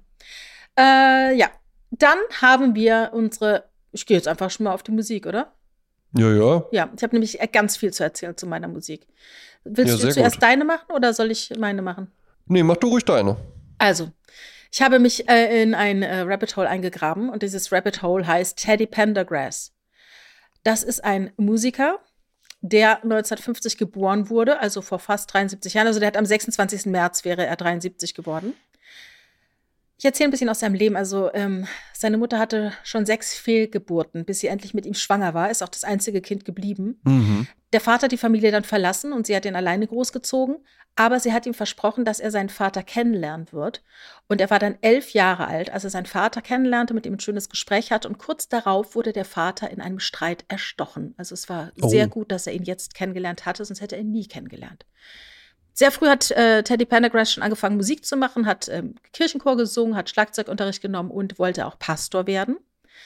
[0.79, 1.49] Äh, ja,
[1.91, 3.65] dann haben wir unsere.
[3.93, 5.53] Ich gehe jetzt einfach schon mal auf die Musik, oder?
[6.17, 6.65] Ja, ja.
[6.71, 9.07] Ja, ich habe nämlich ganz viel zu erzählen zu meiner Musik.
[9.65, 10.43] Willst Ja, du zuerst gut.
[10.43, 12.11] deine machen oder soll ich meine machen?
[12.47, 13.37] Nee, mach du ruhig deine.
[13.79, 14.11] Also,
[14.71, 18.59] ich habe mich äh, in ein äh, Rabbit Hole eingegraben und dieses Rabbit Hole heißt
[18.59, 19.73] Teddy Pendergrass.
[20.63, 21.99] Das ist ein Musiker,
[22.61, 25.87] der 1950 geboren wurde, also vor fast 73 Jahren.
[25.87, 26.87] Also der hat am 26.
[26.87, 28.55] März wäre er 73 geworden.
[30.05, 30.97] Ich erzähle ein bisschen aus seinem Leben.
[30.97, 35.51] Also ähm, seine Mutter hatte schon sechs Fehlgeburten, bis sie endlich mit ihm schwanger war.
[35.51, 37.01] Ist auch das einzige Kind geblieben.
[37.05, 37.47] Mhm.
[37.73, 40.57] Der Vater hat die Familie dann verlassen und sie hat ihn alleine großgezogen.
[40.95, 43.83] Aber sie hat ihm versprochen, dass er seinen Vater kennenlernen wird.
[44.29, 47.21] Und er war dann elf Jahre alt, als er seinen Vater kennenlernte, mit ihm ein
[47.21, 48.07] schönes Gespräch hatte.
[48.07, 51.15] Und kurz darauf wurde der Vater in einem Streit erstochen.
[51.17, 51.89] Also es war Oh.
[51.89, 54.85] sehr gut, dass er ihn jetzt kennengelernt hatte, sonst hätte er ihn nie kennengelernt.
[55.75, 59.97] Sehr früh hat äh, Teddy Pendergrass schon angefangen, Musik zu machen, hat ähm, Kirchenchor gesungen,
[59.97, 62.59] hat Schlagzeugunterricht genommen und wollte auch Pastor werden.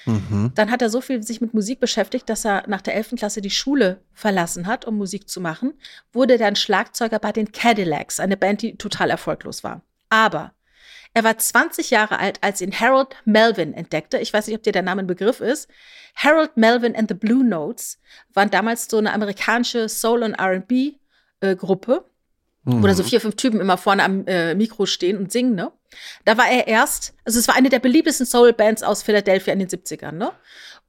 [0.05, 0.53] Mhm.
[0.55, 3.15] Dann hat er so viel sich mit Musik beschäftigt, dass er nach der 11.
[3.17, 5.75] Klasse die Schule verlassen hat, um Musik zu machen.
[6.13, 9.81] Wurde dann Schlagzeuger bei den Cadillacs, eine Band, die total erfolglos war.
[10.11, 10.53] Aber
[11.15, 14.19] er war 20 Jahre alt, als ihn Harold Melvin entdeckte.
[14.19, 15.69] Ich weiß nicht, ob dir der Name ein Begriff ist.
[16.15, 17.99] Harold Melvin and the Blue Notes
[18.35, 22.05] waren damals so eine amerikanische Soul- und R&B-Gruppe
[22.77, 22.83] Mhm.
[22.83, 25.73] da so vier, fünf Typen immer vorne am äh, Mikro stehen und singen, ne?
[26.25, 29.69] Da war er erst, also es war eine der beliebtesten Soul-Bands aus Philadelphia in den
[29.69, 30.33] 70ern, ne?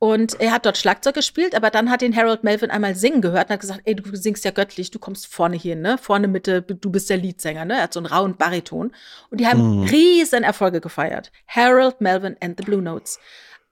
[0.02, 3.48] Und er hat dort Schlagzeug gespielt, aber dann hat ihn Harold Melvin einmal singen gehört
[3.50, 5.98] und hat gesagt, ey, du singst ja göttlich, du kommst vorne hier, ne?
[5.98, 7.76] Vorne Mitte, du bist der Leadsänger, ne?
[7.76, 8.94] Er hat so einen rauen Bariton.
[9.30, 9.84] Und die haben Mhm.
[9.88, 11.32] riesen Erfolge gefeiert.
[11.48, 13.20] Harold Melvin and the Blue Notes.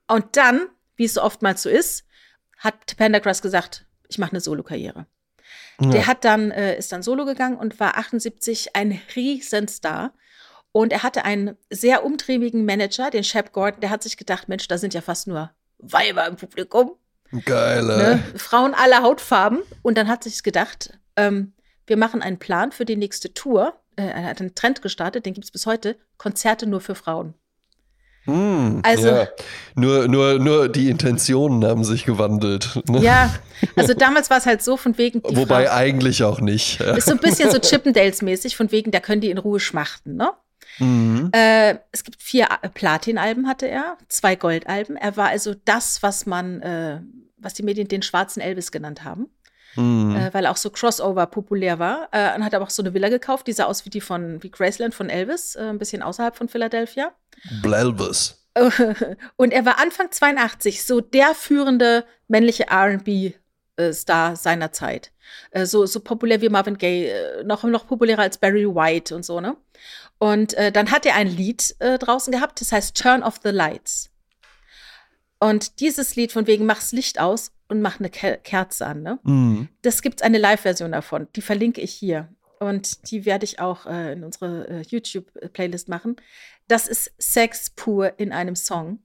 [0.10, 2.04] Und dann, wie es so oftmals so ist,
[2.58, 5.06] hat Pendergrass gesagt, ich mache eine Solokarriere.
[5.80, 5.90] Ja.
[5.90, 10.14] Der hat dann, äh, ist dann solo gegangen und war 78 ein Riesenstar.
[10.72, 14.68] Und er hatte einen sehr umtriebigen Manager, den Shep Gordon, der hat sich gedacht, Mensch,
[14.68, 16.92] da sind ja fast nur Weiber im Publikum.
[17.46, 17.98] Geil, ey.
[17.98, 18.24] Ne?
[18.36, 19.60] Frauen aller Hautfarben.
[19.82, 21.54] Und dann hat sich gedacht, ähm,
[21.86, 23.74] wir machen einen Plan für die nächste Tour.
[23.96, 25.98] Äh, er hat einen Trend gestartet, den gibt es bis heute.
[26.18, 27.34] Konzerte nur für Frauen.
[28.28, 29.28] Mm, also ja.
[29.76, 32.80] nur, nur, nur die Intentionen haben sich gewandelt.
[32.90, 33.00] Ne?
[33.00, 33.34] Ja,
[33.76, 35.22] also damals war es halt so von wegen.
[35.24, 36.80] Wobei Frau, eigentlich auch nicht.
[36.82, 40.32] Ist so ein bisschen so Chippendales-mäßig, von wegen, da können die in Ruhe schmachten, ne?
[40.80, 41.30] Mhm.
[41.34, 44.96] Äh, es gibt vier Platin-Alben hatte er, zwei Goldalben.
[44.96, 47.00] Er war also das, was man, äh,
[47.38, 49.30] was die Medien den schwarzen Elvis genannt haben.
[49.78, 50.16] Mhm.
[50.16, 52.10] Äh, weil auch so Crossover populär war.
[52.12, 54.42] Äh, und hat aber auch so eine Villa gekauft, die sah aus wie die von
[54.44, 57.12] wie Graceland von Elvis, äh, ein bisschen außerhalb von Philadelphia.
[57.62, 58.44] Blelvis.
[59.36, 65.12] Und er war Anfang 82 so der führende männliche RB-Star seiner Zeit.
[65.52, 69.24] Äh, so, so populär wie Marvin Gaye, äh, noch, noch populärer als Barry White und
[69.24, 69.56] so, ne?
[70.20, 73.52] Und äh, dann hat er ein Lied äh, draußen gehabt, das heißt Turn off the
[73.52, 74.10] Lights.
[75.40, 79.20] Und dieses Lied von wegen mach's Licht aus und mach eine Kerze an, ne?
[79.24, 79.70] Mhm.
[79.82, 82.30] Das gibt's eine Live-Version davon, die verlinke ich hier.
[82.60, 86.16] Und die werde ich auch äh, in unsere äh, YouTube-Playlist machen.
[86.68, 89.00] Das ist Sex pur in einem Song.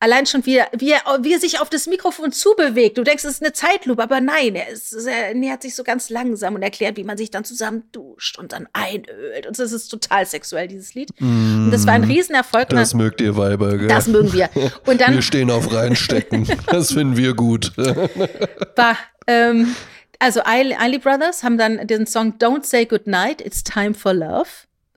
[0.00, 2.98] Allein schon, wie er, wie, er, wie er sich auf das Mikrofon zubewegt.
[2.98, 6.10] Du denkst, es ist eine Zeitlupe, aber nein, er, ist, er nähert sich so ganz
[6.10, 9.46] langsam und erklärt, wie man sich dann zusammen duscht und dann einölt.
[9.46, 11.10] Und das ist total sexuell, dieses Lied.
[11.18, 12.68] Mm, und das war ein Riesenerfolg.
[12.68, 13.88] Das dann, mögt ihr Weiber, gell?
[13.88, 14.50] Das mögen wir.
[14.86, 16.46] Und dann, wir stehen auf Reinstecken.
[16.66, 17.72] das finden wir gut.
[17.76, 19.74] war, ähm,
[20.18, 24.48] also Eiley Brothers haben dann den Song Don't Say Goodnight, It's Time for Love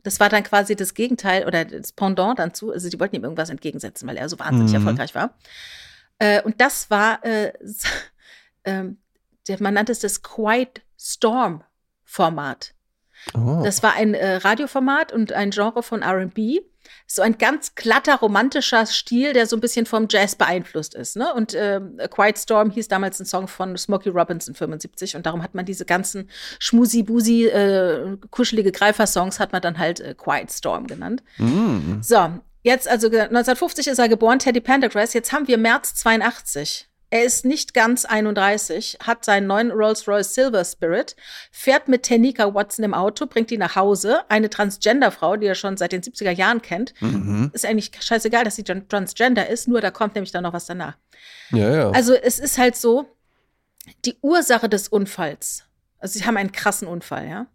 [0.03, 2.71] das war dann quasi das Gegenteil oder das Pendant dann zu.
[2.71, 4.77] Also die wollten ihm irgendwas entgegensetzen, weil er so wahnsinnig mhm.
[4.77, 5.33] erfolgreich war.
[6.19, 7.53] Äh, und das war, äh,
[8.63, 8.83] äh,
[9.59, 11.63] man nannte es das Quiet Storm
[12.03, 12.73] Format.
[13.33, 13.61] Oh.
[13.63, 16.61] Das war ein äh, Radioformat und ein Genre von RB
[17.05, 21.15] so ein ganz glatter, romantischer Stil, der so ein bisschen vom Jazz beeinflusst ist.
[21.15, 21.33] Ne?
[21.33, 25.43] Und äh, A Quiet Storm hieß damals ein Song von Smokey Robinson 75 und darum
[25.43, 26.29] hat man diese ganzen
[26.59, 31.23] schmusi-busi, äh, kuschelige Greifer-Songs hat man dann halt äh, Quiet Storm genannt.
[31.37, 32.01] Mm.
[32.01, 32.29] So,
[32.63, 35.13] jetzt also 1950 ist er geboren, Teddy Pendergrass.
[35.13, 36.86] Jetzt haben wir März 82.
[37.09, 41.15] Er ist nicht ganz 31, hat seinen neuen Rolls-Royce Silver Spirit,
[41.51, 44.23] fährt mit Tenika Watson im Auto, bringt ihn nach Hause.
[44.27, 46.93] Eine Transgender-Frau, die er schon seit den 70er Jahren kennt.
[46.99, 47.51] Mhm.
[47.53, 50.97] Ist eigentlich scheißegal, dass sie Transgender ist, nur da kommt nämlich dann noch was danach.
[51.51, 51.91] Ja, ja.
[51.91, 53.07] Also es ist halt so,
[54.03, 55.63] die Ursache des Unfalls,
[55.99, 57.47] also sie haben einen krassen Unfall, ja.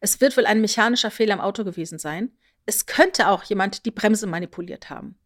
[0.00, 2.32] Es wird wohl ein mechanischer Fehler im Auto gewesen sein.
[2.66, 5.16] Es könnte auch jemand die Bremse manipuliert haben.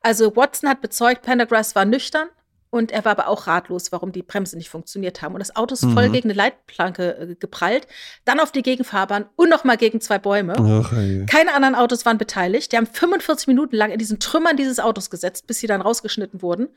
[0.00, 2.28] Also Watson hat bezeugt, Pendergrass war nüchtern,
[2.70, 5.34] und er war aber auch ratlos, warum die Bremsen nicht funktioniert haben.
[5.34, 6.12] Und das Auto ist voll mhm.
[6.12, 7.88] gegen eine Leitplanke äh, geprallt,
[8.24, 10.54] dann auf die Gegenfahrbahn und nochmal gegen zwei Bäume.
[10.56, 10.90] Ach,
[11.26, 12.72] Keine anderen Autos waren beteiligt.
[12.72, 16.42] Die haben 45 Minuten lang in diesen Trümmern dieses Autos gesetzt, bis sie dann rausgeschnitten
[16.42, 16.68] wurden.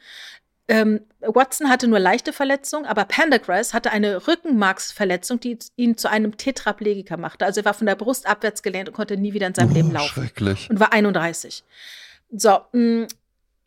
[0.68, 6.38] Ähm, Watson hatte nur leichte Verletzungen, aber Pendergrass hatte eine Rückenmarksverletzung, die ihn zu einem
[6.38, 7.46] Tetraplegiker machte.
[7.46, 9.74] Also er war von der Brust abwärts gelähmt und konnte nie wieder in seinem oh,
[9.74, 10.08] Leben laufen.
[10.08, 10.70] Schrecklich.
[10.70, 11.64] Und war 31.
[12.32, 13.08] So, mh, mm,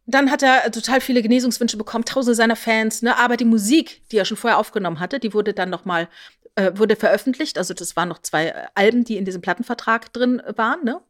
[0.07, 3.17] dann hat er total viele Genesungswünsche bekommen, tausende seiner Fans, ne?
[3.19, 6.09] Aber die Musik, die er schon vorher aufgenommen hatte, die wurde dann noch mal
[6.55, 7.59] äh, wurde veröffentlicht.
[7.59, 11.01] Also das waren noch zwei äh, Alben, die in diesem Plattenvertrag drin waren, ne?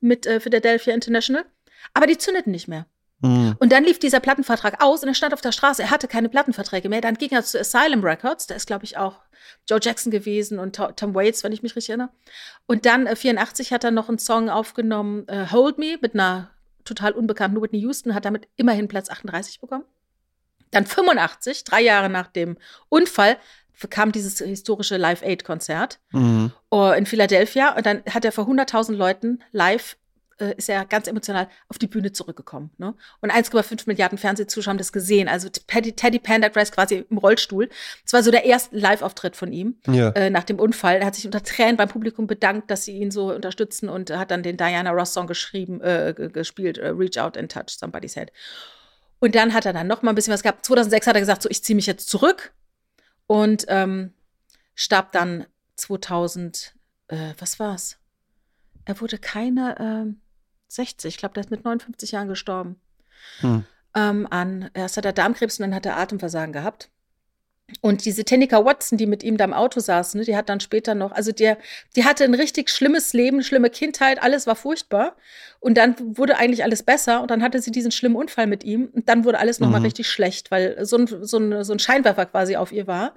[0.00, 1.44] Mit äh, Philadelphia International.
[1.94, 2.86] Aber die zündeten nicht mehr.
[3.20, 3.56] Mhm.
[3.58, 5.82] Und dann lief dieser Plattenvertrag aus und er stand auf der Straße.
[5.82, 7.00] Er hatte keine Plattenverträge mehr.
[7.00, 8.46] Dann ging er zu Asylum Records.
[8.46, 9.20] Da ist, glaube ich, auch
[9.68, 12.10] Joe Jackson gewesen und Tom Waits, wenn ich mich richtig erinnere.
[12.66, 16.50] Und dann, äh, 84, hat er noch einen Song aufgenommen, äh, Hold Me, mit einer
[16.84, 17.60] total unbekannt.
[17.60, 19.84] Whitney Houston hat damit immerhin Platz 38 bekommen.
[20.70, 22.56] Dann 85, drei Jahre nach dem
[22.88, 23.36] Unfall,
[23.90, 26.52] kam dieses historische Live-Aid-Konzert mhm.
[26.70, 27.76] Oh, in Philadelphia.
[27.76, 29.96] Und dann hat er vor 100.000 Leuten live
[30.38, 32.70] äh, ist er ganz emotional auf die Bühne zurückgekommen.
[32.78, 32.94] Ne?
[33.20, 35.28] Und 1,5 Milliarden Fernsehzuschauer haben das gesehen.
[35.28, 37.68] Also Teddy, Teddy Pendergrass quasi im Rollstuhl.
[38.02, 40.10] Das war so der erste Live-Auftritt von ihm ja.
[40.10, 40.96] äh, nach dem Unfall.
[40.96, 44.30] Er hat sich unter Tränen beim Publikum bedankt, dass sie ihn so unterstützen und hat
[44.30, 48.32] dann den Diana Ross-Song geschrieben, äh, gespielt, äh, Reach Out and Touch Somebody's Head.
[49.20, 50.66] Und dann hat er dann noch mal ein bisschen was gehabt.
[50.66, 52.52] 2006 hat er gesagt, so ich ziehe mich jetzt zurück
[53.26, 54.12] und ähm,
[54.74, 56.74] starb dann 2000,
[57.08, 57.98] äh, was war's?
[58.84, 60.20] Er wurde keine, ähm,
[60.68, 62.80] 60, ich glaube, der ist mit 59 Jahren gestorben.
[63.40, 63.64] Hm.
[63.94, 66.90] Ähm, an, erst hat er Darmkrebs und dann hat er Atemversagen gehabt.
[67.80, 70.60] Und diese Tenika Watson, die mit ihm da im Auto saß, ne, die hat dann
[70.60, 71.56] später noch, also der,
[71.96, 75.16] die hatte ein richtig schlimmes Leben, schlimme Kindheit, alles war furchtbar.
[75.60, 78.90] Und dann wurde eigentlich alles besser und dann hatte sie diesen schlimmen Unfall mit ihm
[78.92, 79.86] und dann wurde alles nochmal mhm.
[79.86, 83.14] richtig schlecht, weil so ein, so, ein, so ein Scheinwerfer quasi auf ihr war.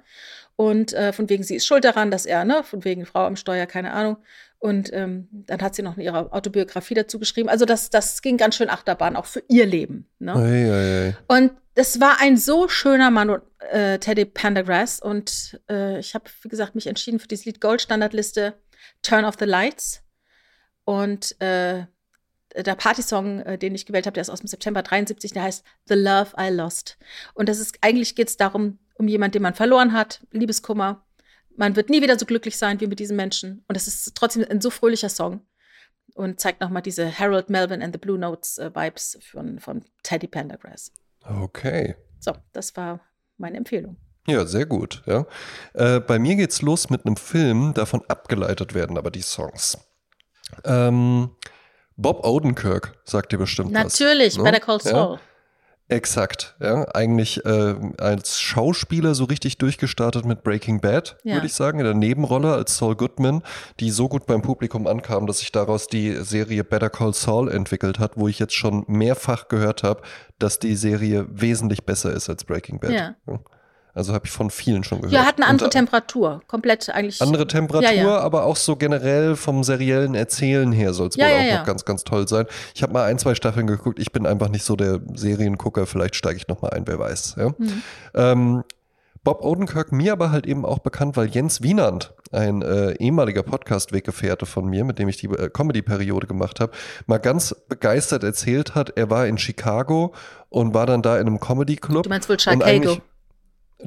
[0.60, 3.36] Und äh, von wegen, sie ist schuld daran, dass er, ne, von wegen Frau am
[3.36, 4.16] Steuer, keine Ahnung.
[4.58, 7.48] Und ähm, dann hat sie noch ihre Autobiografie dazu geschrieben.
[7.48, 10.08] Also das, das ging ganz schön Achterbahn, auch für ihr Leben.
[10.18, 10.34] Ne?
[10.34, 11.16] Ei, ei, ei.
[11.28, 13.40] Und das war ein so schöner Mann,
[13.70, 14.98] äh, Teddy Pendergrass.
[14.98, 18.54] Und äh, ich habe, wie gesagt, mich entschieden für dieses Lied Goldstandardliste
[19.02, 20.02] Turn of the Lights.
[20.82, 21.84] Und äh,
[22.56, 25.64] der Partysong, äh, den ich gewählt habe, der ist aus dem September 73, der heißt
[25.86, 26.98] The Love I Lost.
[27.34, 31.04] Und das ist, eigentlich geht es darum, um jemanden, den man verloren hat, Liebeskummer.
[31.56, 33.64] Man wird nie wieder so glücklich sein wie mit diesem Menschen.
[33.68, 35.40] Und das ist trotzdem ein so fröhlicher Song
[36.14, 40.26] und zeigt nochmal diese Harold Melvin and the Blue Notes äh, Vibes von, von Teddy
[40.26, 40.92] Pendergrass.
[41.24, 41.96] Okay.
[42.20, 43.00] So, das war
[43.36, 43.96] meine Empfehlung.
[44.26, 45.02] Ja, sehr gut.
[45.06, 45.26] Ja.
[45.74, 49.78] Äh, bei mir geht's los mit einem Film, davon abgeleitet werden aber die Songs.
[50.64, 51.30] Ähm,
[51.98, 54.00] Bob Odenkirk sagt dir bestimmt Natürlich, was.
[54.00, 55.14] Natürlich, Better Call Saul.
[55.14, 55.20] Ja?
[55.90, 56.86] Exakt, ja.
[56.94, 61.34] Eigentlich äh, als Schauspieler so richtig durchgestartet mit Breaking Bad, ja.
[61.34, 63.42] würde ich sagen, in der Nebenrolle als Saul Goodman,
[63.80, 67.98] die so gut beim Publikum ankam, dass sich daraus die Serie Better Call Saul entwickelt
[67.98, 70.02] hat, wo ich jetzt schon mehrfach gehört habe,
[70.38, 72.90] dass die Serie wesentlich besser ist als Breaking Bad.
[72.92, 73.16] Ja.
[73.26, 73.40] ja.
[73.98, 75.12] Also habe ich von vielen schon gehört.
[75.12, 76.40] Ja, hat eine andere Und, Temperatur.
[76.46, 77.20] Komplett eigentlich.
[77.20, 78.18] Andere Temperatur, ja, ja.
[78.18, 81.84] aber auch so generell vom seriellen Erzählen her soll es ja, wohl auch noch ganz,
[81.84, 82.46] ganz toll sein.
[82.76, 83.98] Ich habe mal ein, zwei Staffeln geguckt.
[83.98, 85.86] Ich bin einfach nicht so der Seriengucker.
[85.86, 87.36] Vielleicht steige ich noch mal ein, wer weiß.
[87.38, 87.82] Mhm.
[88.14, 88.64] Ähm,
[89.24, 94.46] Bob Odenkirk, mir aber halt eben auch bekannt, weil Jens Wienand, ein äh, ehemaliger Podcast-Weggefährte
[94.46, 96.72] von mir, mit dem ich die äh, Comedy-Periode gemacht habe,
[97.06, 100.14] mal ganz begeistert erzählt hat, er war in Chicago
[100.50, 102.04] und war dann da in einem Comedy-Club.
[102.04, 102.98] Du meinst wohl Chicago?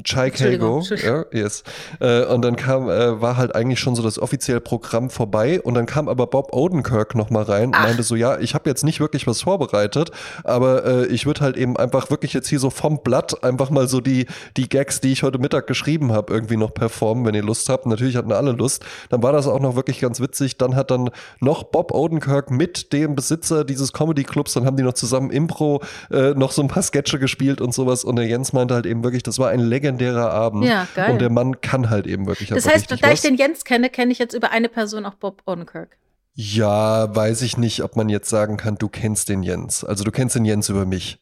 [0.05, 1.63] Chai Kago, ja, yes.
[1.99, 5.73] Äh, und dann kam, äh, war halt eigentlich schon so das offizielle Programm vorbei und
[5.73, 7.79] dann kam aber Bob Odenkirk nochmal rein Ach.
[7.79, 10.11] und meinte so, ja, ich habe jetzt nicht wirklich was vorbereitet,
[10.45, 13.89] aber äh, ich würde halt eben einfach wirklich jetzt hier so vom Blatt einfach mal
[13.89, 17.43] so die, die Gags, die ich heute Mittag geschrieben habe, irgendwie noch performen, wenn ihr
[17.43, 17.85] Lust habt.
[17.85, 18.85] Natürlich hatten alle Lust.
[19.09, 20.57] Dann war das auch noch wirklich ganz witzig.
[20.57, 21.09] Dann hat dann
[21.41, 25.81] noch Bob Odenkirk mit dem Besitzer dieses Comedy-Clubs, dann haben die noch zusammen Impro
[26.11, 29.03] äh, noch so ein paar Sketche gespielt und sowas und der Jens meinte halt eben
[29.03, 30.65] wirklich, das war ein legendärer Abend.
[30.65, 31.11] Ja, geil.
[31.11, 32.49] Und der Mann kann halt eben wirklich.
[32.49, 35.41] Das heißt, da ich den Jens kenne, kenne ich jetzt über eine Person auch Bob
[35.45, 35.97] Odenkirk.
[36.33, 39.83] Ja, weiß ich nicht, ob man jetzt sagen kann, du kennst den Jens.
[39.83, 41.19] Also du kennst den Jens über mich.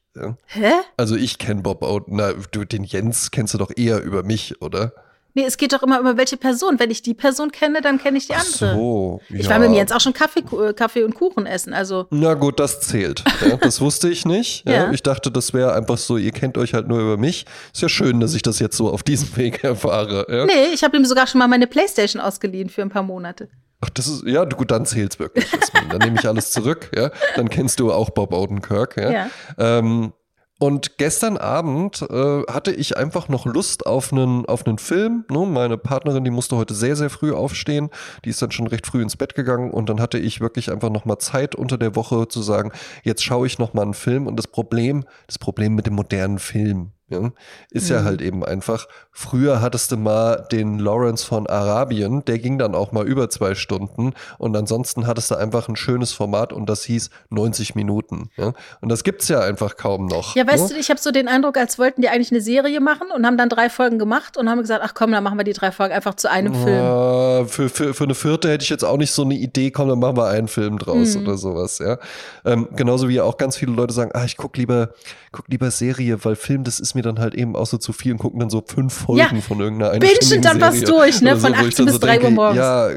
[0.48, 0.72] Hä?
[0.98, 2.18] Also ich kenne Bob Oden.
[2.18, 4.94] Na, du, den Jens kennst du doch eher über mich, oder?
[5.34, 6.80] Nee, es geht doch immer um welche Person.
[6.80, 8.72] Wenn ich die Person kenne, dann kenne ich die andere.
[8.72, 11.74] Ach so, ich war mit dem Jens auch schon Kaffee, äh, Kaffee und Kuchen essen.
[11.74, 12.08] Also.
[12.10, 13.24] Na gut, das zählt.
[13.48, 14.68] Ja, das wusste ich nicht.
[14.68, 14.74] Ja.
[14.74, 14.92] Ja.
[14.92, 17.46] Ich dachte, das wäre einfach so, ihr kennt euch halt nur über mich.
[17.74, 20.26] Ist ja schön, dass ich das jetzt so auf diesem Weg erfahre.
[20.30, 20.46] Ja?
[20.46, 23.50] Nee, ich habe ihm sogar schon mal meine Playstation ausgeliehen für ein paar Monate.
[23.82, 25.46] Ach, das ist, ja, gut, dann zählt's wirklich.
[25.90, 27.12] dann nehme ich alles zurück, ja.
[27.36, 29.12] Dann kennst du auch Bob Odenkirk, ja.
[29.12, 29.30] ja.
[29.58, 30.12] Ähm,
[30.60, 35.24] und gestern Abend äh, hatte ich einfach noch Lust auf einen, auf einen Film.
[35.32, 35.46] Ne?
[35.46, 37.90] Meine Partnerin, die musste heute sehr, sehr früh aufstehen.
[38.26, 39.72] Die ist dann schon recht früh ins Bett gegangen.
[39.72, 43.24] Und dann hatte ich wirklich einfach noch mal Zeit unter der Woche zu sagen, jetzt
[43.24, 44.28] schaue ich noch mal einen Film.
[44.28, 47.32] Und das Problem, das Problem mit dem modernen Film, ja,
[47.72, 47.96] ist mhm.
[47.96, 52.76] ja halt eben einfach, früher hattest du mal den Lawrence von Arabien, der ging dann
[52.76, 56.84] auch mal über zwei Stunden und ansonsten hattest du einfach ein schönes Format und das
[56.84, 58.30] hieß 90 Minuten.
[58.38, 58.54] Ja?
[58.82, 60.36] Und das gibt's ja einfach kaum noch.
[60.36, 60.76] Ja, weißt ne?
[60.76, 63.38] du, ich habe so den Eindruck, als wollten die eigentlich eine Serie machen und haben
[63.38, 65.94] dann drei Folgen gemacht und haben gesagt, ach komm, dann machen wir die drei Folgen
[65.94, 67.48] einfach zu einem Film.
[67.48, 70.00] Für, für, für eine vierte hätte ich jetzt auch nicht so eine Idee, komm, dann
[70.00, 71.24] machen wir einen Film draus mhm.
[71.24, 71.98] oder sowas, ja.
[72.46, 74.90] Ähm, genauso wie auch ganz viele Leute sagen, ah, ich guck lieber,
[75.32, 78.14] guck lieber Serie, weil Film, das ist mir dann halt eben auch so zu viel
[78.14, 81.38] und gucken dann so fünf Folgen ja, von irgendeiner Bingen dann was durch, ne?
[81.38, 82.58] Von so, 18 bis so 3 Uhr morgens.
[82.58, 82.90] Ja,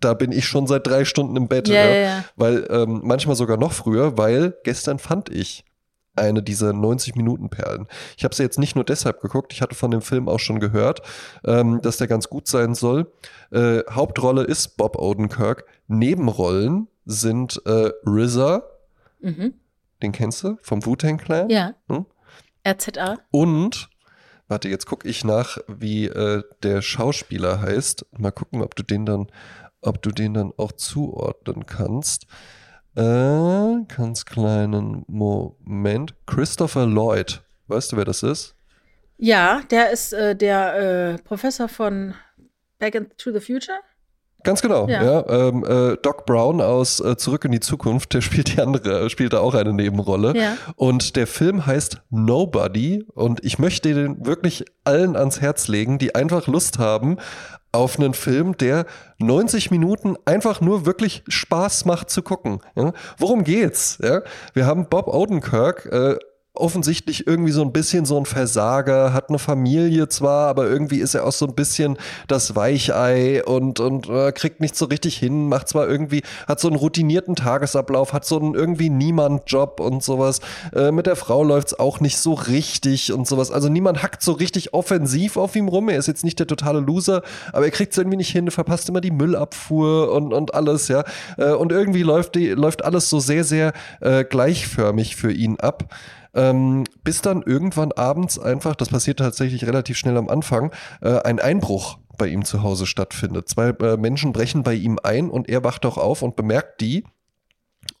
[0.00, 1.68] da bin ich schon seit drei Stunden im Bett.
[1.68, 1.94] Ja, ja.
[1.94, 2.24] ja.
[2.36, 5.64] Weil ähm, manchmal sogar noch früher, weil gestern fand ich
[6.18, 7.86] eine dieser 90-Minuten-Perlen.
[8.16, 10.60] Ich habe sie jetzt nicht nur deshalb geguckt, ich hatte von dem Film auch schon
[10.60, 11.02] gehört,
[11.44, 13.12] ähm, dass der ganz gut sein soll.
[13.50, 15.64] Äh, Hauptrolle ist Bob Odenkirk.
[15.86, 18.62] Nebenrollen sind äh, RZA,
[19.20, 19.54] mhm.
[20.02, 21.48] den kennst du, vom Wu-Tang Clan.
[21.48, 21.74] Ja.
[21.88, 22.04] Hm?
[22.66, 23.18] RZA.
[23.30, 23.88] Und,
[24.48, 28.06] warte, jetzt gucke ich nach, wie äh, der Schauspieler heißt.
[28.18, 29.28] Mal gucken, ob du den dann,
[29.80, 32.26] ob du den dann auch zuordnen kannst.
[32.96, 36.14] Äh, ganz kleinen Moment.
[36.26, 37.42] Christopher Lloyd.
[37.68, 38.56] Weißt du, wer das ist?
[39.18, 42.14] Ja, der ist äh, der äh, Professor von
[42.78, 43.78] Back into the Future.
[44.44, 45.02] Ganz genau, ja.
[45.02, 49.10] ja ähm, äh, Doc Brown aus äh, Zurück in die Zukunft, der spielt die andere,
[49.10, 50.36] spielt da auch eine Nebenrolle.
[50.36, 50.56] Ja.
[50.76, 56.14] Und der Film heißt Nobody und ich möchte den wirklich allen ans Herz legen, die
[56.14, 57.18] einfach Lust haben
[57.72, 58.86] auf einen Film, der
[59.18, 62.60] 90 Minuten einfach nur wirklich Spaß macht zu gucken.
[62.74, 62.92] Ja?
[63.18, 63.98] Worum geht's?
[64.02, 64.22] Ja?
[64.54, 66.16] Wir haben Bob Odenkirk, äh,
[66.58, 71.14] offensichtlich irgendwie so ein bisschen so ein Versager, hat eine Familie zwar, aber irgendwie ist
[71.14, 75.48] er auch so ein bisschen das Weichei und, und äh, kriegt nicht so richtig hin,
[75.48, 80.40] macht zwar irgendwie, hat so einen routinierten Tagesablauf, hat so einen irgendwie Niemand-Job und sowas.
[80.74, 83.50] Äh, mit der Frau läuft's auch nicht so richtig und sowas.
[83.50, 85.88] Also niemand hackt so richtig offensiv auf ihm rum.
[85.88, 87.22] Er ist jetzt nicht der totale Loser,
[87.52, 91.04] aber er kriegt's irgendwie nicht hin, verpasst immer die Müllabfuhr und, und alles, ja.
[91.36, 95.84] Äh, und irgendwie läuft, die, läuft alles so sehr, sehr äh, gleichförmig für ihn ab.
[96.34, 101.40] Ähm, bis dann irgendwann abends einfach, das passiert tatsächlich relativ schnell am Anfang, äh, ein
[101.40, 103.48] Einbruch bei ihm zu Hause stattfindet.
[103.48, 107.04] Zwei äh, Menschen brechen bei ihm ein und er wacht auch auf und bemerkt die.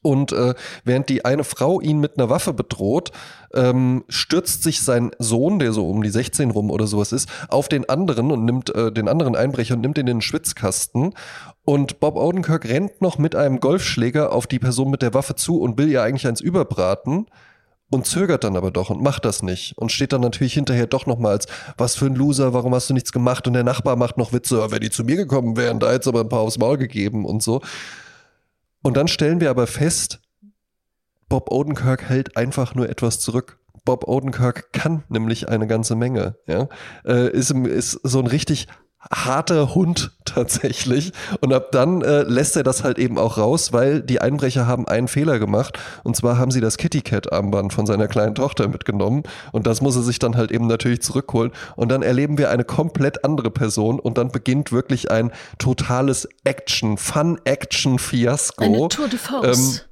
[0.02, 0.54] Und äh,
[0.84, 3.10] während die eine Frau ihn mit einer Waffe bedroht,
[3.54, 7.68] ähm, stürzt sich sein Sohn, der so um die 16 rum oder sowas ist, auf
[7.68, 11.14] den anderen und nimmt äh, den anderen Einbrecher und nimmt ihn in den Schwitzkasten.
[11.64, 15.60] Und Bob Odenkirk rennt noch mit einem Golfschläger auf die Person mit der Waffe zu
[15.60, 17.26] und will ihr eigentlich eins überbraten
[17.90, 21.06] und zögert dann aber doch und macht das nicht und steht dann natürlich hinterher doch
[21.06, 24.32] nochmals, was für ein Loser, warum hast du nichts gemacht und der Nachbar macht noch
[24.32, 27.24] Witze, wenn die zu mir gekommen wären, da hätte aber ein paar aufs Maul gegeben
[27.24, 27.60] und so.
[28.82, 30.20] Und dann stellen wir aber fest,
[31.28, 33.58] Bob Odenkirk hält einfach nur etwas zurück.
[33.84, 36.68] Bob Odenkirk kann nämlich eine ganze Menge, ja,
[37.04, 38.68] äh, ist, ist so ein richtig
[39.10, 41.12] harter Hund tatsächlich.
[41.40, 44.86] Und ab dann äh, lässt er das halt eben auch raus, weil die Einbrecher haben
[44.88, 45.78] einen Fehler gemacht.
[46.04, 49.22] Und zwar haben sie das Kitty Cat Armband von seiner kleinen Tochter mitgenommen.
[49.52, 51.52] Und das muss er sich dann halt eben natürlich zurückholen.
[51.76, 53.98] Und dann erleben wir eine komplett andere Person.
[54.00, 58.64] Und dann beginnt wirklich ein totales Action, Fun-Action-Fiasko.
[58.64, 59.58] Eine Tour de Force.
[59.58, 59.87] Ähm,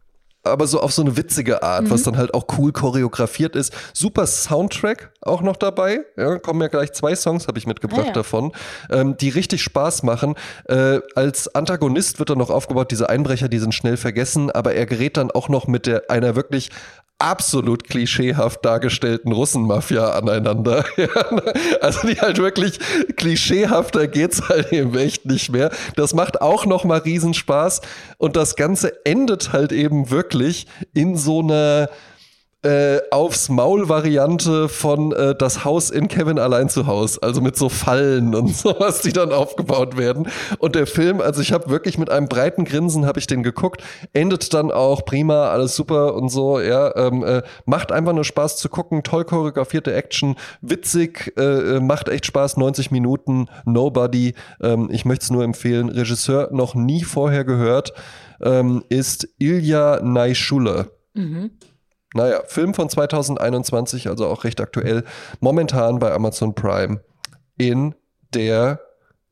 [0.46, 1.90] aber so auf so eine witzige Art, mhm.
[1.90, 3.74] was dann halt auch cool choreografiert ist.
[3.92, 6.00] Super Soundtrack auch noch dabei.
[6.16, 8.12] Ja, kommen ja gleich zwei Songs, habe ich mitgebracht ah, ja.
[8.12, 8.52] davon,
[8.90, 10.34] ähm, die richtig Spaß machen.
[10.66, 14.86] Äh, als Antagonist wird dann noch aufgebaut, diese Einbrecher, die sind schnell vergessen, aber er
[14.86, 16.70] gerät dann auch noch mit der einer wirklich
[17.18, 20.84] absolut klischeehaft dargestellten Russenmafia aneinander.
[21.80, 22.78] also die halt wirklich
[23.16, 25.70] klischeehafter geht's halt eben echt nicht mehr.
[25.96, 27.80] Das macht auch noch mal Riesenspaß
[28.18, 31.88] und das Ganze endet halt eben wirklich in so einer
[32.66, 37.68] äh, aufs Maul-Variante von äh, das Haus in Kevin allein zu Haus, also mit so
[37.68, 40.28] Fallen und sowas, die dann aufgebaut werden.
[40.58, 43.84] Und der Film, also ich habe wirklich mit einem breiten Grinsen habe ich den geguckt,
[44.12, 46.58] endet dann auch prima, alles super und so.
[46.58, 51.80] Ja, ähm, äh, macht einfach nur Spaß zu gucken, toll choreografierte Action, witzig, äh, äh
[51.80, 54.34] macht echt Spaß, 90 Minuten, Nobody.
[54.60, 55.88] Ähm, ich möchte es nur empfehlen.
[55.88, 57.92] Regisseur noch nie vorher gehört
[58.40, 60.86] ähm, ist Ilya Naishula.
[61.14, 61.50] Mhm.
[62.16, 65.04] Naja, Film von 2021, also auch recht aktuell,
[65.40, 67.00] momentan bei Amazon Prime
[67.58, 67.94] in
[68.34, 68.80] der,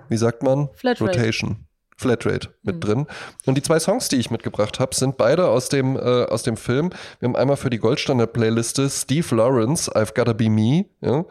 [0.08, 0.68] wie sagt man?
[0.74, 1.18] Flatrate.
[1.18, 1.66] Rotation.
[1.96, 2.80] Flatrate mit mhm.
[2.80, 3.06] drin.
[3.46, 6.56] Und die zwei Songs, die ich mitgebracht habe, sind beide aus dem, äh, aus dem
[6.56, 6.90] Film.
[7.20, 10.86] Wir haben einmal für die Goldstandard-Playliste Steve Lawrence, I've Gotta Be Me.
[11.00, 11.24] Ja?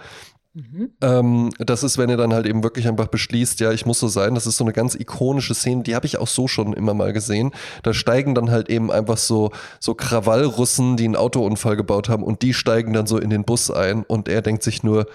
[0.56, 0.92] Mhm.
[1.02, 4.08] Ähm, das ist, wenn er dann halt eben wirklich einfach beschließt, ja, ich muss so
[4.08, 4.36] sein.
[4.36, 7.12] Das ist so eine ganz ikonische Szene, die habe ich auch so schon immer mal
[7.12, 7.52] gesehen.
[7.82, 12.44] Da steigen dann halt eben einfach so, so Krawallrussen, die einen Autounfall gebaut haben und
[12.44, 15.08] die steigen dann so in den Bus ein und er denkt sich nur,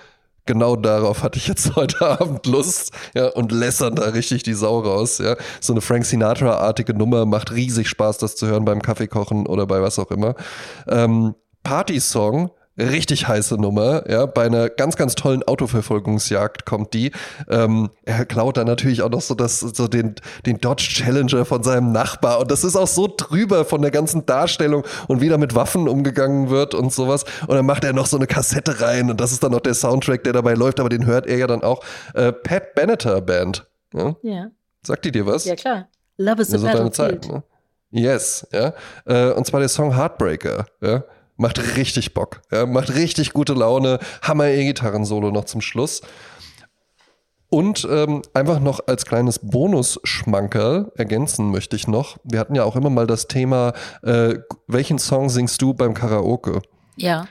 [0.45, 4.81] genau darauf hatte ich jetzt heute Abend Lust, ja, und lässern da richtig die Sau
[4.81, 5.37] raus, ja.
[5.61, 9.81] So eine Frank Sinatra-artige Nummer, macht riesig Spaß, das zu hören beim Kaffeekochen oder bei
[9.81, 10.35] was auch immer.
[10.89, 17.13] Ähm, Party-Song, richtig heiße Nummer, ja, bei einer ganz, ganz tollen Autoverfolgungsjagd kommt die.
[17.49, 20.15] Ähm, er klaut dann natürlich auch noch so das, so den,
[20.47, 24.27] den Dodge Challenger von seinem Nachbar und das ist auch so drüber von der ganzen
[24.27, 27.25] Darstellung und wie da mit Waffen umgegangen wird und sowas.
[27.47, 29.75] Und dann macht er noch so eine Kassette rein und das ist dann noch der
[29.75, 31.83] Soundtrack, der dabei läuft, aber den hört er ja dann auch.
[32.15, 33.67] Äh, Pat Benatar Band.
[33.95, 34.15] Ja?
[34.23, 34.47] ja.
[34.83, 35.45] Sagt die dir was?
[35.45, 35.89] Ja, klar.
[36.17, 36.95] Love is a Battlefield.
[36.95, 37.43] Zeit, ne?
[37.91, 38.75] Yes, ja.
[39.07, 41.05] Äh, und zwar der Song Heartbreaker, ja.
[41.39, 42.43] Macht richtig Bock.
[42.51, 44.01] Ja, macht richtig gute Laune.
[44.23, 46.03] Hammer E-Gitarren-Solo noch zum Schluss.
[47.49, 52.19] Und ähm, einfach noch als kleines Bonus-Schmankerl ergänzen möchte ich noch.
[52.25, 53.73] Wir hatten ja auch immer mal das Thema,
[54.03, 54.35] äh,
[54.67, 56.61] welchen Song singst du beim Karaoke?
[56.97, 57.29] Ja.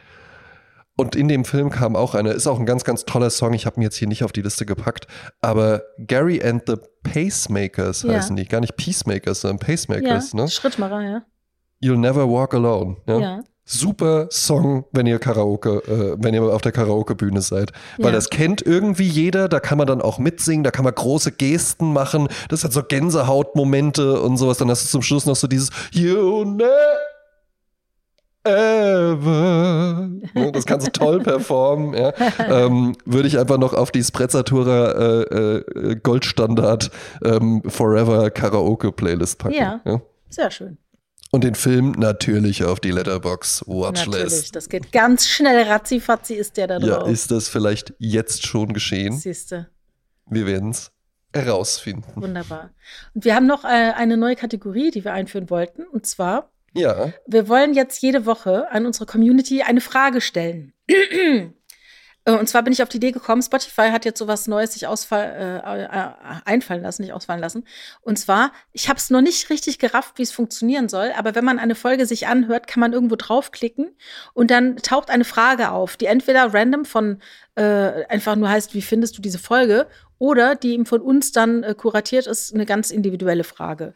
[0.95, 3.53] Und in dem Film kam auch einer, ist auch ein ganz, ganz toller Song.
[3.53, 5.05] Ich habe ihn jetzt hier nicht auf die Liste gepackt.
[5.41, 8.13] Aber Gary and the Pacemakers ja.
[8.13, 8.45] heißen die.
[8.45, 10.31] Gar nicht Peacemakers, sondern Pacemakers.
[10.31, 10.47] Ja, ne?
[10.47, 11.21] Schrittmacher, ja.
[11.83, 12.95] You'll Never Walk Alone.
[13.05, 13.19] Ja.
[13.19, 17.73] ja super Song, wenn ihr Karaoke, äh, wenn ihr auf der Karaoke-Bühne seid.
[17.97, 18.11] Weil ja.
[18.13, 21.93] das kennt irgendwie jeder, da kann man dann auch mitsingen, da kann man große Gesten
[21.93, 24.57] machen, das hat so Gänsehautmomente und sowas.
[24.57, 26.57] Dann hast du zum Schluss noch so dieses You
[28.43, 30.09] Ever.
[30.33, 31.93] Ne, das kannst du toll performen.
[31.93, 32.13] Ja.
[32.49, 36.91] Ähm, Würde ich einfach noch auf die Sprezzatura äh, äh, Goldstandard
[37.23, 39.55] ähm, Forever Karaoke Playlist packen.
[39.55, 40.77] Ja, ja, sehr schön.
[41.37, 44.07] Und den Film natürlich auf die Letterbox Watchlist.
[44.07, 45.67] Natürlich, das geht ganz schnell.
[45.67, 46.89] Ratzifatzi ist der da drauf.
[46.89, 49.15] Ja, ist das vielleicht jetzt schon geschehen?
[49.15, 49.69] Siehste.
[50.27, 50.91] Wir werden es
[51.31, 52.11] herausfinden.
[52.15, 52.71] Wunderbar.
[53.13, 55.83] Und wir haben noch äh, eine neue Kategorie, die wir einführen wollten.
[55.83, 60.73] Und zwar, Ja, wir wollen jetzt jede Woche an unsere Community eine Frage stellen.
[62.27, 64.85] Äh, Und zwar bin ich auf die Idee gekommen, Spotify hat jetzt sowas Neues sich
[64.85, 66.11] ausfall, äh, äh,
[66.45, 67.63] einfallen lassen, nicht ausfallen lassen.
[68.01, 71.45] Und zwar, ich habe es noch nicht richtig gerafft, wie es funktionieren soll, aber wenn
[71.45, 73.95] man eine Folge sich anhört, kann man irgendwo draufklicken
[74.33, 77.21] und dann taucht eine Frage auf, die entweder random von
[77.55, 79.87] äh, einfach nur heißt, wie findest du diese Folge,
[80.19, 83.93] oder die eben von uns dann äh, kuratiert ist, eine ganz individuelle Frage.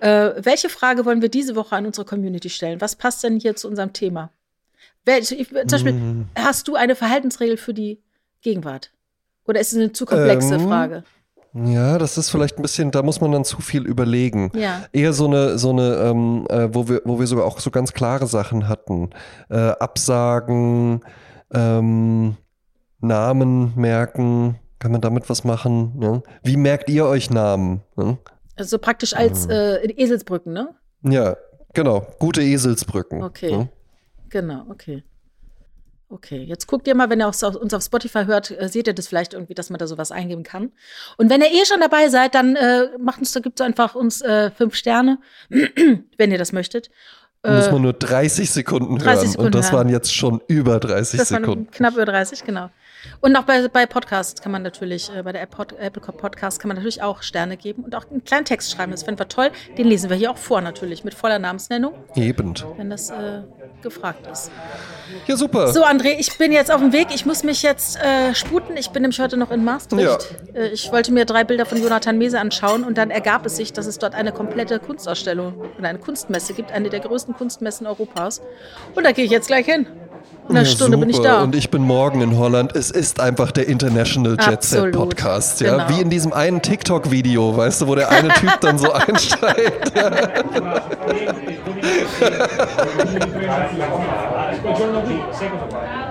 [0.00, 2.80] Äh, welche Frage wollen wir diese Woche an unsere Community stellen?
[2.80, 4.30] Was passt denn hier zu unserem Thema?
[5.04, 6.28] Welche, zum Beispiel, Mm.
[6.36, 8.00] hast du eine Verhaltensregel für die
[8.42, 8.92] Gegenwart?
[9.46, 11.04] Oder ist es eine zu komplexe Ähm, Frage?
[11.54, 14.50] ja, das ist vielleicht ein bisschen, da muss man dann zu viel überlegen.
[14.54, 14.84] Ja.
[14.92, 17.92] Eher so eine, so eine, ähm, äh, wo wir, wo wir sogar auch so ganz
[17.92, 19.10] klare Sachen hatten.
[19.50, 21.00] Äh, Absagen,
[21.52, 22.36] ähm,
[23.00, 25.98] Namen merken, kann man damit was machen?
[25.98, 26.22] Ne?
[26.44, 27.82] Wie merkt ihr euch Namen?
[27.96, 28.18] Ne?
[28.56, 30.68] Also praktisch als äh, Eselsbrücken, ne?
[31.02, 31.36] Ja,
[31.74, 32.06] genau.
[32.20, 33.22] Gute Eselsbrücken.
[33.22, 33.56] Okay.
[33.56, 33.68] Ne?
[34.32, 35.04] Genau, okay.
[36.08, 39.08] Okay, jetzt guckt ihr mal, wenn ihr uns auf Spotify hört, äh, seht ihr das
[39.08, 40.72] vielleicht irgendwie, dass man da sowas eingeben kann.
[41.16, 43.94] Und wenn ihr eh schon dabei seid, dann äh, macht uns, da gibt es einfach
[43.94, 45.18] uns äh, fünf Sterne,
[45.48, 46.90] wenn ihr das möchtet.
[47.44, 49.28] Muss Äh, man nur 30 Sekunden 30 hören.
[49.30, 49.78] Sekunden Und das hören.
[49.78, 51.70] waren jetzt schon über 30 das Sekunden.
[51.70, 52.68] knapp über 30, genau.
[53.20, 56.68] Und auch bei, bei Podcasts kann man natürlich, äh, bei der Pod, Apple Podcast kann
[56.68, 58.92] man natürlich auch Sterne geben und auch einen kleinen Text schreiben.
[58.92, 59.50] Das finden wir toll.
[59.78, 62.54] Den lesen wir hier auch vor, natürlich, mit voller Namensnennung, Eben.
[62.76, 63.42] wenn das äh,
[63.82, 64.50] gefragt ist.
[65.26, 65.68] Ja, super.
[65.68, 67.08] So, André, ich bin jetzt auf dem Weg.
[67.14, 68.76] Ich muss mich jetzt äh, sputen.
[68.76, 70.36] Ich bin nämlich heute noch in Maastricht.
[70.54, 73.72] Äh, ich wollte mir drei Bilder von Jonathan Mese anschauen und dann ergab es sich,
[73.72, 78.40] dass es dort eine komplette Kunstausstellung oder eine Kunstmesse gibt, eine der größten Kunstmessen Europas.
[78.94, 79.86] Und da gehe ich jetzt gleich hin.
[80.48, 81.28] In einer Ja, Stunde bin ich super.
[81.28, 81.42] da.
[81.42, 82.74] Und ich bin morgen in Holland.
[82.74, 84.92] Es ist einfach der International Jet Set.
[84.92, 85.60] Podcast.
[85.60, 85.76] Ja?
[85.76, 85.88] Genau.
[85.88, 89.92] Wie in diesem einen TikTok-Video, weißt du, wo der eine Typ dann so einsteigt.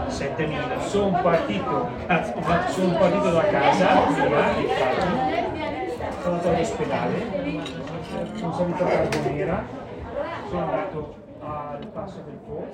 [0.08, 0.88] 7.000.
[0.88, 1.90] Sono partito,
[2.70, 4.54] sono partito da casa, via,
[6.22, 7.62] sono andato all'ospedale,
[8.36, 9.64] sono salito a Carbonera,
[10.50, 12.68] sono andato al passo del Po,